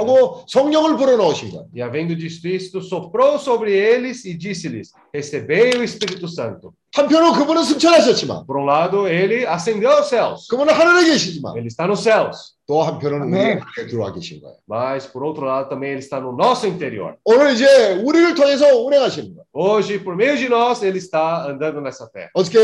[0.00, 1.68] 하고 성령을 불어넣으신 거예요.
[1.74, 6.74] E havendo dito isto, soprou sobre eles e disse-lhes: Recebei o Espírito Santo.
[6.94, 10.48] 한편으로 그분은 승천하셨지만 Por um lado, ele ascendeu aos céus.
[10.48, 12.56] 그분은 하늘에 계시지만 Ele está nos céus.
[12.66, 13.60] 또 한편은 우리 아멘.
[13.60, 14.56] 안에 들어와 계신 거예요.
[14.68, 17.16] Mas, por outro lado, também ele está no nosso interior.
[17.24, 19.46] 오늘 이제 우리를 통해서 운행하시는 거예요.
[19.54, 22.28] Hoje, por meio de nós, ele está andando nessa terra.
[22.34, 22.58] 어떻게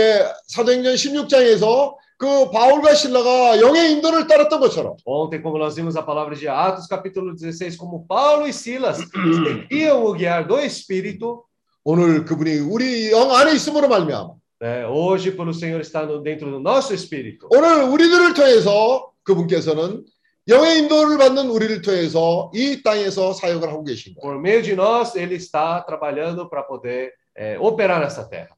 [0.48, 6.35] 사도행전 16장에서 그 바울과 신라가 영의 인도를 따랐던 것처럼 Ontem, como nós vimos a palavra
[6.35, 11.45] de Atos, capítulo 16, como Paulo e Silas seguiam o guiar do Espírito,
[11.83, 16.93] 오늘 그분이 우리 영 안에 있음으로 말미암아 né, hoje, pelo Senhor estar dentro do nosso
[16.93, 17.47] espírito.
[17.51, 20.03] 오늘 우리들을 통해서 그분께서는
[20.47, 24.21] 영의 인도를 받는 우리를 통해서 이 땅에서 사역을 하고 계신 거예요.
[24.21, 28.49] Por meio de nós, ele está trabalhando para poder eh, operar nessa terra.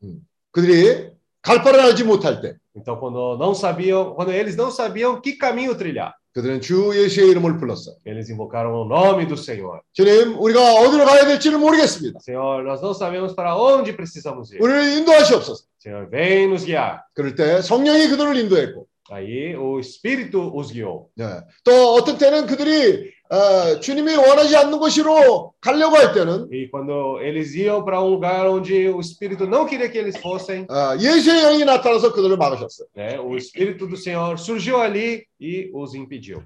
[0.51, 5.37] 그들이 갈 바를 알지 못할 때 Então, quando não sabiam, quando eles não sabiam que
[5.37, 7.95] caminho trilhar, 그들은 주 예수의 이름을 불렀어요.
[8.05, 9.81] eles invocaram o nome do Senhor.
[9.93, 12.19] 주님, 우리가 어디로 가야 될지는 모르겠습니다.
[12.21, 14.61] Senhor, nós não sabemos para onde precisamos ir.
[14.61, 15.63] 우리를 인도하시옵소서.
[15.79, 17.01] Senhor, vem nos guiar.
[17.15, 21.09] 그럴 때 성령이 그들을 인도했고, Aí o Espírito os guiou.
[21.17, 21.25] 네.
[21.63, 27.53] 또 어떤 때는 그들이 어, 주님이 원하지 않는 곳으로 가려고 할 때는 E quando eles
[27.55, 31.63] iam para um lugar onde o Espírito não queria que eles fossem, 어, 예수의 영이
[31.63, 32.87] 나타나서 그들을 막으셨어요.
[32.95, 36.41] né, o Espírito do Senhor surgiu ali e os impediu.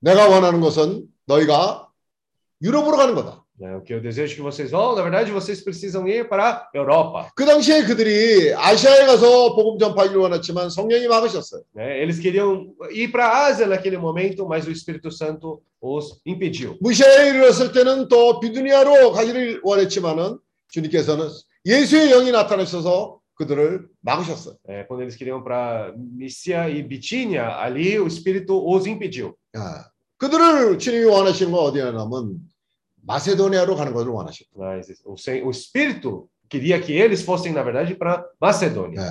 [0.00, 1.88] 내가 원하는 것은 너희가
[2.62, 3.44] 유럽으로 가는 거다.
[3.59, 3.75] né?
[3.75, 7.29] O que eu desejo que vocês vão, na verdade, vocês precisam ir para a Europa.
[7.35, 11.63] 그 당시에 그들이 아시아에 가서 복음 전파하기를 원했지만 성령이 막으셨어요.
[11.75, 12.01] né?
[12.01, 16.77] Eles queriam ir para a Ásia naquele momento, mas o Espírito Santo os impediu.
[16.81, 20.39] 무시아에 이르렀을 때는 또 비두니아로 가기를 원했지만은
[20.69, 21.27] 주님께서는
[21.65, 24.55] 예수의 영이 나타나셔서 그들을 막으셨어요.
[24.67, 29.33] É, quando eles queriam para Mícia e Bitínia, ali o Espírito os impediu.
[29.55, 29.85] 아,
[30.17, 32.39] 그들을 주님이 원하시는 건 어디냐면
[33.07, 37.95] 마세도니아로 가는 것을 원하셨고 Mas o, Sen- o Espírito queria que eles fossem, na verdade,
[37.95, 38.99] para Macedônia.
[39.01, 39.09] 네.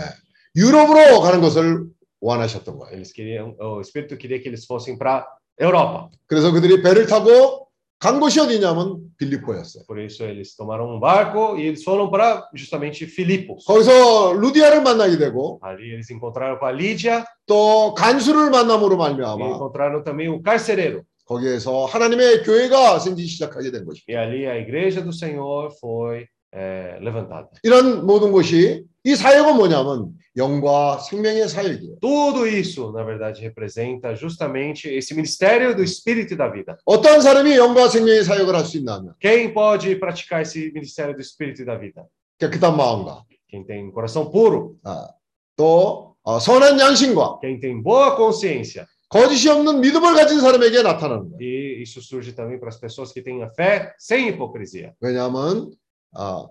[0.57, 1.87] 유럽으로 가는 것을
[2.21, 2.95] 원하셨던 거예요.
[2.97, 5.27] Eles queriam, o Espírito queria que eles fossem para
[5.59, 6.09] Europa.
[6.27, 9.85] 그래서 그들이 배를 타고 간 곳이 어디냐면 빌립보였어요.
[9.87, 13.65] Por isso eles tomaram um barco e eles foram para justamente Filipos.
[13.67, 19.47] 거기서 루디아를 만나게 되고 Ali eles encontraram com a Lídia 또 간수를 만남으로 e 말미암아
[19.55, 21.05] encontraram também o carcereiro.
[21.27, 24.07] 거기에서 하나님의 교회가 생기기 시작하게 된 것입니다.
[24.09, 27.49] E ali a igreja do Senhor foi eh, levantada.
[27.63, 31.99] 이런 모든 것이 이 사역은 뭐냐면 영과 생명의 사역이에요.
[32.01, 36.77] Tudo isso, na verdade, representa justamente esse ministério do Espírito e da vida.
[36.85, 41.63] 어떤 사람이 영과 생명의 사역을 할 수 있냐면 Quem pode praticar esse ministério do Espírito
[41.63, 42.05] e da vida?
[42.39, 45.09] 깨끗한 마음과 Quem tem coração puro, 아,
[45.57, 48.87] 또 어, 선한 양심과 quem tem boa consciência.
[49.10, 51.42] 거짓이 없는 믿음을 가진 사람에게 나타나는 거예요.
[51.42, 54.94] E isso surge também para as pessoas que têm a fé sem hipocrisia.
[55.00, 55.72] 왜냐하면
[56.14, 56.48] 아,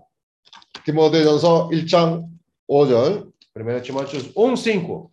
[0.84, 2.28] 디모데전서 1장
[2.68, 5.10] 5절 1 Timóteo 1:5.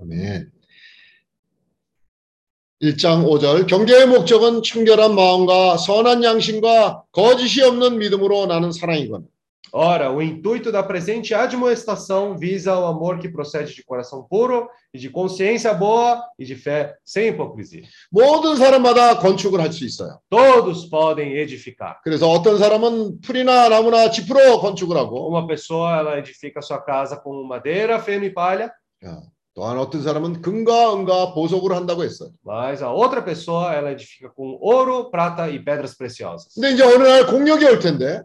[0.00, 0.59] 아멘.
[2.82, 9.28] 1장 5절 경계의 목적은 청결한 마음과 선한 양심과 거짓이 없는 믿음으로 나는 사랑이건
[9.72, 14.98] Ora, o intuito da presente admoestação visa o amor que procede de coração puro e
[14.98, 17.84] de consciência boa e de fé sem hipocrisia.
[18.10, 20.18] 모든 사람마다 건축을 할 수 있어요.
[20.28, 22.00] Todos podem edificar.
[22.02, 27.44] 그래서 어떤 사람은 풀이나 나무나 짚으로 건축을 하고 Uma pessoa ela edifica sua casa com
[27.44, 28.72] madeira, feno e palha,
[29.59, 32.31] 또한 어떤 사람은 금과 은과 보석으로 한다고 했어요.
[32.43, 36.53] mas a outra pessoa ela edifica com ouro, prata e pedras preciosas.
[36.55, 38.21] 근데 이제 어느 날 공격이 올 텐데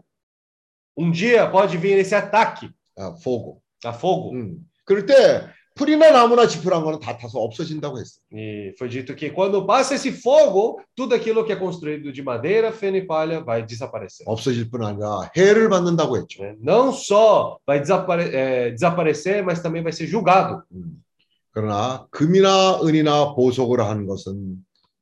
[0.97, 3.61] Um dia pode vir esse ataque 아, fogo.
[3.85, 4.33] a fogo.
[4.35, 4.59] 음.
[4.83, 8.19] 그럴 때 풀이나 나무나 짚으란 거는 다 타서 없어진다고 했어요.
[8.33, 12.73] E foi dito que quando passa esse fogo, tudo aquilo que é construído de madeira,
[12.73, 14.25] feno e palha vai desaparecer.
[14.27, 16.43] 없어질 뿐 아니라 해를 받는다고 했죠.
[16.43, 16.55] né?
[16.59, 20.61] Não só vai desapare- eh, desaparecer, mas também vai ser julgado.
[20.73, 20.99] 음.
[21.55, 24.55] 그러나 금이나 은이나 보석으로 하는 것은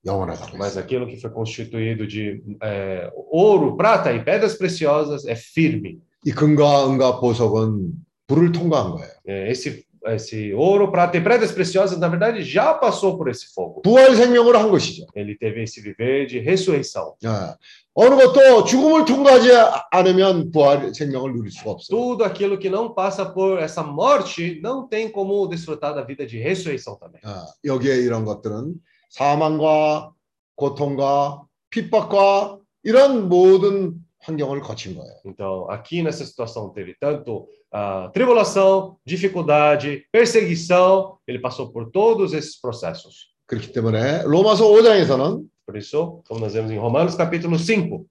[0.06, 0.84] 영원하다고 Mas 했어요.
[0.84, 6.00] aquilo que foi constituído de eh, ouro, prata e pedras preciosas é firme.
[6.26, 7.92] 이 금과 은과 보석은
[8.28, 9.12] 불을 통과한 거예요.
[9.28, 13.82] Eh, esse, esse ouro, prata e pedras preciosas, na verdade, já passou por esse fogo.
[13.82, 15.06] 부활 생명을 한 것이죠.
[15.14, 17.16] Ele teve esse viver de ressurreição.
[17.26, 17.56] 아,
[17.94, 19.50] 어느 것도 죽음을 통과하지
[19.92, 21.90] 않으면 부활 생명을 누릴 수가 없어요.
[21.90, 26.40] Tudo aquilo que não passa por essa morte não tem como desfrutar da vida de
[26.40, 27.20] ressurreição também.
[27.24, 28.76] 아, 여기에 이런 것들은
[29.10, 30.12] 사망과
[30.56, 35.16] 고통과 핍박과 이런 모든 환경을 거친 거예요.
[35.26, 42.60] Então, aqui nessa situação teve tanto ah, tribulação, dificuldade, perseguição, ele passou por todos esses
[42.62, 43.30] processos.
[43.48, 48.07] 그렇기 때문에 로마서 5장에서는 por isso, como nós vemos em Romanos capítulo 5,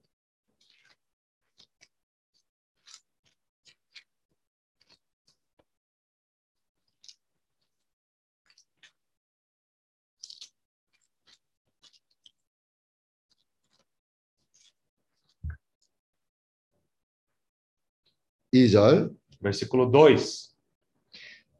[18.54, 19.10] 이절
[19.40, 20.53] versículo 2.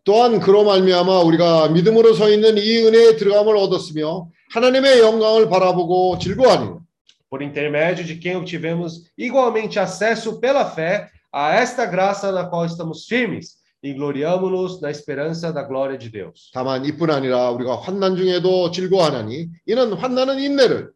[0.04, 6.84] 또한 그로 말미암아 우리가 믿음으로 서 있는 이 은혜에 들어감을 얻었으며 하나님의 영광을 바라보고 즐거워하니
[7.30, 13.06] Por intermédio de quem obtivemos igualmente acesso pela fé a esta graça na qual estamos
[13.06, 16.50] firmes e gloriamo-nos na esperança da glória de Deus.
[16.52, 20.92] 다만 이뿐 아니라 우리가 환난 중에도 즐거워하나니 이는 환난은 인내를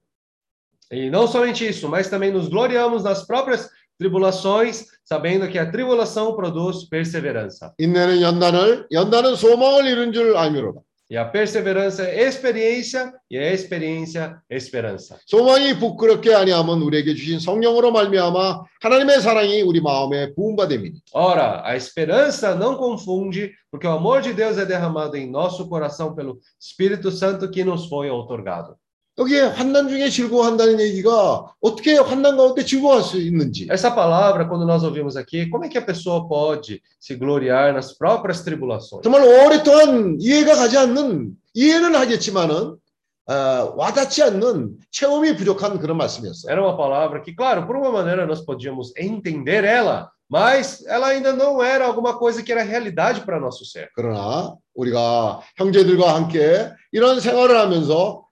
[0.93, 6.36] E não somente isso, mas também nos gloriamos nas próprias tribulações, sabendo que a tribulação
[6.36, 7.74] produz perseverança.
[7.80, 10.80] 인내는 연단을 연단은 소망을 이룬 줄 알미로다.
[11.12, 15.20] E a perseverança é experiência, e a experiência, esperança.
[15.28, 22.56] 소망이 부끄럽게 아니하면 우리에게 주신 성령으로 말미암아 하나님의 사랑이 우리 마음에 부음받음이니 Ora, a esperança
[22.56, 27.52] não confunde, porque o amor de Deus é derramado em nosso coração pelo Espírito Santo
[27.52, 28.76] que nos foi outorgado.
[29.19, 34.85] 여기에 환난 중에 즐거워한다는 얘기가 어떻게 환난 가운데 즐거워할 수 있는지 Essa palavra, quando nós
[34.85, 39.03] ouvimos aqui, como é que a pessoa pode se gloriar nas próprias tribulações?
[39.03, 42.77] 정말 오랫동안 이해가 가지 않는 이해는 하겠지만은
[43.27, 46.51] 어, 와닿지 않는 체험이 부족한 그런 말씀이었어요.
[46.51, 51.33] Era uma palavra que, claro, por uma maneira nós podíamos entender ela, mas ela ainda
[51.33, 53.91] não era alguma coisa que era realidade para nosso ser.
[53.95, 58.28] 그러나 우리가 형제들과 함께 이런 생활을 하면서 경,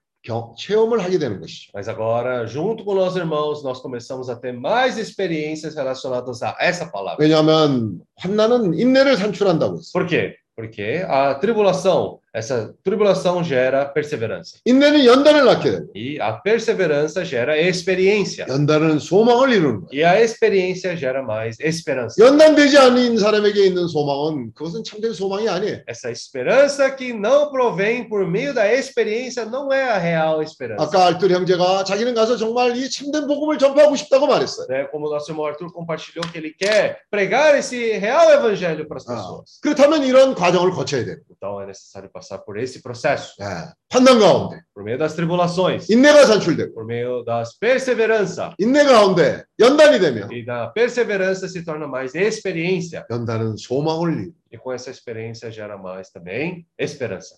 [0.56, 1.72] 체험을 하게 되는 것이죠.
[1.74, 6.90] Mas agora, junto com nossos irmãos, nós começamos a ter mais experiências relacionadas a essa
[6.90, 7.16] palavra.
[7.18, 9.92] 왜냐하면 환난은 인내를 산출한다고 했어요.
[9.92, 10.36] Por quê?
[10.54, 14.58] Porque a tribulação, essa tribulação gera perseverança.
[14.64, 18.46] 인내는 연단을 낳게 되고 E a perseverança gera experiência.
[18.48, 19.88] 연단은 소망을 이루는 거예요.
[19.92, 22.14] E a experiência gera mais esperança.
[22.18, 25.80] 연단되지 않은 사람에게 있는 소망은 그것은 참된 소망이 아니에요.
[25.86, 30.82] Essa esperança que não provém por meio da experiência não é a real esperança.
[30.82, 34.66] 아까 알뜰 형제가 자기는 가서 정말 이 참된 복음을 전파하고 싶다고 말했어요.
[34.68, 34.84] Né?
[34.90, 39.08] Como o nosso irmão Arthur compartilhou que ele quer pregar esse real evangelho para as
[39.08, 39.60] 아, pessoas.
[39.60, 41.16] 그렇다면 이런 과정을 거쳐야 돼요.
[41.30, 46.24] Então é necessário passar por esse processo, 예, 환난 가운데 por meio das tribulações, 인내가
[46.26, 48.54] 산출되고 por meio das perseverança.
[48.58, 53.04] 인내 가운데 연단이 되면 E da perseverança se torna mais experiência.
[53.10, 57.36] 연단은 소망을 이루고 E com essa experiência gera mais também esperança.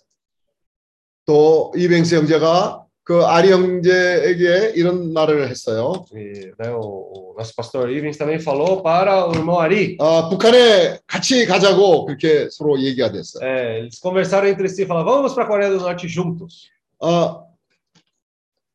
[1.27, 6.06] 또 이뱅스 형제가 그 아리 형제에게 이런 말을 했어요.
[6.15, 9.98] E, né, o, o nosso pastor Ivens também falou para o irmão Ari.
[9.99, 13.44] 아, 북한에 같이 가자고 그렇게 서로 얘기가 됐어요.
[13.44, 16.69] É, eles conversaram entre si e falaram: vamos para a Coreia do Norte juntos.
[17.02, 17.48] 어,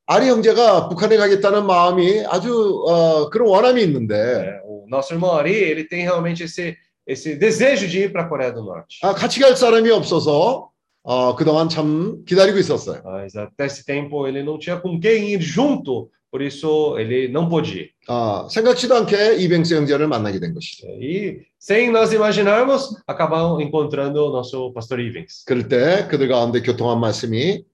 [0.04, 5.54] 아리 형제가 북한에 가겠다는 마음이 아주 어, 그런 원함이 있는데 É, o nosso irmão Ari
[5.54, 8.98] ele tem realmente esse, esse desejo de ir para a Coreia do Norte.
[9.04, 10.73] 아, 같이 갈 사람이 없어서
[11.04, 13.02] 어, 그동안 참 기다리고 있었어요.
[13.04, 17.46] Mas até esse tempo ele não tinha com quem ir junto, por isso ele não
[17.48, 17.90] pôde ir.
[18.08, 20.88] 아, 생각지도 않게 이뱅스 형제를 만나게 된 것이죠.
[20.98, 25.44] E sem nós imaginarmos, acabamos encontrando o nosso pastor Ivens.
[25.44, 27.64] 그럴 때 그들 가운데 교통한 말씀이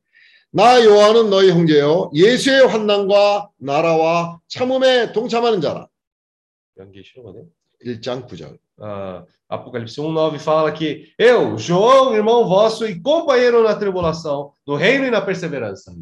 [0.52, 5.86] 나 요한은 너희 형제요 예수의 환난과 나라와 참음에 동참하는 자라.
[6.78, 7.46] 연기 싫어거든.
[7.86, 8.58] 1장 9절.
[8.82, 15.05] Ah, Apocalipse 1:9 fala que eu, João, irmão vosso e companheiro na tribulação, no reino
[15.05, 15.93] e na perseverança.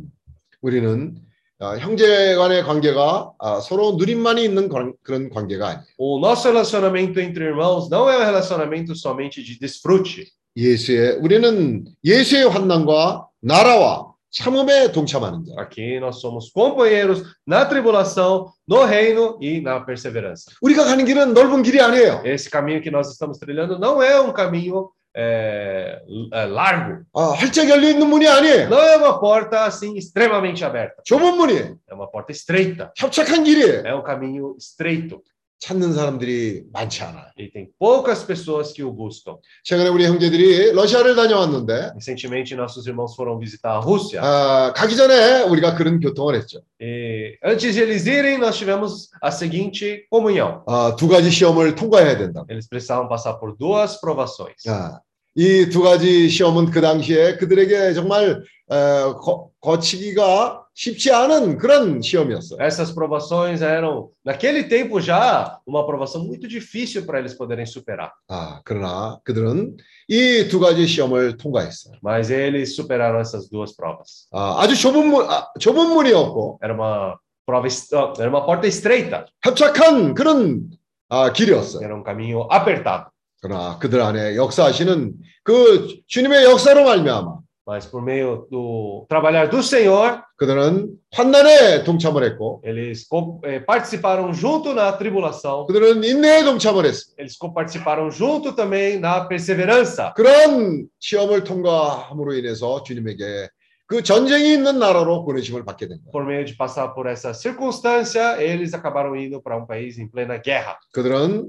[0.62, 1.16] 우리는
[1.60, 5.86] 어, 형제 간의 관계가 아, 서로 누림만이 있는 관- 그런 관계가 아니에요.
[5.98, 10.26] O nosso relacionamento entre irmãos não é um relacionamento somente de desfrute.
[10.58, 15.54] 예수의 우리는 예수의 환난과 나라와 참음에 동참하는 자.
[15.62, 20.52] Aqui nós somos companheiros na tribulação, no reino e na perseverança.
[20.62, 22.24] 우리가 가는 길은 넓은 길이 아니에요.
[22.26, 26.02] Esse caminho que nós estamos trilhando não é um caminho é,
[26.34, 28.70] é, largo, 아, 활짝 열려 있는 문이 아니에요.
[28.70, 31.78] não é uma porta assim extremamente aberta, 좁은 문이에요.
[31.88, 33.84] é uma porta estreita, 협착한 길이에요.
[33.86, 35.22] é um caminho estreito
[35.61, 37.27] 찾는 사람들이 많지 않아요.
[37.37, 39.37] e tem poucas pessoas que o buscam.
[39.65, 45.43] 최근에 우리 형제들이 러시아를 다녀왔는데 Recentemente nossos irmãos foram visitar a Rússia 아, 가기 전에
[45.43, 46.61] 우리가 그런 교통을 했죠.
[46.81, 50.63] e antes de eles irem nós tivemos a seguinte comunhão.
[50.67, 52.45] 아, 두 가지 시험을 통과해야 된다.
[52.49, 54.69] Eles precisavam passar por duas provações.
[54.69, 55.01] 아,
[55.35, 62.61] 이두 가지 시험은 그 당시에 그들에게 정말 에, 거, 거치기가 쉽지 않은 그런 시험이었어요.
[62.61, 68.13] Essas provações eram, naquele tempo já, uma provação muito difícil para eles poderem superar.
[68.29, 69.77] 아, 그러나 그들은
[70.09, 71.95] 이 두 가지 시험을 통과했어요.
[72.03, 74.29] Mas eles superaram essas duas provas.
[74.33, 79.25] 아, 아주 좁은 문, 아, 좁은 문이었고 Era uma prova, ah, era uma porta estreita,
[79.43, 80.71] 협착한 그런
[81.09, 81.83] 아, 길이었어요.
[81.83, 83.11] era um caminho apertado.
[83.41, 90.22] 그러나 그들 안에 역사하시는 그 주님의 역사로 말미암아 Mas por meio do trabalhar do Senhor,
[90.36, 97.16] 그들은 환난에 동참을 했고 eles co- eh, participaram junto na tribulação, 그들은 인내에 동참을 했습니다.
[97.22, 100.12] eles co- participaram junto também na perseverança.
[100.14, 103.48] 그런 시험을 통과함으로 인해서 주님에게
[103.88, 106.12] 그 전쟁이 있는 나라로 보내심을 받게 된 거예요.
[106.12, 110.36] Por meio de passar por essa circunstância, eles acabaram indo para um país em plena
[110.38, 110.78] guerra.
[110.92, 111.48] 그들은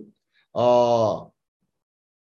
[0.52, 1.28] 어,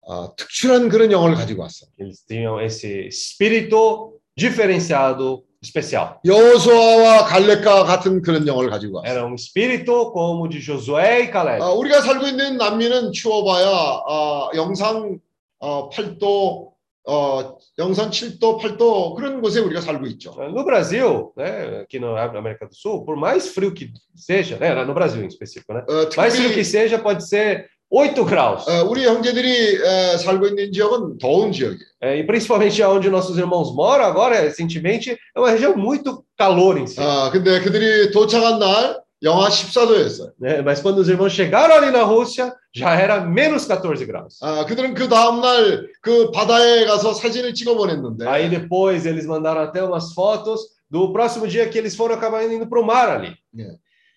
[0.03, 1.91] 어, 특출한 그런 영을 가지고 왔어요.
[1.99, 6.19] Eles tinham esse espírito diferenciado, especial.
[6.25, 9.11] 여호수아와 갈렙과 같은 그런 영을 가지고 왔어요.
[9.11, 11.63] Era um espírito como de Josué e Caleb.
[11.63, 15.19] 어, 우리가 살고 있는 남미는 추워봐야 어, 영상
[15.61, 16.73] 어, 8도,
[17.07, 20.35] 어, 영상 7도, 8도 그런 곳에 우리가 살고 있죠.
[20.37, 24.93] No Brasil, né, aqui na América do Sul, por mais frio que seja, né, no
[24.93, 28.70] Brasil em específico, né, 어, mais frio que seja pode ser 8 graus.
[28.70, 31.88] 어, 우리 형제들이 에, 살고 있는 지역은 더운 지역이에요.
[32.02, 36.86] É, e principalmente onde nossos irmãos moram agora, recentemente, é uma região muito calor em
[36.86, 37.00] si.
[37.00, 40.32] 아, 근데 그들이 도착한 날 영하 14도였어요.
[40.40, 40.62] né?
[40.62, 44.38] Mas quando os irmãos chegaram ali na Rússia, já era menos 14 graus.
[44.44, 49.82] 아, 그들은 그 다음날 그 바다에 가서 사진을 찍어 보냈는데 Aí depois eles mandaram até
[49.82, 50.60] umas fotos
[50.92, 53.34] do próximo dia que eles foram acabar indo para o mar ali.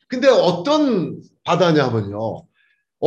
[0.08, 2.42] 근데 어떤 바다냐면요.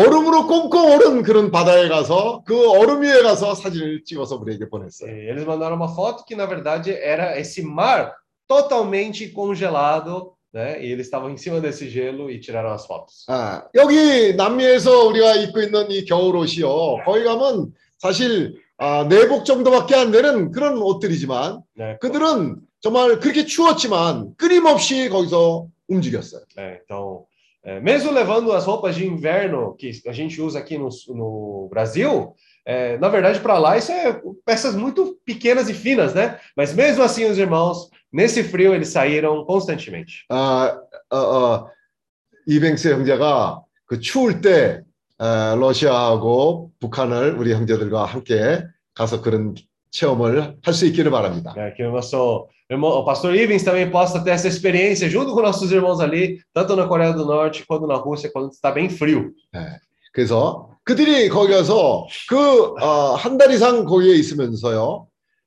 [0.02, 5.10] 얼음으로 꽁꽁 얼은 그런 바다에 가서 그 얼음 위에 가서 사진을 찍어서 우리에게 보냈어요.
[5.10, 8.14] E eles mandaram uma foto que, na verdade, era esse mar
[8.46, 10.80] totalmente congelado, né?
[10.80, 13.24] E eles estavam em cima desse gelo e tiraram as fotos.
[13.28, 17.02] 아, 여기 남미에서 우리가 입고 있는 이 겨울 옷이요.
[17.04, 21.98] 거기 가면 사실 아, 내복 정도밖에 안 되는 그런 옷들이지만 Né?
[22.00, 26.42] 그들은 정말 그렇게 추웠지만 끊임없이 거기서 움직였어요.
[26.56, 27.26] É, então,
[27.64, 32.35] é, mesmo levando as roupas de inverno que a gente usa aqui no, no Brasil,
[32.65, 36.39] é, na verdade, para lá isso é peças muito pequenas e finas, né?
[36.57, 40.26] Mas mesmo assim, os irmãos, nesse frio, eles saíram constantemente.
[40.30, 40.77] 아,
[41.10, 41.69] 어, 어,
[42.47, 44.84] 이뱅스 형제가 그 추울 때
[45.18, 49.55] 어, 러시아하고 북한을 우리 형제들과 함께 가서 그런
[49.90, 51.55] 체험을 할 수 있기를 바랍니다.
[51.56, 51.70] né?
[51.77, 55.73] Que o nosso irmão, o pastor Ivens também possa ter essa experiência junto com nossos
[55.73, 59.32] irmãos ali, tanto na Coreia do Norte quanto na Rússia, quando está bem frio.
[60.12, 65.06] 그래서 그들이 거기 가서 그한달 이상 거기에 있으면서요,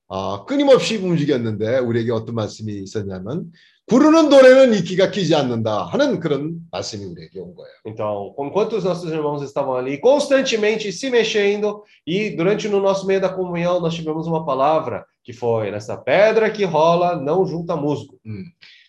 [0.10, 3.52] 아, 끊임없이 움직였는데 우리에게 어떤 말씀이 있었냐면
[3.88, 7.74] 부르는 노래는 이끼가 끼지 않는다 하는 그런 말씀이 우리에게 온 거예요.
[7.86, 13.20] Então, enquanto os nossos irmãos estavam ali constantemente se mexendo, e durante no nosso meio
[13.20, 18.18] da comunhão nós tivemos uma palavra que foi: nessa pedra que rola, não junta musgo.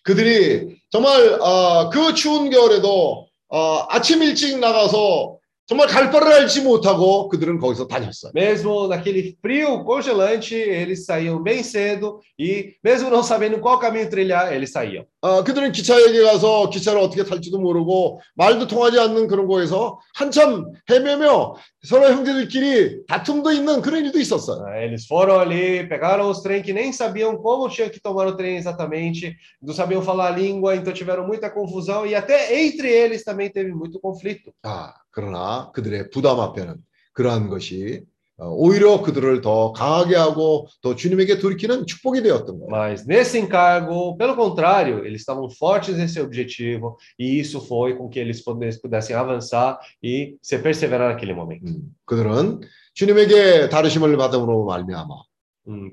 [0.05, 7.29] 그들이 정말 아, 그 추운 겨울에도 아, 아침 일찍 나가서 정말 갈 바를 알지 못하고
[7.29, 8.33] 그들은 거기서 다녔어요.
[8.35, 14.53] Mesmo naquele frio congelante, eles saíam bem cedo, e mesmo não sabendo qual caminho trilhar,
[14.53, 15.05] eles saíam.
[15.23, 21.55] 아, 그들은 기차역에 가서 기차를 어떻게 탈지도 모르고 말도 통하지 않는 그런 곳에서 한참 헤매며
[21.82, 24.66] 서로 형제들끼리 다툼도 있는 그런 일도 있었어요.
[24.68, 28.36] Ah, Eles foram ali, pegaram os trem que nem sabiam como tinha que tomar o
[28.36, 33.24] trem exatamente, não sabiam falar a língua, então tiveram muita confusão, e até entre eles
[33.24, 34.54] também teve muito conflito.
[34.64, 36.76] 아, 그러나 그들의 부담 앞에는
[37.14, 42.69] 그러한 것이 어, 오히려 그들을 더 강하게 하고 더 주님에게 돌이키는 축복이 되었던 거예요.
[42.69, 48.19] Mas nesse encargo, pelo contrário, eles estavam fortes nesse objetivo, e isso foi com que
[48.19, 51.67] eles pudessem avançar e se perseverar naquele momento.
[51.67, 52.61] 음, 그들은
[52.95, 55.32] 주님에게 다루심을 받음으로 말미암아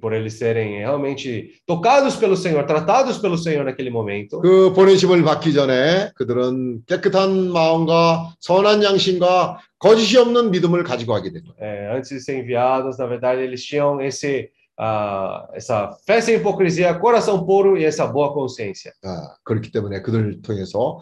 [0.01, 4.41] por eles serem realmente tocados pelo Senhor, tratados pelo Senhor naquele momento.
[4.41, 11.43] 그 보내심을 받기 전에 그들은 깨끗한 마음과 선한 양심과 거짓이 없는 믿음을 가지고 하게 된
[11.45, 11.57] 거예요.
[11.59, 14.49] É, antes de ser enviados, na verdade, eles tinham esse,
[14.79, 18.93] ah, essa fé sem hipocrisia, coração puro e essa boa consciência.
[19.03, 21.01] 아, 그렇기 때문에 그들을 통해서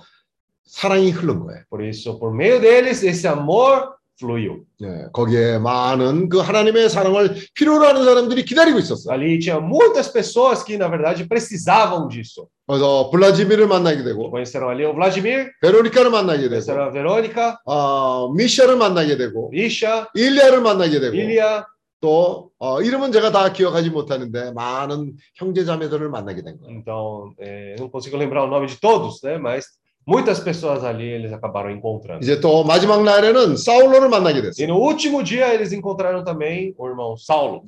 [0.65, 1.63] 사랑이 흐른 거예요.
[1.69, 4.66] Por isso, por meio deles, esse amor fluiu.
[4.82, 9.14] 예, 거기에 많은 그 하나님의 사랑을 필요로 하는 사람들이 기다리고 있었어요.
[9.14, 12.48] Ali tinha muitas pessoas que, na verdade, precisavam disso.
[12.68, 18.34] 그래서 블라지미를 만나게 되고 Conheceram ali o Vladimir, 베로니카를 만나게 되고 conheceram a Verônica, 어,
[18.34, 21.64] 미샤를 만나게 되고 Isha, 일리아를 만나게 되고 Ilha,
[22.02, 26.78] 또 어, 이름은 제가 다 기억하지 못하는데 많은 형제 자매들을 만나게 된 거예요.
[26.78, 29.38] Então, eu não consigo lembrar o nome de todos, né?
[29.38, 29.66] Mas
[30.07, 32.21] muitas pessoas ali eles acabaram encontrando.
[32.23, 34.67] 이제 또 마지막 날에는 사울로를 만나게 E 됐어요.
[34.69, 37.63] no último dia eles encontraram também o irmão Saulo.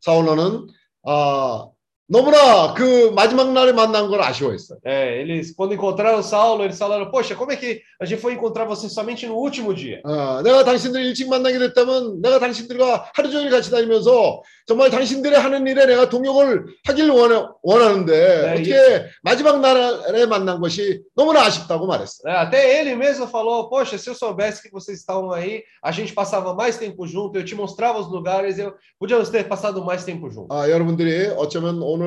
[0.00, 0.66] 사울로는
[1.06, 1.66] 아,
[2.10, 4.78] 너무나 그 마지막 날에 만난 걸 아쉬워했어요.
[4.84, 8.64] É, eles, quando encontraram Saulo, eles falaram: Poxa, como é que a gente foi encontrar
[8.64, 10.00] você somente no último dia?
[10.04, 15.66] 어, 내가 당신들 일찍 만나게 됐다면 내가 당신들과 하루 종일 같이 다니면서 정말 당신들의 하는
[15.66, 22.32] 일에 내가 동역을 하길 원하, 원하는데 네, 어떻게 마지막 날에 만난 것이 너무나 아쉽다고 말했어요.
[22.32, 26.12] É, até ele mesmo falou: Poxa, se eu soubesse que vocês estavam aí, a gente
[26.12, 30.30] passava mais tempo junto, eu te mostrava os lugares, eu podíamos ter passado mais tempo
[30.30, 30.54] junto.
[30.54, 31.99] 아, 여러분들이 어쩌면 오늘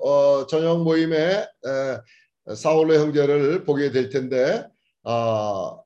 [0.00, 4.66] 어, 저녁 모임에 에, 사울의 형제를 보게 될 텐데
[5.04, 5.76] 아,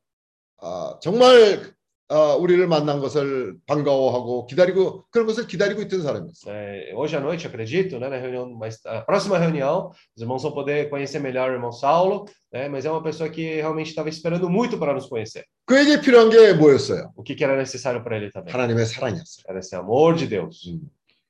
[0.58, 1.76] 아, 정말
[2.08, 6.54] 아, 우리를 만난 것을 반가워하고 기다리고 그런 것을 기다리고 있던 사람이었어요.
[6.54, 10.52] É, hoje à noite, acredito, né, na reunião, mais, a próxima reunião, os irmãos vão
[10.52, 14.48] poder conhecer melhor o irmão Saulo, né, mas é uma pessoa que realmente estava esperando
[14.48, 15.44] muito para nos conhecer.
[15.66, 17.10] 그에게 필요한 게 뭐였어요?
[17.16, 18.52] O que, que era necessário para ele também?
[18.52, 19.44] 하나님의 사랑이었어요.
[19.48, 20.62] Era esse amor de Deus.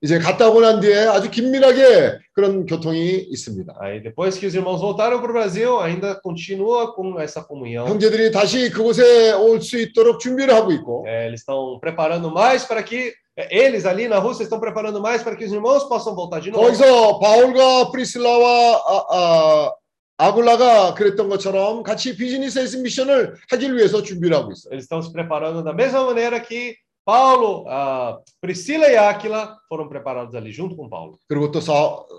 [0.07, 3.75] 이제 갔다 오고 난 뒤에 아주 긴밀하게 그런 교통이 있습니다.
[3.81, 7.89] Aí depois que os irmãos voltaram para o Brasil, ainda continua com essa comunhão.
[7.89, 12.85] 형제들이 다시 그곳에 올 수 있도록 준비를 하고 있고 É, eles estão preparando mais para
[12.85, 16.41] que é, eles ali na Rússia estão preparando mais para que os irmãos possam voltar
[16.41, 16.63] de novo.
[16.65, 19.73] 거기서 바울과 프리실라와 아, 아,
[20.19, 24.71] 아굴라가 그랬던 것처럼 같이 비즈니스 에스 미션을 하기 위해서 준비를 하고 있어요.
[24.73, 30.36] Eles estão se preparando da mesma maneira que Paulo, a Priscila e Áquila foram preparados
[30.36, 31.18] ali junto com Paulo.
[31.28, 31.74] 그리고 또 사,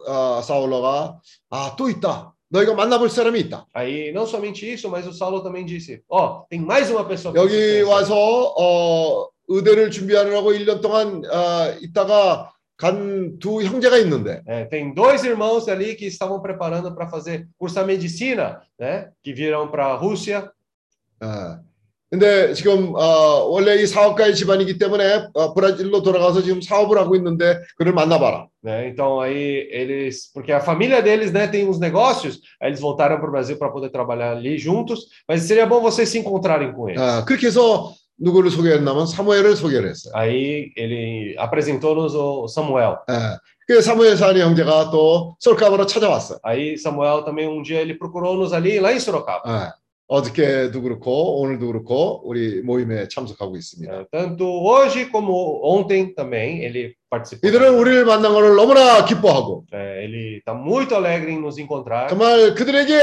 [0.09, 1.21] 아, 사울러가
[1.51, 2.35] 아 또 있다.
[2.51, 3.67] 너희가 만나볼 사람이 있다.
[3.73, 7.39] Aí não somente isso, mas o Saulo também disse: Ó, tem mais uma pessoa que
[7.39, 7.85] 여기 vocês conhecem.
[7.85, 15.23] 와서 어, 의대를 준비하느라고 1년 동안 아, 있다가 간 두 형제가 있는데 É, tem dois
[15.25, 19.13] irmãos ali que estavam preparando para fazer cursar medicina, né?
[19.23, 20.51] Que virão para a Rússia.
[21.21, 21.61] 아,
[22.13, 27.59] 근데 지금 어, 원래 이 사업가의 집안이기 때문에 어, 브라질로 돌아가서 지금 사업을 하고 있는데
[27.79, 28.49] 그를 만나봐라.
[28.63, 28.89] Né?
[28.89, 33.29] Então aí eles, porque a família deles, né, tem uns negócios, aí eles voltaram para
[33.29, 35.07] o Brasil para poder trabalhar ali juntos.
[35.27, 37.01] Mas seria bom vocês se encontrarem com eles.
[37.01, 40.13] 아, 그렇게 해서 누구를 소개했냐면 사무엘을 소개를 했어요.
[40.15, 42.99] Aí ele apresentou-nos o Samuel.
[43.09, 43.39] 예.
[43.67, 46.39] 그 사무엘 사니 형제가 또 솔카바로 찾아왔어요.
[46.43, 49.43] Aí Samuel também um dia ele procurou-nos ali lá em Sorocaba.
[49.47, 49.83] 예.
[50.08, 54.08] 어저께도 그렇고 오늘도 그렇고 우리 모임에 참석하고 있습니다.
[54.12, 57.50] Tanto hoje como ontem também ele participou.
[57.50, 62.08] 이들은 우리를 만난 것을 너무나 기뻐하고 ele está muito alegre em nos encontrar.
[62.08, 62.94] 정말 그들에게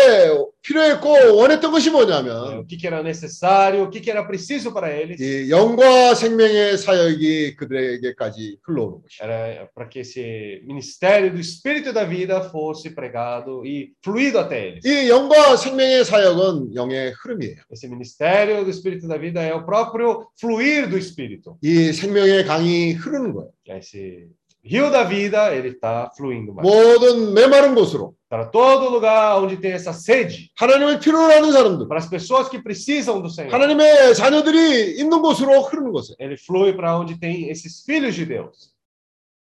[0.65, 4.91] 필요했고 원했던 것이 뭐냐면 o que, que era necessário, o que, que era preciso para
[4.91, 5.21] eles.
[5.21, 9.25] 이 영과 생명의 사역이 그들에게까지 흘러오는 것이죠.
[9.25, 14.85] Era para que esse ministério do Espírito da Vida fosse pregado e fluído até eles.
[14.85, 17.57] 이 영과 생명의 사역은 영의 흐름이에요.
[17.71, 21.59] Esse ministério do Espírito da Vida é o próprio fluir do Espírito.
[21.63, 23.51] 이 생명의 강이 흐르는 거예요.
[23.69, 24.29] Esse
[24.65, 26.67] rio da vida, ele está fluindo mais.
[26.67, 31.99] 모든 메마른 곳으로 Para todo lugar onde tem essa sede, 하나님을 필요로 하는 사람들, para
[31.99, 36.99] as pessoas que precisam do Senhor, 하나님의 자녀들이 있는 곳으로 흐르는 것을 ele flui para
[36.99, 38.73] onde tem esses filhos de Deus.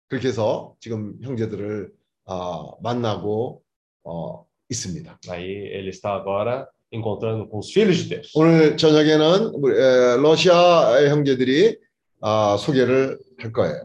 [0.07, 1.91] 그렇게 해서 지금 형제들을
[2.27, 3.61] 아, 만나고
[4.03, 5.19] 어, 있습니다.
[5.29, 8.31] Aí ele está agora encontrando com os filhos de Deus.
[8.35, 11.77] 오늘 저녁에는 러시아의 형제들이
[12.21, 13.17] 아, 소개를.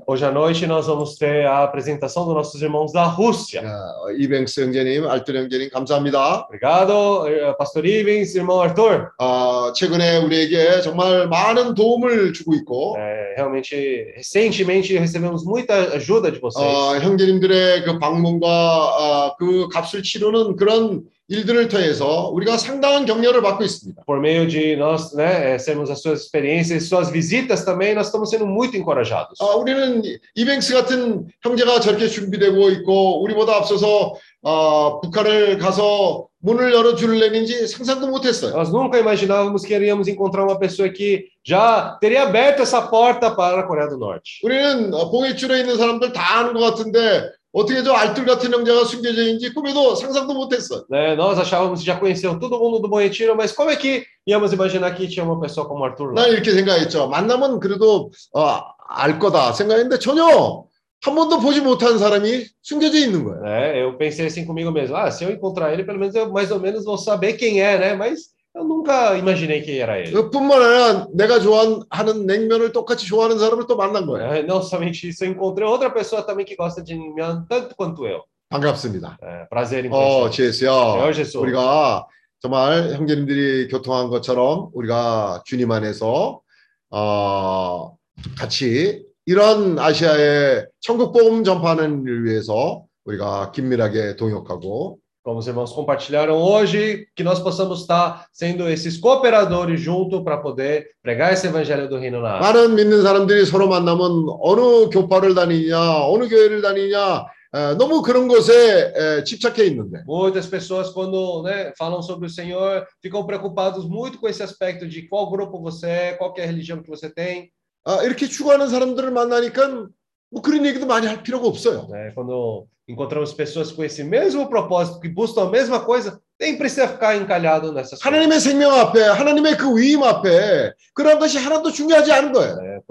[0.05, 3.61] Hoje à noite nós vamos ter a apresentação dos nossos irmãos da Rússia.
[3.65, 6.45] 아, 이뱅스 형제님, 알뜰 형제님 감사합니다.
[6.47, 9.09] Obrigado, eh, Pastor Ivens, irmão Arthur.
[9.19, 16.39] 아, 최근에 우리에게 정말 많은 도움을 주고 있고 É, realmente, recentemente recebemos muita ajuda de
[16.39, 16.63] vocês.
[16.63, 23.64] 어, 형제님들의 그 방문과 아, 그 값을 치르는 그런 일들을 통해서 우리가 상당한 격려를 받고
[23.64, 24.02] 있습니다.
[24.06, 28.28] Por meio de nós né, eh, sermos as suas experiências, suas visitas também, nós estamos
[28.28, 29.40] sendo muito encorajados.
[29.40, 30.02] 아, 우리는
[30.34, 38.08] 이뱅스 같은 형제가 저렇게 준비되고 있고 우리보다 앞서서 아, 북한을 가서 문을 열어 줄래는지 상상도
[38.08, 38.52] 못했어요.
[38.52, 43.60] Nós nunca imaginávamos que iríamos encontrar uma pessoa que já teria aberto essa porta para
[43.60, 44.40] a Coreia do Norte.
[44.42, 49.22] 우리는 어, 봉해줄에 있는 사람들 다 아는 것 같은데 어떻게 저 알뜰 같은 형제가 숨겨져
[49.22, 50.86] 있는지 꿈에도 상상도 못했어요.
[50.90, 54.04] Né, nós achávamos que já conheciam todo mundo do Bom Retiro, mas como é que
[54.26, 56.14] íamos imaginar que tinha uma pessoa como Arthur?
[56.14, 57.08] 난 이렇게 생각했죠.
[57.08, 60.64] 만나면 그래도 어, 알 거다 생각했는데 전혀
[61.04, 63.42] 한 번도 보지 못한 사람이 숨겨져 있는 거예요.
[63.42, 66.50] Né, eu pensei assim comigo mesmo, ah, se eu encontrar ele, pelo menos eu mais
[66.50, 67.94] ou menos vou saber quem é, né?
[67.94, 70.12] Mas Eu nunca imaginei que era ele.
[70.30, 74.30] 뿐만 아니라 내가 좋아하는 냉면을 똑같이 좋아하는 사람을 또 만난 거예요.
[74.30, 78.06] É, não somente isso, eu encontrei outra pessoa também que gosta de Ningmen tanto quanto
[78.06, 78.20] eu.
[78.50, 79.16] 반갑습니다.
[79.22, 80.52] É, prazer em 어, conhecer.
[80.52, 80.70] 제스야.
[80.70, 81.36] Senhor Jesus.
[81.36, 82.06] 우리가
[82.40, 86.42] 정말 형제님들이 교통한 것처럼 우리가 주님 안에서
[86.90, 87.96] 어,
[88.36, 96.37] 같이 이런 아시아의 천국 복음 전파하는 일을 위해서 우리가 긴밀하게 동역하고 Como os irmãos compartilharam
[96.37, 101.97] hoje, que nós possamos estar sendo esses cooperadores junto para poder pregar esse evangelho do
[101.97, 102.53] reino na Ásia.
[102.53, 108.93] 많은 믿는 사람들이 서로 만나면 어느 교파를 다니냐, 어느 교회를 다니냐, 에, 너무 그런 것에
[108.95, 114.29] 에, 집착해 있는데 Muitas pessoas, quando né, falam sobre o Senhor, ficam preocupados muito com
[114.29, 117.51] esse aspecto de qual grupo você é, qual que é a religião que você tem.
[117.83, 119.87] 아, 이렇게 추구하는 사람들을 만나니까
[120.31, 121.87] 뭐 그런 얘기도 많이 할 필요가 없어요.
[121.89, 122.11] né?
[122.15, 127.16] Quando encontramos pessoas com esse mesmo propósito, que buscam a mesma coisa, nem precisa ficar
[127.16, 128.04] encalhado nessas coisas.
[128.04, 132.82] 하나님의 생명 앞에, 하나님의 그 위임 앞에 그런 것이 하나도 중요하지 않은 거예요.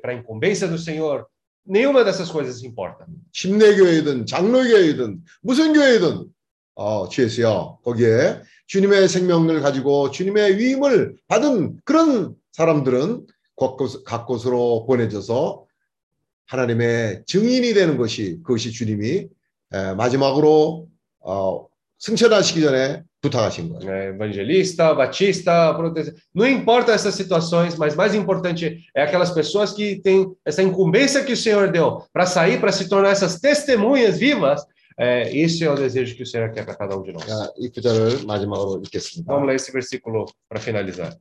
[0.00, 1.24] Para a incumbência do Senhor,
[1.66, 3.06] nenhuma dessas coisas importa.
[3.32, 6.26] 침례교회든 장로교회든 무슨 교회든
[6.74, 15.61] 어, 주예수여 거기에 주님의 생명을 가지고 주님의 위임을 받은 그런 사람들은 곳곳, 각 곳으로 보내져서
[16.47, 19.27] 하나님의 증인이 되는 것이 그것이 주님이
[19.73, 20.87] 에, 마지막으로
[21.19, 21.67] 어,
[21.99, 23.91] 승천하시기 전에 부탁하신 거예요.
[23.91, 24.09] né?
[24.13, 30.31] Evangelista, batista, protestante, não importa essas situações, mas mais importante é aquelas pessoas que têm
[30.45, 34.61] essa incumbência que o Senhor deu para sair, para se tornar essas testemunhas vivas.
[34.99, 37.23] É, esse é o desejo que o Senhor quer para cada um de nós.
[37.25, 39.31] 자, 이 구절을 마지막으로 읽겠습니다.
[39.31, 41.11] Vamos ler esse versículo para finalizar.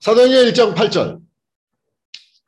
[0.00, 1.20] 사도행전 1장 8절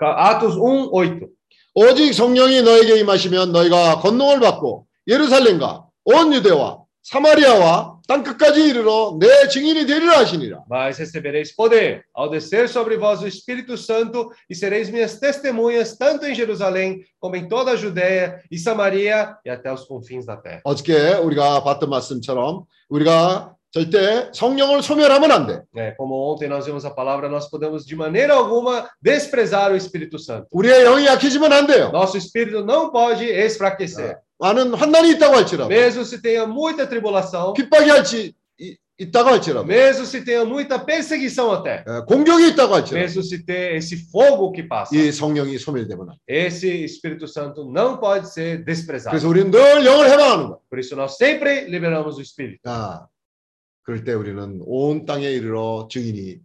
[0.00, 1.28] Atos 1, 8.
[1.74, 9.48] 오직 성령이 너에게 임하시면 너희가 권능을 받고 예루살렘과 온 유대와 사마리아와 땅 끝까지 이르러 내
[9.48, 10.64] 증인이 되리라 하시니라.
[10.68, 16.26] Mas recebereis poder ao descer sobre vós o Espírito Santo e sereis minhas testemunhas tanto
[16.26, 20.60] em Jerusalém como em toda a Judéia e Samaria e até os confins da terra.
[20.64, 25.61] 어저께 우리가 봤던 말씀처럼 우리가 절대 성령을 소멸하면 안 돼.
[25.75, 30.17] É, como ontem nós vimos a palavra, nós podemos de maneira alguma desprezar o Espírito
[30.17, 30.47] Santo.
[30.51, 31.91] 우리의 영이 약해지면 안 돼요.
[31.91, 34.17] Nosso espírito não pode esfraquecer.
[34.39, 40.05] 많은 환난이 있다고 할지라도 Mesmo se tenha muita tribulação, 핍박이 할지 이- 있다고 할지라도 mesmo
[40.05, 44.63] se tenha muita perseguição até, 에, 공격이 있다고 할지라도 mesmo se ter esse fogo que
[44.67, 46.19] passa, 이 성령이 소멸되면 안 돼.
[46.27, 49.11] esse Espírito Santo não pode ser desprezado.
[49.11, 50.57] 그래서 우리는 늘 영을 해방하는 거야.
[50.69, 52.59] Por isso nós sempre liberamos o Espírito.
[52.65, 53.07] 아,
[53.89, 56.39] 그럴 때 우리는 온 땅에 이르러 증인이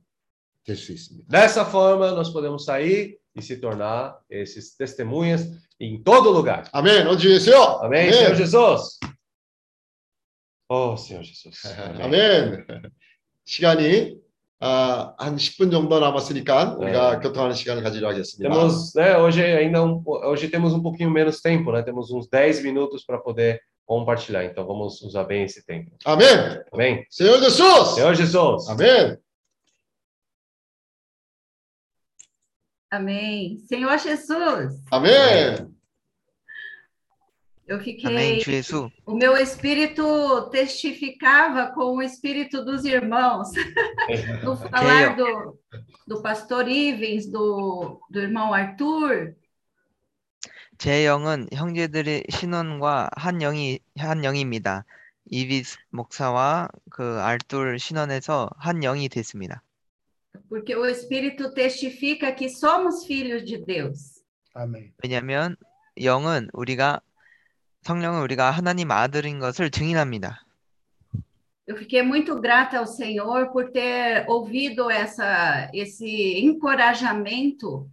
[0.64, 1.28] 될 수 있습니다.
[1.28, 5.48] Dessa forma, nós podemos sair e se tornar esses testemunhas
[5.80, 6.68] em todo lugar.
[6.72, 7.06] 아멘.
[7.06, 7.80] 어주 예수요.
[7.82, 8.98] Amém, Senhor Jesus?
[10.68, 11.66] Oh, Senhor Jesus.
[12.00, 12.02] Amém.
[12.02, 12.66] 아멘.
[13.44, 14.20] 시간이
[14.62, 17.20] 아, 한 10분 정도 남았으니까 우리가 네.
[17.20, 18.52] 교통하는 시간을 가지려 하겠습니다.
[18.52, 21.82] Temos, né, hoje ainda um, hoje temos um pouquinho menos tempo, né?
[21.82, 24.43] Temos uns 10 minutos para poder compartilhar.
[24.45, 25.91] Então vamos usar bem esse tempo.
[26.03, 26.27] Amém.
[26.71, 27.05] Amém.
[27.09, 27.89] Senhor Jesus.
[27.89, 28.67] Senhor Jesus.
[28.69, 29.17] Amém.
[32.89, 33.57] Amém.
[33.59, 34.81] Senhor Jesus.
[34.91, 35.75] Amém.
[37.67, 38.11] Eu fiquei.
[38.11, 38.91] Amém, Jesus.
[39.05, 43.49] O meu espírito testificava com o espírito dos irmãos.
[44.43, 45.59] no falar do,
[46.07, 49.35] do pastor Ivens, do, do irmão Arthur,
[50.77, 54.85] 제 영은 형제들의 신원과 한 영이 한 영입니다.
[55.29, 59.61] 이비스 목사와 그 알돌 신원에서 한 영이 됐습니다.
[60.49, 64.21] porque o espírito testifica que somos filhos de Deus.
[64.53, 64.93] Amém.
[65.03, 65.55] 왜냐하면
[66.01, 67.01] 영은 우리가
[67.81, 70.41] 성령은 우리가 하나님 아들인 것을 증인합니다.
[71.67, 77.89] Eu fiquei muito grata ao Senhor por ter ouvido essa, esse encorajamento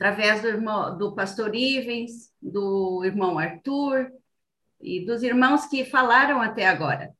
[0.00, 4.10] através do irmão, do pastor Ivens, do irmão Arthur
[4.80, 7.14] e dos irmãos que falaram até agora.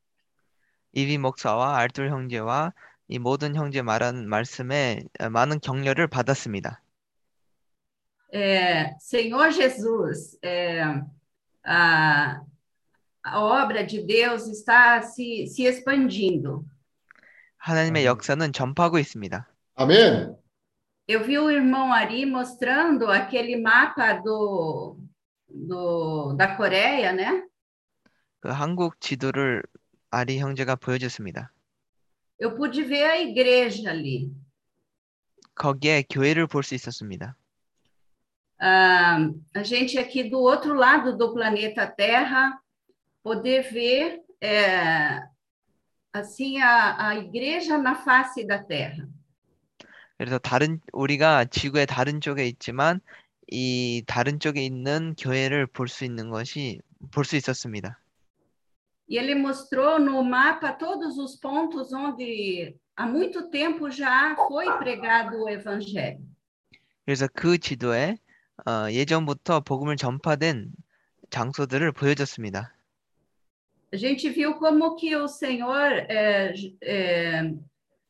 [0.92, 2.72] 이비 목사와 알돌 형제와
[3.08, 6.80] 이 모든 형제 말한 말씀에 많은 격려를 받았습니다.
[8.32, 10.82] É, Senhor Jesus, é,
[11.64, 12.40] a,
[13.22, 16.64] a obra de Deus está se, se expandindo.
[17.58, 19.48] 하나님의 역사는 전파하고 있습니다.
[19.76, 20.39] 아멘.
[21.08, 24.98] Eu vi o irmão Ari mostrando aquele mapa do,
[25.48, 27.44] do, da Coreia, né?
[28.40, 29.62] 그 한국 지도를
[30.10, 31.52] 아리 형제가 보여줬습니다.
[32.38, 34.30] Eu pude ver a igreja ali.
[35.54, 37.36] 거기에 교회를 볼 수 있었습니다.
[38.58, 39.18] Ah,
[39.54, 42.58] a gente aqui do outro lado do planeta Terra,
[43.22, 45.22] poder ver é,
[46.12, 49.08] assim a, a igreja na face da terra.
[50.21, 53.01] 그래서 다른 우리가 지구의 다른 쪽에 있지만
[53.49, 56.79] 이 다른 쪽에 있는 교회를 볼 수 있는 것이
[57.09, 57.97] 볼 수 있었습니다.
[59.09, 65.41] E ele mostrou no mapa todos os pontos onde há muito tempo já foi pregado
[65.41, 66.19] o evangelho.
[67.03, 68.19] 그래서 그 지도에
[68.67, 70.71] 어, 예전부터 복음을 전파된
[71.31, 72.75] 장소들을 보여줬습니다.
[73.91, 76.53] A gente viu como que o Senhor é,
[76.83, 77.53] é,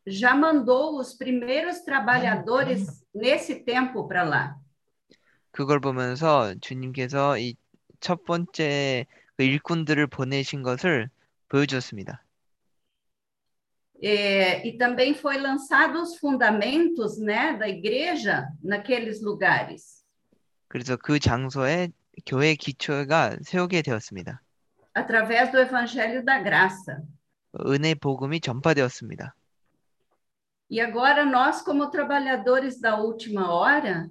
[0.07, 4.57] já mandou os primeiros trabalhadores nesse tempo para lá.
[5.53, 7.57] 그걸 보면서 주님께서 이
[8.01, 9.07] 첫 번째
[9.37, 11.09] 그 일꾼들을 보내신 것을
[11.49, 12.23] 보여주었습니다.
[14.03, 20.05] É, e também foi lançado os fundamentos né, da igreja naqueles lugares,
[20.69, 21.89] 그래서 그 장소에
[22.27, 24.43] 교회 기초가 세우게 되었습니다.
[24.95, 27.03] através do Evangelho da Graça.
[27.67, 29.35] 은혜 복음이 전파되었습니다.
[30.72, 34.10] E agora nós, como trabalhadores da última hora,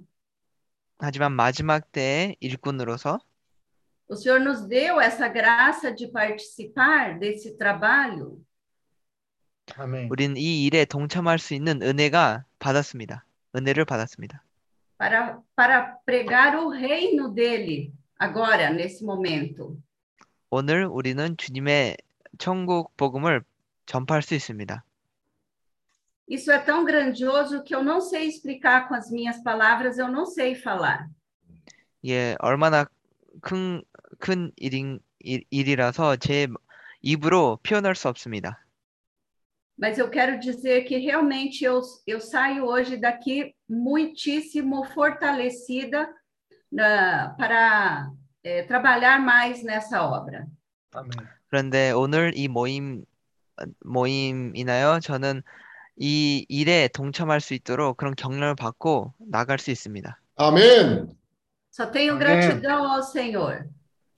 [0.99, 3.19] 하지만 마지막 때의 일꾼으로서
[4.07, 8.45] o Senhor nos deu essa graça de participar desse trabalho
[9.75, 10.07] Amém.
[10.11, 13.25] 우리는 이 일에 동참할 수 있는 은혜가 받았습니다.
[13.55, 14.43] 은혜를 받았습니다.
[14.99, 19.81] para, para pregar o reino dele agora, nesse momento.
[20.51, 21.97] 오늘 우리는 주님의
[22.37, 23.41] 천국 복음을
[23.87, 24.83] 전파할 수 있습니다.
[26.28, 30.26] Isso é tão grandioso que eu não sei explicar com as minhas palavras, eu não
[30.26, 31.08] sei falar.
[32.04, 32.86] 예, 얼마나
[33.40, 33.82] 큰,
[34.18, 36.46] 큰 일인, 일, 일이라서 제
[37.02, 38.58] 입으로 표현할 수 없습니다.
[39.78, 46.08] Mas eu quero dizer que realmente eu, eu saio hoje daqui muitíssimo fortalecida
[46.72, 48.10] na- para
[48.42, 50.46] eh, trabalhar mais nessa obra.
[50.94, 51.10] Amém.
[51.48, 53.04] 그런데 오늘 이 모임,
[53.84, 55.42] 모임이나요, 저는
[55.97, 60.19] 이 일에 동참할 수 있도록 그런 격려를 받고 나갈 수 있습니다.
[60.37, 61.09] 아멘.
[61.71, 62.19] Só tenho Amém.
[62.19, 63.69] gratidão ao Senhor.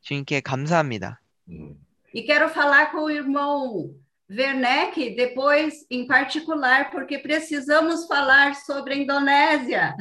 [0.02, 1.22] 주님께 감사합니다.
[1.50, 1.76] 음.
[2.14, 3.94] E quero falar com o irmão
[4.30, 9.95] Werneck depois, em particular, porque precisamos falar sobre a Indonésia.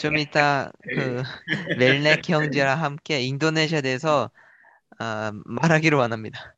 [0.00, 1.22] 좀 이따 그
[1.78, 4.30] 멜렉 형제랑 함께 인도네시아에 대해서
[4.98, 6.55] 아, 말하기로 원합니다.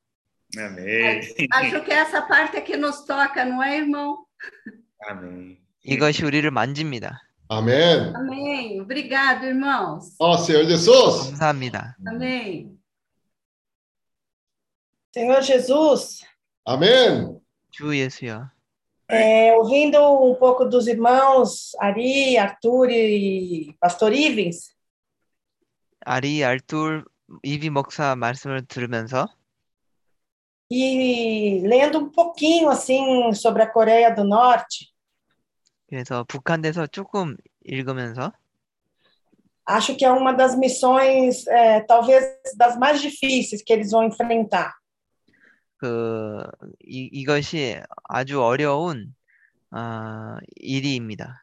[0.58, 1.20] Amém.
[1.52, 4.26] Acho que essa parte é que nos toca, não é, irmão?
[5.08, 5.58] Amém.
[5.86, 7.20] 이것이 우리를 만집니다.
[7.50, 8.16] 아멘.
[8.16, 8.80] Amém.
[8.82, 10.16] Obrigado, irmãos.
[10.20, 11.30] 어, Senhor Jesus.
[11.32, 11.96] 감사합니다.
[12.08, 12.78] Amém.
[15.14, 16.24] Senhor Jesus,
[16.66, 17.40] 아멘.
[17.72, 18.50] 주 예수여.
[19.10, 24.74] é, ouvindo um pouco dos irmãos Ari, Arthur e Pastor Ivens,
[26.06, 27.06] 아리 알툴
[27.44, 29.28] 이비 목사 말씀을 들으면서
[30.70, 34.92] e lendo um pouquinho assim sobre a Coreia do Norte,
[35.88, 38.32] 그래서 북한 대서 조금 읽으면서
[39.66, 42.26] acho que é uma das missões, é, talvez
[42.58, 44.74] das mais difíceis que eles vão enfrentar.
[45.78, 46.42] 그
[46.86, 49.14] 이, 이것이 아주 어려운
[49.72, 51.42] 아, 일이입니다.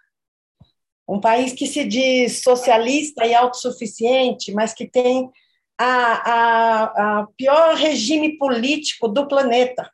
[1.07, 5.31] Um país que se diz socialista e autossuficiente, mas que tem
[5.79, 9.91] a, a, a pior regime político do planeta.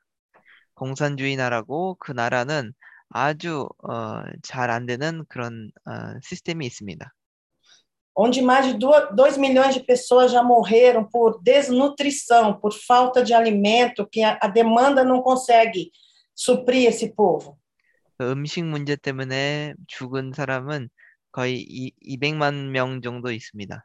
[0.74, 2.74] 공산주의 나라고 그 나라는
[3.08, 7.12] 아주 어, 잘 안 되는 그런 어, 시스템이 있습니다.
[8.16, 14.08] onde mais de 2 milhões de pessoas já morreram por desnutrição, por falta de alimento,
[14.10, 15.92] que a, a demanda não consegue
[16.34, 17.58] suprir esse povo.
[18.18, 20.88] 그 음식 문제 때문에 죽은 사람은
[21.32, 23.84] 거의 이, 200만 명 정도 있습니다.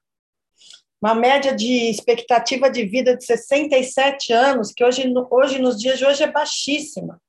[1.01, 5.97] Uma média de expectativa de vida de 67 anos, que hoje, no- hoje nos dias
[5.97, 7.19] de hoje é baixíssima.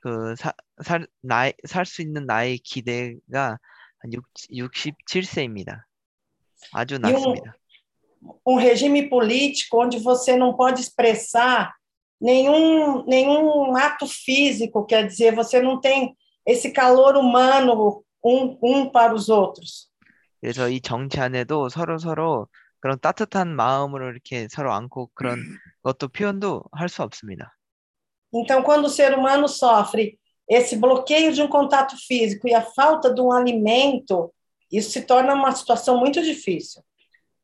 [0.00, 3.58] 그 사, 살, 나이, 살 수 있는 나이 기대가
[3.98, 4.10] 한
[4.52, 5.82] 67세입니다.
[6.72, 7.54] 아주 E um, 낮습니다.
[8.46, 11.74] um regime político onde você não pode expressar
[12.20, 16.16] nenhum, nenhum ato físico, quer dizer, você não tem
[16.46, 19.90] esse calor humano um, um para os outros.
[20.40, 22.46] 그래서 이 정치 안에도 서로 서로
[22.81, 25.39] 그런 따뜻한 마음으로 이렇게 서로 안고 그런
[25.83, 27.55] 것도 표현도 할 수 없습니다.
[28.33, 30.17] Então, quando o ser humano sofre
[30.49, 34.33] esse bloqueio de um contato físico e a falta de um alimento,
[34.71, 36.81] isso se torna uma situação muito difícil.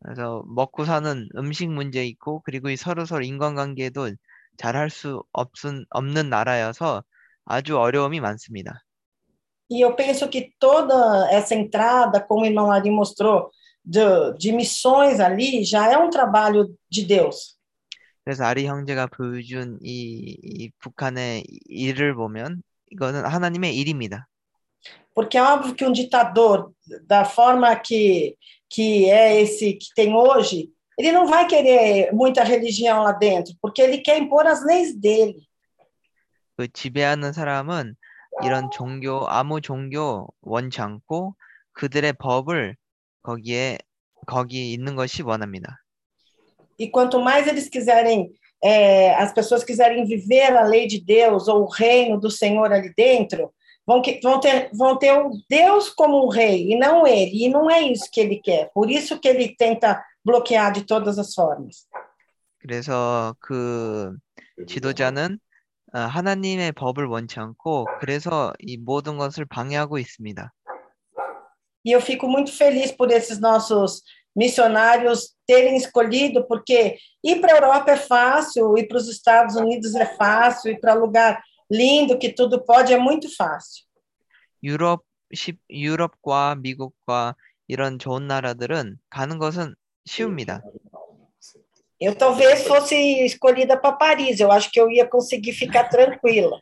[0.03, 4.11] 그래서 먹고 사는 음식 문제 있고 그리고 이 서로 서로 인간관계도
[4.57, 7.03] 잘할 수 없은, 없는 나라여서
[7.45, 8.84] 아주 어려움이 많습니다.
[9.69, 13.51] E eu penso que toda essa entrada, como o irmão Ari mostrou,
[13.88, 17.55] de, de missões ali, já é um trabalho de Deus.
[18.26, 22.61] 그래서 아리 형제가 보여준 이, 이 북한의 일을 보면
[22.91, 24.27] 이거는 하나님의 일입니다.
[25.15, 26.72] Porque é óbvio que um ditador,
[27.07, 28.35] da forma que,
[28.69, 33.81] que é esse que tem hoje, ele não vai querer muita religião lá dentro, porque
[33.81, 35.47] ele quer impor as leis dele.
[36.57, 37.95] 그 지배하는 사람은
[38.43, 41.35] 이런 종교, 아무 종교 원치 않고
[41.73, 42.76] 그들의 법을
[43.26, 43.78] 거기에
[44.26, 45.78] 거기에 있는 것이 원합니다.
[46.78, 48.32] E quanto mais eles quiserem,
[48.62, 52.92] é, as pessoas quiserem viver a lei de Deus ou o reino do Senhor ali
[52.96, 53.52] dentro,
[53.86, 57.44] vão, que, vão, ter, vão ter o Deus como um rei, e não ele.
[57.44, 58.70] E não é isso que ele quer.
[58.72, 61.86] Por isso que ele tenta bloquear de todas as formas.
[62.59, 64.16] 그래서 그
[64.68, 65.40] 지도자는
[65.94, 70.52] 어, 하나님의 법을 원치 않고 그래서 이 모든 것을 방해하고 있습니다.
[71.86, 74.02] E eu fico muito feliz por esses nossos
[74.34, 79.94] missionários terem escolhido, porque ir para a Europa é fácil, ir para os Estados Unidos
[79.94, 83.84] é fácil, ir para lugar lindo que tudo pode é muito fácil.
[84.62, 85.02] 유럽
[85.34, 87.34] 시, 유럽과 미국과
[87.66, 90.62] 이런 좋은 나라들은 가는 것은 쉬웁니다.
[92.00, 96.60] Eu talvez fosse escolhida para Paris, eu acho que eu ia conseguir ficar tranquila.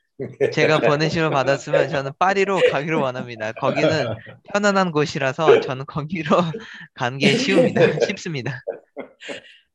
[0.53, 3.51] 제가 보내심을 받았으면 저는 파리로 가기로 원합니다.
[3.53, 4.15] 거기는
[4.53, 6.37] 편안한 곳이라서 저는 거기로
[6.93, 8.05] 가는 게 쉬웁니다.
[8.05, 8.61] 쉽습니다.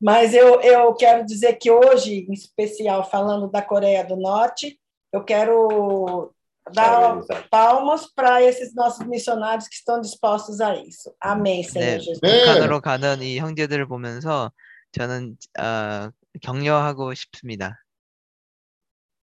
[0.03, 4.81] Mas eu, eu quero dizer que hoje, em especial falando da Coreia do Norte,
[5.13, 6.33] eu quero
[6.73, 11.15] dar palmas para esses nossos missionários que estão dispostos a isso.
[11.21, 12.21] Amém, Senhor 네, Jesus.
[12.21, 14.51] 북한으로 가는 이 형제들을 보면서
[14.93, 16.11] 저는 어,
[16.41, 17.85] 격려하고 싶습니다.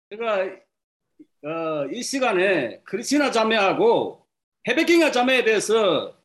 [0.09, 0.64] 제가
[1.45, 4.25] 어, 이 시간에 크리스티나 자매하고
[4.67, 6.17] 헤베킹아 자매에 대해서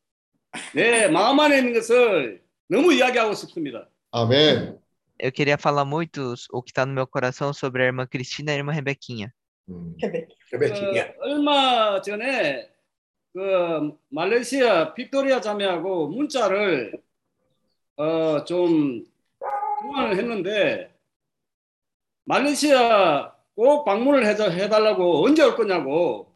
[0.73, 3.87] 내 마음 안에 있는 것을 너무 이야기하고 싶습니다.
[4.11, 4.79] 아멘.
[5.19, 8.55] Eu queria falar muito o que está no meu coração sobre a irmã Cristina e
[8.55, 9.31] a irmã Rebequinha.
[9.69, 9.95] 음,
[10.51, 11.13] Rebeca.
[11.13, 12.67] 그, 얼마 전에
[13.31, 16.99] 그 말레이시아 빅토리아 자매하고 문자를
[17.97, 19.05] 어, 좀
[19.83, 20.91] 교환을 했는데
[22.25, 26.31] 말레이시아 꼭 방문을 해, 해달라고 언제 올 거냐고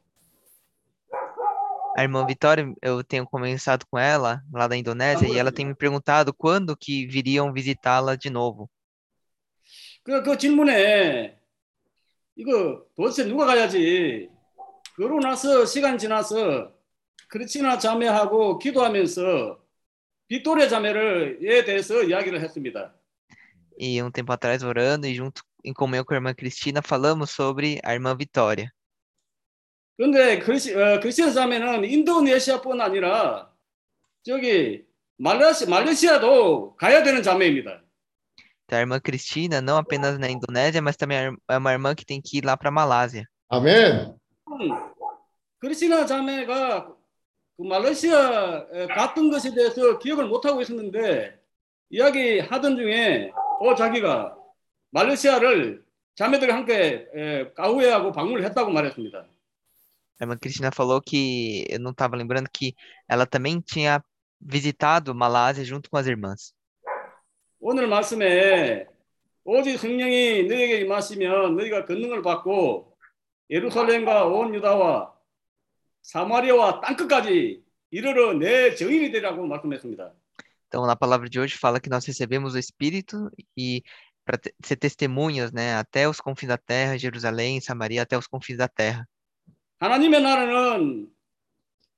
[1.97, 5.73] A irmã Vitória, eu tenho conversado com ela lá da Indonésia e ela tem me
[5.73, 8.69] perguntado quando que viriam visitá-la de novo.
[10.03, 11.39] 그, 그 질문에
[12.35, 14.29] 이거 도대체 누가 가야지
[14.95, 16.73] 그러고 나서 시간 지나서
[17.29, 19.57] 크리스티나 자매하고 기도하면서
[20.27, 22.93] 빅토리아 자매를 에 대해서 이야기를 했습니다.
[23.77, 27.79] E um tempo atrás, orando e junto em comunhão com a irmã Cristina, falamos sobre
[27.83, 28.71] a irmã Vitória.
[29.97, 33.49] 그런데 크리스, 어, 크리스티안 자매는 인도네시아뿐 아니라
[34.23, 34.85] 저기
[35.17, 37.81] 말레이시, 말레이시아도 가야 되는 자매입니다.
[38.65, 41.17] Então, a irmã Cristina, não apenas na Indonésia, mas também
[41.47, 43.25] é uma irmã que tem que ir lá para a Malásia.
[43.49, 44.15] 아멘.
[44.49, 44.69] 음,
[45.59, 46.93] 크리스티나 자매가
[47.57, 51.39] 그 말레이시아 에, 갔던 것에 대해서 기억을 못 하고 있었는데
[51.89, 53.31] 이야기하던 중에
[53.61, 54.35] 어 자기가
[54.95, 55.83] 말레이시아를
[56.15, 59.27] 자매들과 함께 에, 까우에하고 방문을 했다고 말했습니다.
[60.17, 62.73] A irmã Cristina falou que eu não estava lembrando que
[63.05, 64.01] ela também tinha
[64.39, 66.53] visitado Malásia junto com as irmãs.
[67.59, 68.87] 오늘 말씀에
[69.43, 72.95] 오직 성령이 너에게 임하시면 너희가 권능을 받고
[73.49, 75.13] 예루살렘과 온 유다와
[76.03, 77.61] 사마리아와 땅끝까지
[77.91, 80.13] 이르러 내 증인이 되라고 말씀했습니다.
[80.67, 83.83] Então, na palavra de hoje fala que nós recebemos o Espírito e
[84.25, 88.67] para ser testemunhas, né, até os confins da terra, Jerusalém, Samaria, até os confins da
[88.67, 89.07] terra.
[89.79, 91.07] 하나님의 나라는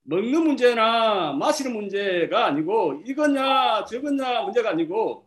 [0.03, 5.25] 먹는 문제나 마시는 문제가 아니고 이거냐 저거냐 문제가 아니고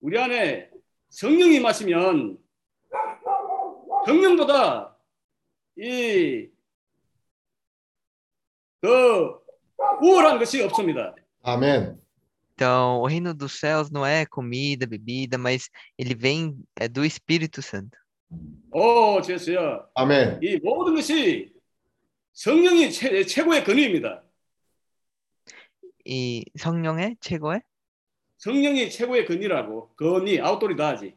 [0.00, 0.70] 우리 안에
[1.08, 2.38] 성령이 마시면
[4.06, 4.96] 성령보다
[5.76, 6.50] 이그
[10.00, 11.14] 우월한 것이 없습니다.
[11.42, 12.05] 아멘.
[12.55, 17.61] Então, o reino dos céus não é comida, bebida, mas ele vem é do Espírito
[17.61, 17.97] Santo.
[18.71, 19.85] 오, 제수야.
[19.95, 20.39] 아멘.
[20.41, 21.51] 이 모든 것이
[22.33, 24.23] 성령이 최, 최고의 권위입니다.
[26.05, 27.61] E 성령의 최고의?
[28.37, 29.93] 성령이 최고의 권위라고.
[29.95, 31.15] 권위, 아우토리다지.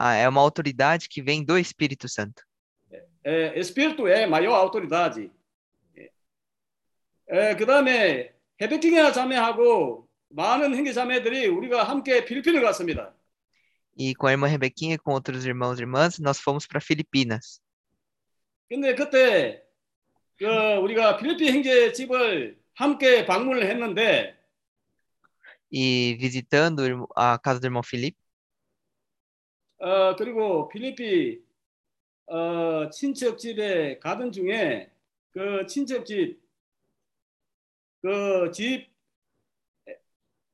[0.00, 2.42] Ah, é uma autoridade que vem do Espírito Santo.
[3.26, 5.30] 에, 에스피리투 에 마요 아우토리다지.
[7.30, 13.13] 에, 그다음에 헤베킹야 자매하고 많은 형제 자매들이 우리가 함께 필리핀을 갔습니다.
[13.95, 17.61] E com a irmã Rebequinha e com outros irmãos e irmãs, nós fomos para Filipinas.
[18.67, 19.63] 근데 그때
[20.37, 20.45] 그
[20.81, 24.35] 우리가 필리핀 형제 집을 함께 방문을 했는데
[25.71, 28.17] E visitando a casa do irmão Felipe,
[29.79, 31.43] 어, 그리고 필리핀
[32.27, 34.91] 어, 친척 집에 가던 중에
[35.31, 36.41] 그 친척 집
[38.01, 38.92] 그집 지, 어,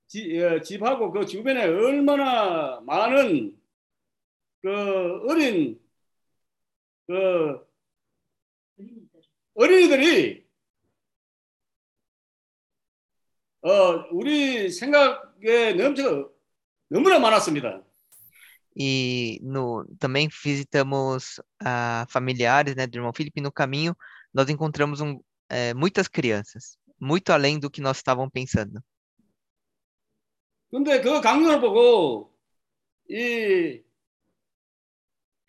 [0.08, 3.56] 집하고 그 주변에 얼마나 많은
[4.62, 4.68] 그
[5.28, 5.80] 어린
[7.06, 7.66] 그
[9.54, 10.44] 어린이들이
[13.62, 16.30] 어, 우리 생각에 넘쳐
[16.88, 17.82] 너무나 많았습니다.
[18.76, 23.40] E no, também visitamos ah, familiares, né, do irmão Felipe.
[23.40, 23.96] No caminho,
[24.32, 28.82] nós encontramos um, eh, muitas crianças, muito além do que nós estávamos pensando.
[30.71, 32.31] 근데 그 강연을 보고
[33.09, 33.81] 이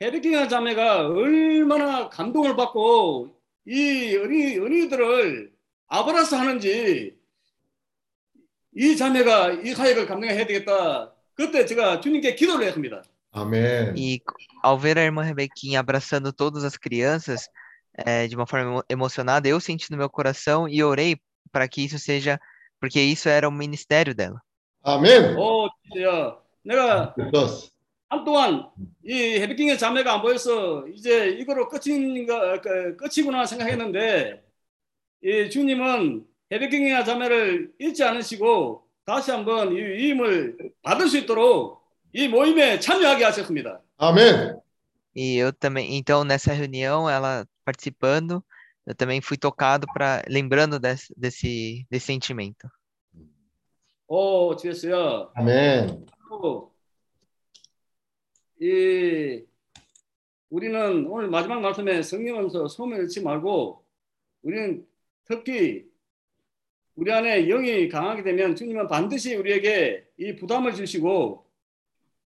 [0.00, 3.36] 헤르킹 자매가 얼마나 감동을 받고
[3.66, 5.52] 이 어린이, 어린이들을
[5.88, 7.18] 아브라스 하는지
[8.74, 11.12] 이 자매가 이 사역을 감당해야 되겠다.
[11.34, 13.02] 그때 제가 주님께 기도를 했습니다.
[13.32, 13.94] 아멘.
[13.96, 14.20] E
[14.62, 17.48] ao ver a irmã Rebequinha abraçando todas as crianças,
[17.98, 21.20] eh, de uma forma emo- emocionada, eu senti no meu coração e orei
[21.52, 22.40] para que isso seja,
[22.80, 24.40] porque isso era o ministério dela.
[24.82, 25.36] 아멘.
[25.36, 26.40] 오, 진짜요.
[26.62, 27.68] 내가 됐어.
[28.08, 28.68] 한동안
[29.04, 34.42] 이 헤비킹의 자매가 안 보여서 이제 이거로 끝인가 그, 끝이구나 생각했는데
[35.22, 41.82] 이 주님은 헤비킹의 자매를 잊지 않으시고 다시 한번 이 위임을 받을 수 있도록
[42.12, 43.80] 이 모임에 참여하게 하셨습니다.
[43.98, 44.60] 아멘.
[45.14, 48.44] E eu também, então nessa reunião, ela participando,
[48.86, 52.68] eu também fui tocado para lembrando desse, desse, desse sentimento.
[54.12, 55.30] 오, 주였어요.
[55.36, 56.04] 아멘.
[56.28, 56.74] 또,
[58.60, 59.44] 이
[60.48, 63.84] 우리는 오늘 마지막 말씀에 성령하면서 소문을 잃지 말고
[64.42, 64.84] 우리는
[65.26, 65.84] 특히
[66.96, 71.46] 우리 안에 영이 강하게 되면 주님은 반드시 우리에게 이 부담을 주시고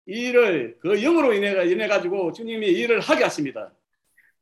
[0.06, 3.74] 이 일을 그 영으로 인해 인해 가지고 주님이 이 일을 하게 하십니다.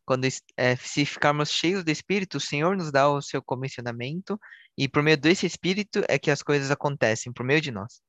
[0.05, 4.39] Quando es- eh, se ficarmos cheios do Espírito, o Senhor nos dá o seu comissionamento,
[4.77, 8.01] e por meio desse Espírito é que as coisas acontecem, por meio de nós.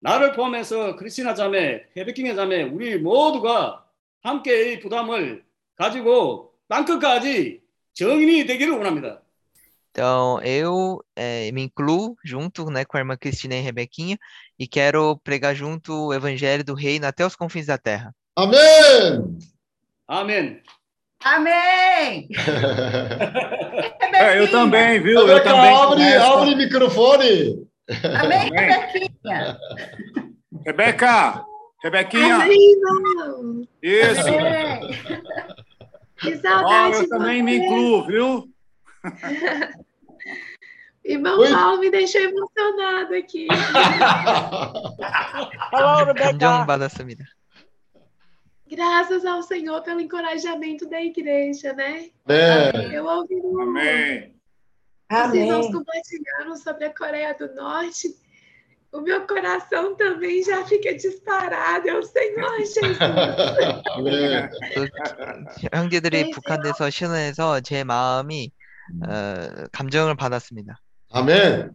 [0.00, 3.86] 나를 포함해서 크리스티나 자매, 헤베킹의 자매, 우리 모두가
[4.22, 5.42] 함께 이 부담을
[5.74, 7.62] 가지고 땅끝까지
[7.94, 9.22] 정인이 되기를 원합니다.
[9.90, 14.18] Então, eu eh, me incluo junto, né, com a irmã Cristina e Rebequinha
[14.58, 18.14] e quero pregar junto o evangelho do reino até os confins da terra.
[20.06, 20.62] 아멘.
[21.23, 22.27] Amém!
[24.13, 25.19] é, eu também, viu?
[25.19, 25.75] Eu, eu também.
[25.75, 27.67] Abre, abre o microfone!
[28.03, 28.69] Amém, Amém.
[28.69, 29.57] Rebequinha!
[30.65, 31.45] Rebeca!
[31.83, 32.35] Rebequinha!
[32.35, 32.81] Amém,
[33.81, 34.23] Isso!
[36.17, 36.97] Que saudade!
[36.97, 38.49] Eu também me incluo, viu?
[41.03, 43.47] Irmão Raul me deixou emocionado aqui.
[45.71, 46.33] Alô, Rebeca!
[46.33, 47.27] Deu um balaço, menina.
[48.70, 52.10] Graças ao Senhor pelo encorajamento da igreja, né?
[52.26, 52.72] 네.
[52.92, 54.34] Eu ouvi o- Amém.
[55.10, 55.72] os irmãos Amém.
[55.72, 58.08] compartilharam sobre a Coreia do Norte.
[58.92, 61.86] O meu coração também já fica disparado.
[61.88, 62.98] Eu, Senhor Jesus.
[63.90, 64.50] 아멘.
[64.74, 64.86] 또
[65.72, 68.50] 형제들이 네, 북한에서 신원해서 제 마음이
[69.04, 70.80] 어, 감정을 받았습니다.
[71.12, 71.74] 아멘.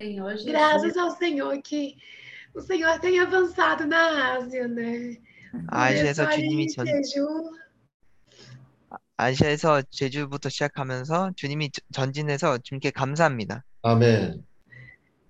[0.00, 0.44] Senhor Jesus.
[0.44, 1.96] Graças ao Senhor que
[2.54, 5.16] o Senhor tem avançado na Ásia, né?
[5.67, 7.51] 아시아에서 주님이 전, Jeju,
[9.17, 13.63] 아시아에서 제주부터 시작하면서 주님이 저- 전진해서 주님께 감사합니다.
[13.83, 14.43] 아멘.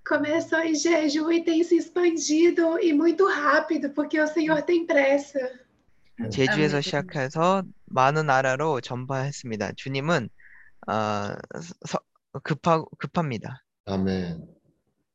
[0.03, 5.39] começou em Jeju e tem se expandido e muito rápido, porque o Senhor tem pressa.
[6.31, 6.81] 제주에서 아멘.
[6.81, 9.73] 시작해서 많은 나라로 전파했습니다.
[9.75, 10.29] 주님은
[10.87, 10.91] 어,
[11.85, 11.99] 서-
[12.43, 13.63] 급하, 급합니다.
[13.85, 14.47] 아멘.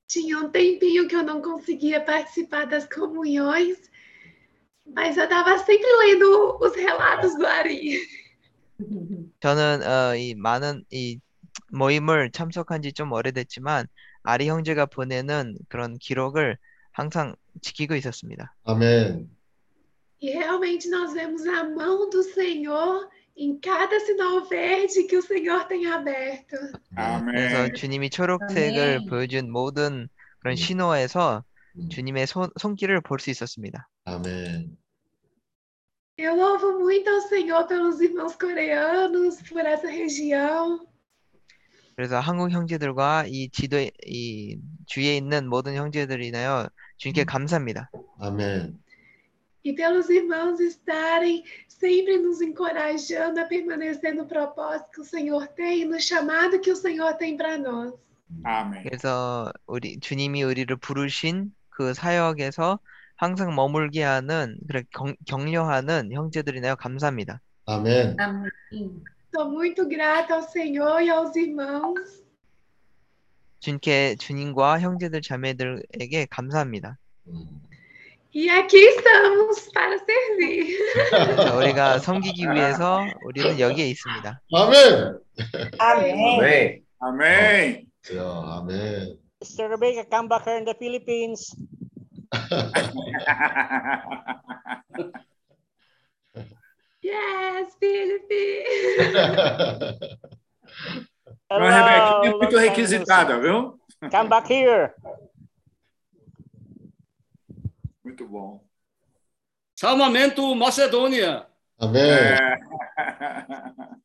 [0.07, 3.79] Tinha um tempinho que eu não conseguia participar das comunhões,
[4.87, 8.01] mas eu estava sempre lendo os relatos do Ari.
[9.41, 11.19] 저는 어, 이 많은 이
[11.71, 13.87] 모임을 참석한 지 좀 오래됐지만
[14.23, 16.57] 아리 형제가 보내는 그런 기록을
[16.93, 18.55] 항상 지키고 있었습니다.
[18.65, 19.29] 아멘.
[20.21, 25.67] E realmente nós vemos a mão do Senhor em cada sinal verde que o Senhor
[25.67, 26.57] tem aberto.
[26.95, 27.73] 그래서 Amém.
[27.75, 29.09] 주님이 초록색을 아멘.
[29.09, 30.09] 보여준 모든
[30.41, 30.57] 그런 음.
[30.57, 31.52] 신호에서 음.
[31.91, 33.89] 주님의 손, 손길을 볼 수 있었습니다.
[34.05, 34.77] 아멘.
[36.19, 40.87] Eu louvo muito ao Senhor pelos irmãos coreanos, por essa região.
[41.97, 46.69] 그래서 한국 형제들과 이 지도에 이 주위에 있는 모든 형제들이나요
[46.99, 47.27] 주님께 음.
[47.27, 47.91] 감사합니다.
[48.19, 48.79] 아멘.
[49.65, 55.85] E pelos irmãos estarem sempre nos encorajando a permanecer no propósito que o Senhor tem,
[55.85, 57.95] no chamado que o Senhor tem para nós.
[58.45, 58.83] Amém.
[58.83, 62.79] 그래서 우리 주님이 우리를 부르신 그 사역에서
[63.17, 67.41] 항상 머물게 하는 그런 경, 격려하는 형제들이나요 감사합니다.
[67.67, 68.17] 아멘.
[69.35, 72.23] Sou muito grata ao Senhor e aos irmãos.
[73.61, 76.99] 주님께 주님과 형제들 자매들에게 감사합니다.
[78.35, 81.37] E aqui estamos para servir.
[81.37, 84.41] 자, 우리가 섬기기 위해서 우리는 여기에 있습니다.
[84.53, 85.19] 아멘.
[86.41, 86.83] 네.
[87.03, 87.87] Amém.
[88.15, 88.23] 야,
[88.59, 89.22] 아멘.
[89.43, 89.69] Mr.
[89.69, 91.51] Rebecca, come back here in the Philippines.
[97.03, 99.17] yes, Philippines!
[101.51, 103.79] Hello, muito requisitada, viu?
[104.11, 104.95] Come back here.
[108.05, 108.65] Muito bom.
[109.77, 111.47] Salvamento Macedônia.
[111.79, 112.37] Amém.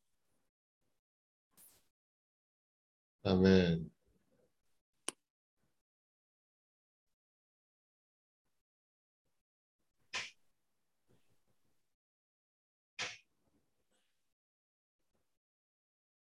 [3.24, 3.88] Amém.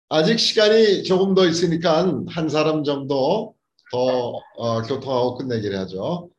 [0.10, 3.56] 아직 시간이 조금 더 있으니까 한 사람 정도
[3.92, 6.30] 더 어, 교통하고 끝내기를 하죠.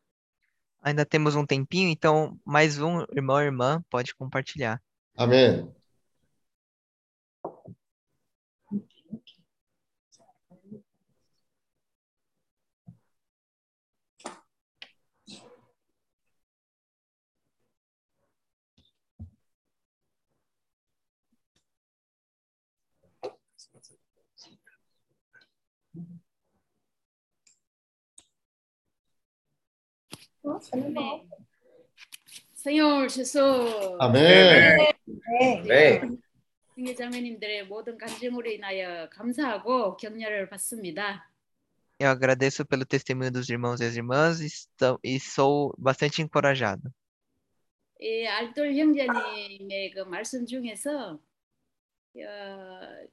[0.81, 4.81] Ainda temos um tempinho, então mais um irmão irmã pode compartilhar.
[5.16, 5.27] 아
[30.75, 31.29] 멘.
[32.55, 34.79] Senhor Jesus, 아멘.
[35.66, 36.01] 네.
[36.77, 41.31] 형제자매님들의 모든 간증으로 인하여 감사하고 격려를 받습니다.
[42.01, 46.93] Eu agradeço pelo testemunho dos irmãos e as irmãs e, estou- e sou bastante encorajado.
[48.01, 51.19] 이 알돌 형제님의 그 말씀 중에서
[52.15, 53.07] 어,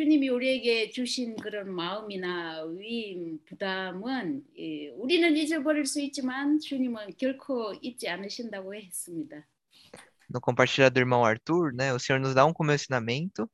[0.00, 8.08] 주님이 우리에게 주신 그런 마음이나 위임, 부담은 이, 우리는 잊어버릴 수 있지만 주님은 결코 잊지
[8.08, 9.46] 않으신다고 했습니다.
[10.32, 13.46] No compartilhar do irmão Arthur, né, o Senhor nos dá um comissionamento.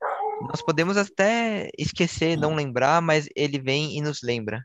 [0.48, 4.64] Nós podemos até esquecer, não lembrar, mas ele vem e nos lembra.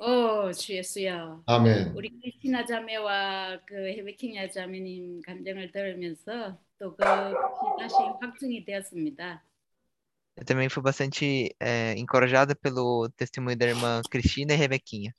[0.00, 1.40] 어, 주 예수야.
[1.46, 1.92] 아멘.
[1.94, 7.04] 우리 크리스티나 자매와 그 헤베킹야 자매님 간증을 들으면서 또그
[7.78, 9.44] 다시 확증이 되었습니다.
[10.39, 15.13] Eu também fui bastante eh, encorajada pelo testemunho da irmã Cristina e Rebequinha.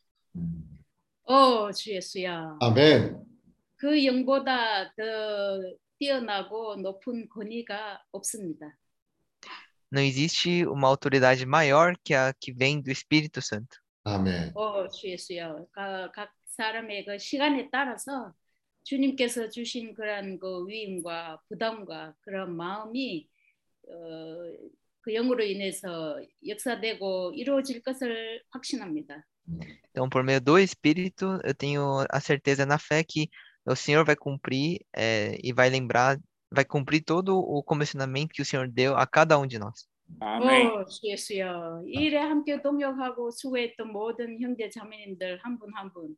[1.24, 2.58] 어, 주 예수야.
[2.60, 3.24] 아멘.
[3.76, 5.60] 그 영보다 더
[5.98, 8.76] 뛰어나고 높은 권위가 없습니다.
[9.90, 13.78] Não existe uma autoridade maior que a que vem do Espírito Santo.
[14.04, 14.52] 아멘.
[14.54, 15.56] 어, 주 예수야.
[15.72, 18.32] 각, 각 사람의 그 시간에 따라서
[18.84, 23.28] 주님께서 주신 그런 그 위임과 부담과 그런 마음이
[23.88, 23.92] 어,
[25.01, 29.25] 그 영으로 인해서 역사되고 이루어질 것을 확신합니다.
[29.89, 33.29] Então, por meio do Espírito, eu tenho a certeza na fé que
[33.65, 36.17] o Senhor vai cumprir eh, e vai lembrar,
[36.51, 39.89] vai cumprir todo o comissionamento que o Senhor deu a cada um de nós.
[40.19, 40.67] Amém.
[40.67, 41.83] 어, 주 예수여.
[41.87, 46.15] 이 일에 함께 동역하고 수고했던 모든 형제 자매님들 한 분 한 분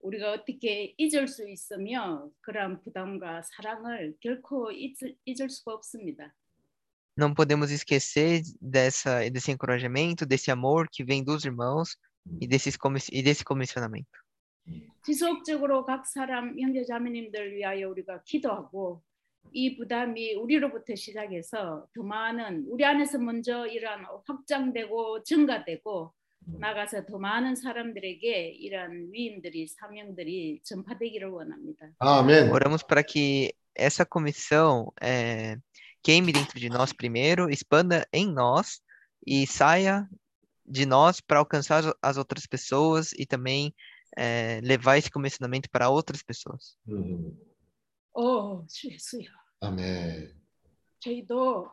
[0.00, 6.34] 우리가 어떻게 잊을 수 있으며 그러한 부담과 사랑을 결코 잊을, 잊을 수가 없습니다.
[7.17, 11.97] Não podemos esquecer dessa, desse encorajamento, desse amor que vem dos irmãos
[12.39, 14.07] e, desses comis- e desse comissionamento.
[15.03, 19.01] 지속적으로 각 사람 형제 자매님들 위하여 우리가 기도하고
[19.51, 26.13] 이 부담이 우리로부터 시작해서 더 많은 우리 안에서 먼저 이러한 확장되고 증가되고
[26.59, 31.89] 나가서 더 많은 사람들에게 이러한 위임들이 사명들이 전파되기를 원합니다.
[31.99, 32.51] 아멘.
[32.51, 35.57] Oramos para que essa comissão eh,
[36.03, 38.81] queime dentro de nós primeiro, expanda em nós
[39.25, 40.07] e saia
[40.65, 43.73] de nós para alcançar as- as outras pessoas e também
[44.17, 46.75] eh, levar esse comissionamento para outras pessoas.
[46.87, 47.37] 음,
[48.13, 49.29] 오, 주 예수여.
[49.61, 50.33] 아멘.
[50.99, 51.69] 저희도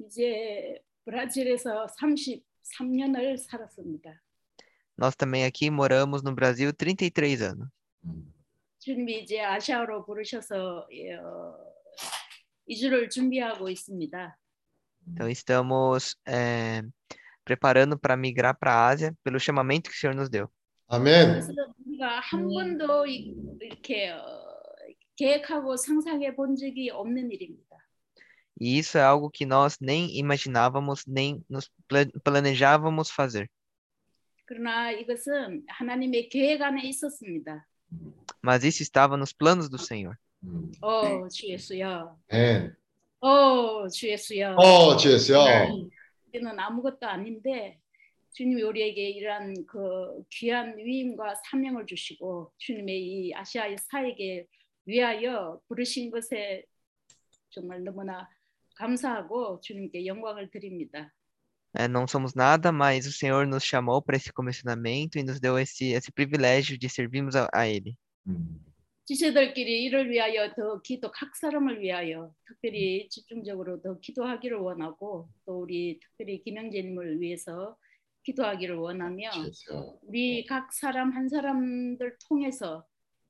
[0.00, 4.22] 이제 브라질에서 33년을 살았습니다.
[4.96, 7.68] Nós também aqui moramos no Brasil 33 anos.
[8.78, 11.56] 주님이 이제 아시아로 부르셔서 어,
[12.66, 14.36] 이주를 준비하고 있습니다.
[15.08, 16.82] Então estamos eh,
[17.44, 20.48] preparando para migrar para a Ásia pelo chamamento que o Senhor nos deu.
[20.88, 21.28] 아멘.
[21.32, 21.52] 그래서
[21.86, 24.20] 우리가 한 번도 이- 이렇게 어,
[25.16, 27.76] 계획하고 상상해 본 적이 없는 일입니다.
[28.60, 33.48] E isso é algo que nós nem imaginávamos, nem nos pla- planejávamos fazer.
[34.44, 37.66] 그러나 이것은 하나님의 계획 안에 있었습니다.
[38.44, 40.16] Mas isso estava nos planos do Senhor.
[40.47, 42.17] 음, 어, 주 예수여.
[42.29, 42.75] 아멘.
[43.19, 44.55] 어, 주 예수여.
[44.55, 45.39] 어, 주 예수여.
[46.33, 47.79] 우리는 아무것도 아닌데
[48.33, 54.45] 주님이 우리에게 이러한 그 귀한 위임과 사명을 주시고 주님의 이 아시아의 사에게
[54.85, 56.63] 위하여 부르신 것에
[57.49, 58.29] 정말 너무나
[58.75, 61.11] 감사하고 주님께 영광을 드립니다.
[61.73, 65.59] É, não somos nada, mas o Senhor nos chamou para esse comissionamento e nos deu
[65.59, 67.95] esse, esse privilégio de servirmos a, a Ele.
[68.25, 68.59] 음,
[69.07, 75.97] 지체들끼리 이를 위하여 더 기도 각 사람을 위하여 특별히 집중적으로 더 기도하기를 원하고 또 우리
[76.01, 77.77] 특별히 김영재님을 위해서
[78.23, 79.31] 기도하기를 원하며.
[80.01, 82.85] 우리 각 사람 한 사람들 통해서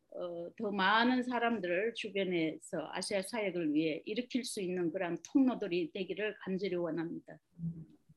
[0.09, 6.75] 어, 더 많은 사람들을 주변에서 아시아 사역을 위해 일으킬 수 있는 그런 통로들이 되기를 간절히
[6.75, 7.37] 원합니다.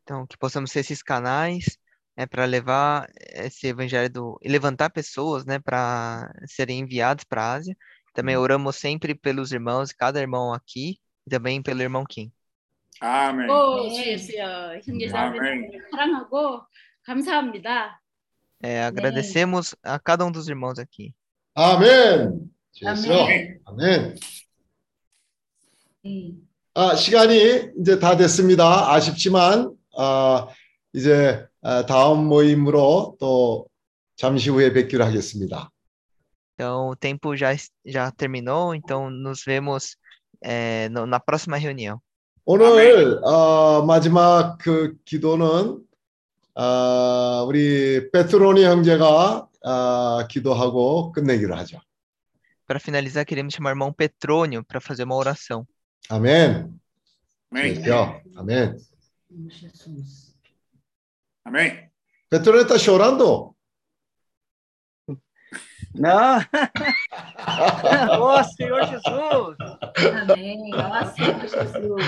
[0.06, 1.76] Então, que possamos ser esses canais
[2.17, 7.53] é, para levar esse evangelho do, e levantar pessoas, né, para serem enviados para a
[7.53, 7.75] Ásia.
[8.13, 10.97] Também oramos sempre pelos irmãos, cada irmão aqui,
[11.27, 12.31] e também pelo irmão Kim.
[13.01, 13.49] 아멘.
[13.49, 16.61] 오, 주 예수여, 형제자매를 사랑하고
[17.03, 17.99] 감사합니다.
[18.63, 21.13] É, agradecemos a cada um dos irmãos aqui.
[21.55, 22.49] 아멘.
[22.71, 23.23] 주 예수여.
[23.23, 23.59] 아멘.
[23.65, 24.15] 아멘.
[26.05, 26.47] 음.
[26.73, 28.93] 아, 시간이 이제 다 됐습니다.
[28.93, 30.47] 아쉽지만 아,
[30.93, 31.47] 이제 아,
[31.87, 33.65] 다음 모임으로 또
[34.15, 35.69] 잠시 후에 뵙기로 하겠습니다.
[36.57, 39.97] Então, o tempo já, es- já terminou, então nos vemos
[40.41, 41.99] é, no- na próxima reunião.
[42.45, 45.79] 오늘 어, 마지막 그 기도는
[46.53, 51.79] 아, 우리 베트로니 형제가 아, 기도하고 끝내기로 하죠.
[52.67, 55.65] Para finalizar, queremos chamar o irmão Petrônio para fazer uma oração.
[56.09, 56.79] 아멘.
[58.37, 58.77] 아멘.
[61.44, 61.90] Amém?
[62.28, 63.54] Petrônio está chorando?
[65.94, 66.38] Não.
[68.20, 69.56] Ó oh, Senhor Jesus.
[70.30, 70.70] Amém.
[70.74, 72.04] Ó oh, Senhor Jesus.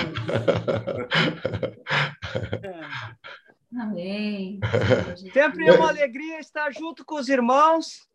[3.77, 4.59] Amém.
[5.33, 8.07] Sempre é uma alegria estar junto com os irmãos,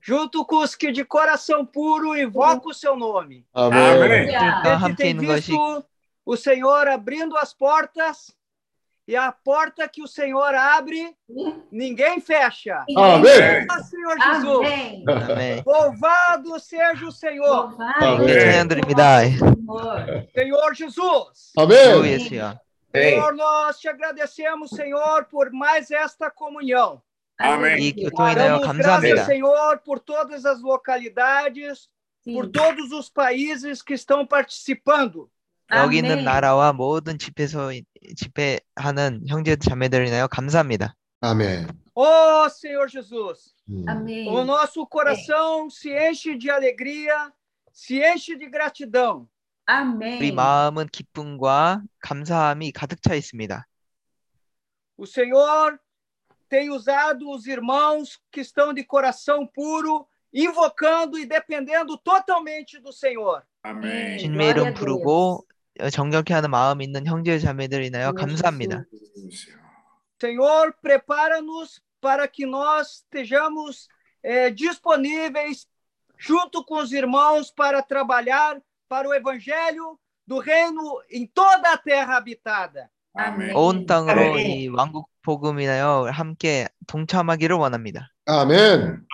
[0.00, 3.46] junto com os que de coração puro invocam o seu nome.
[3.52, 4.34] Amém.
[4.34, 4.34] Amém.
[4.34, 5.84] A tem visto
[6.24, 8.34] o Senhor abrindo as portas
[9.06, 11.16] e a porta que o Senhor abre,
[11.70, 12.84] ninguém fecha.
[12.96, 13.66] Amém.
[13.70, 14.66] Ah, Senhor Jesus.
[15.30, 15.62] Amém.
[15.64, 17.76] Louvado seja o Senhor.
[17.80, 18.28] Amém.
[18.28, 19.38] Senhor, me.
[20.34, 21.52] Senhor Jesus.
[21.56, 21.78] Amém.
[22.92, 23.34] Senhor.
[23.34, 27.00] Nós te agradecemos, Senhor, por mais esta comunhão.
[27.38, 27.94] Amém.
[28.34, 31.88] Damos graças, Senhor, por todas as localidades,
[32.22, 32.34] Sim.
[32.34, 35.30] por todos os países que estão participando.
[35.73, 36.25] 여기 있는 아멘.
[36.25, 37.71] 나라와 모든 집회소
[38.15, 40.95] 집회하는 형제 자매들 인하여 감사합니다.
[41.21, 41.67] 아멘.
[41.95, 43.85] Ó Senhor Jesus, 음.
[43.87, 44.27] Amém.
[44.27, 47.31] o nosso coração se enche de alegria,
[47.71, 49.27] se enche de gratidão.
[49.65, 50.17] Amém.
[50.17, 53.65] 우리 마음은 기쁨과 감사함이 가득 차 있습니다.
[54.97, 55.79] O Senhor
[56.49, 63.43] tem usado os irmãos que estão de coração puro, invocando e dependendo totalmente do Senhor.
[63.63, 64.17] 아멘.
[64.17, 65.51] 주님의 Glória a 이름 부르고 어,
[65.91, 68.85] 정결케 하는 마음 있는 형제 자매들 인하여 감사합니다.
[70.19, 73.87] Senhor, prepara-nos para que nós estejamos
[74.23, 75.67] eh, disponíveis
[76.17, 82.17] junto com os irmãos para trabalhar para o evangelho do reino em toda a terra
[82.17, 82.89] habitada.
[83.13, 83.55] 아멘.
[83.55, 84.45] 온 땅으로 아멘.
[84.45, 88.09] 이 왕국 복음 인하여 함께 동참하기를 원합니다.
[88.25, 89.05] 아멘.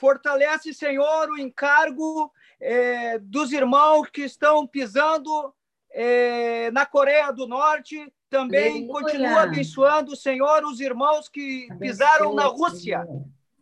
[0.00, 5.52] Fortalece, Senhor, o encargo eh, dos irmãos que estão pisando
[5.93, 8.11] eh, na Coreia do Norte.
[8.29, 8.87] Também Aleluia.
[8.91, 13.05] continua abençoando, Senhor, os irmãos que pisaram na Rússia.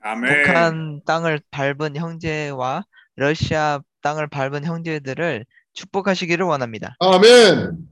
[0.03, 0.43] 아멘.
[0.43, 2.85] 북한 땅을 밟은 형제와
[3.15, 6.95] 러시아 땅을 밟은 형제들을 축복하시기를 원합니다.
[6.99, 7.89] 아멘.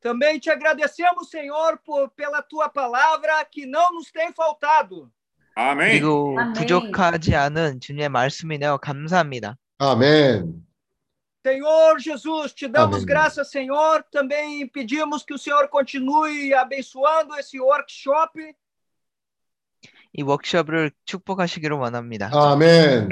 [0.00, 5.10] Também te agradecemos, Senhor, por, pela tua palavra que não nos tem faltado.
[5.54, 5.90] 아멘.
[5.90, 6.36] 그리고.
[6.54, 8.78] 부족하지 않은 주님의 말씀이네요.
[8.78, 9.56] 감사합니다.
[9.78, 10.65] 아멘.
[11.45, 13.05] Senhor Jesus, te damos Amém.
[13.05, 14.03] graças, Senhor.
[14.11, 18.55] Também pedimos que o Senhor continue abençoando esse workshop.
[20.13, 22.29] 이 워크숍을 축복하시기를 원합니다.
[22.33, 23.09] 아멘.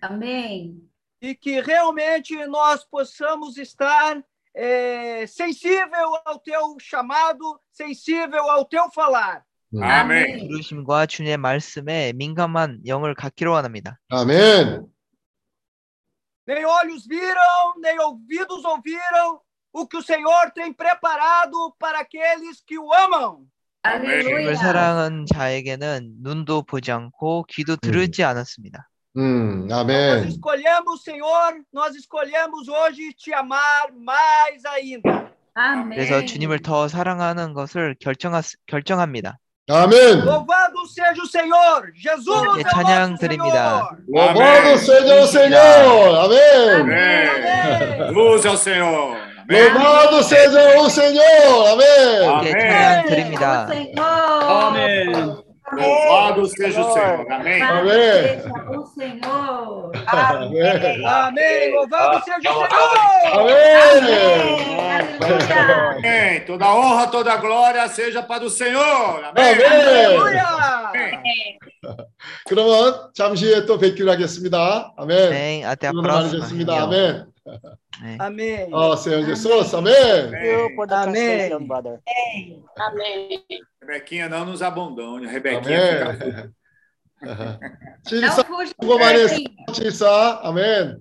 [0.00, 0.90] Amém.
[1.20, 4.22] e que realmente nós possamos estar
[4.54, 9.44] eh, sensível ao teu chamado, sensível ao teu falar.
[9.72, 9.82] 음.
[9.82, 10.48] 아멘.
[10.48, 13.98] 부르심과 주님의 말씀에 민감한 영을 갖기를 원합니다.
[14.08, 14.86] 아멘.
[16.46, 19.40] Nem olhos viram, nem ouvidos ouviram
[19.72, 23.46] o que o Senhor tem preparado para aqueles que o amam.
[23.82, 24.56] 주님을 Aleluia.
[24.56, 28.88] 사랑한 자에게는 눈도 보지 않고 귀도 들지 않았습니다.
[29.16, 30.28] 음, Nós 아멘.
[30.28, 35.30] escolhemos, Senhor, nós escolhemos hoje te amar mais ainda.
[35.90, 39.38] 그래서 주님을 더 사랑하는 것을 결정하, 결정합니다.
[39.68, 40.24] 아멘.
[40.24, 41.92] Louvado seja o Senhor!
[41.94, 43.88] Jesus 예, é 찬양 nosso 드립니다.
[44.08, 44.34] Senhor!
[44.34, 46.18] Louvado seja o Senhor.
[46.24, 46.80] Amém.
[46.80, 48.10] Amém.
[48.10, 49.16] Luz ao Senhor.
[49.48, 51.68] Louvado seja o Senhor.
[51.68, 52.46] Amém.
[52.46, 53.68] 예, 찬양 드립니다.
[54.48, 55.43] 아멘.
[55.72, 57.32] Louvado seja o Senhor.
[57.32, 57.62] Amém.
[57.62, 58.42] Amém.
[58.76, 59.92] O Senhor.
[60.06, 61.06] Amém.
[61.06, 61.72] Amém!
[61.74, 62.64] Louvado seja o
[63.40, 63.60] Amém.
[65.96, 66.40] Amém.
[66.46, 69.24] Toda honra, toda glória seja para o Senhor.
[69.24, 69.54] Amém.
[69.54, 70.40] 아멘.
[70.90, 71.58] Amém.
[72.46, 74.92] 그러면 잠시 후에 또 뵙기로 하겠습니다.
[74.98, 75.30] 아멘.
[75.30, 76.40] 네, até a 수고 próxima.
[76.40, 76.72] 많으셨습니다.
[76.74, 76.86] reunião.
[76.88, 77.33] 아멘.
[77.47, 78.17] É.
[78.19, 78.69] Amém.
[78.71, 79.93] Ó oh, Senhor Jesus, amém.
[81.93, 82.63] Amém.
[82.77, 83.43] Amém.
[83.81, 85.27] Rebequinha, não nos abandone.
[85.27, 86.17] Rebequinha amém.
[86.17, 86.53] fica...
[87.25, 87.57] Uhum.
[88.05, 89.45] Tire amém.
[89.69, 89.91] Amém.
[89.91, 90.97] só, amém.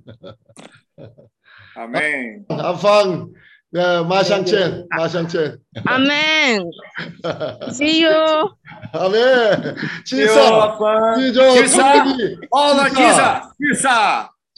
[1.77, 2.47] Amém.
[2.49, 3.33] Avang,
[3.75, 5.59] eh, Majanchen, Majanchen.
[5.87, 6.71] Amém.
[7.73, 8.55] See you.
[8.93, 9.75] Amém.
[10.05, 10.77] Tisa,
[11.17, 11.95] Tisa,
[12.53, 14.34] Ola, Tisa, Tisa.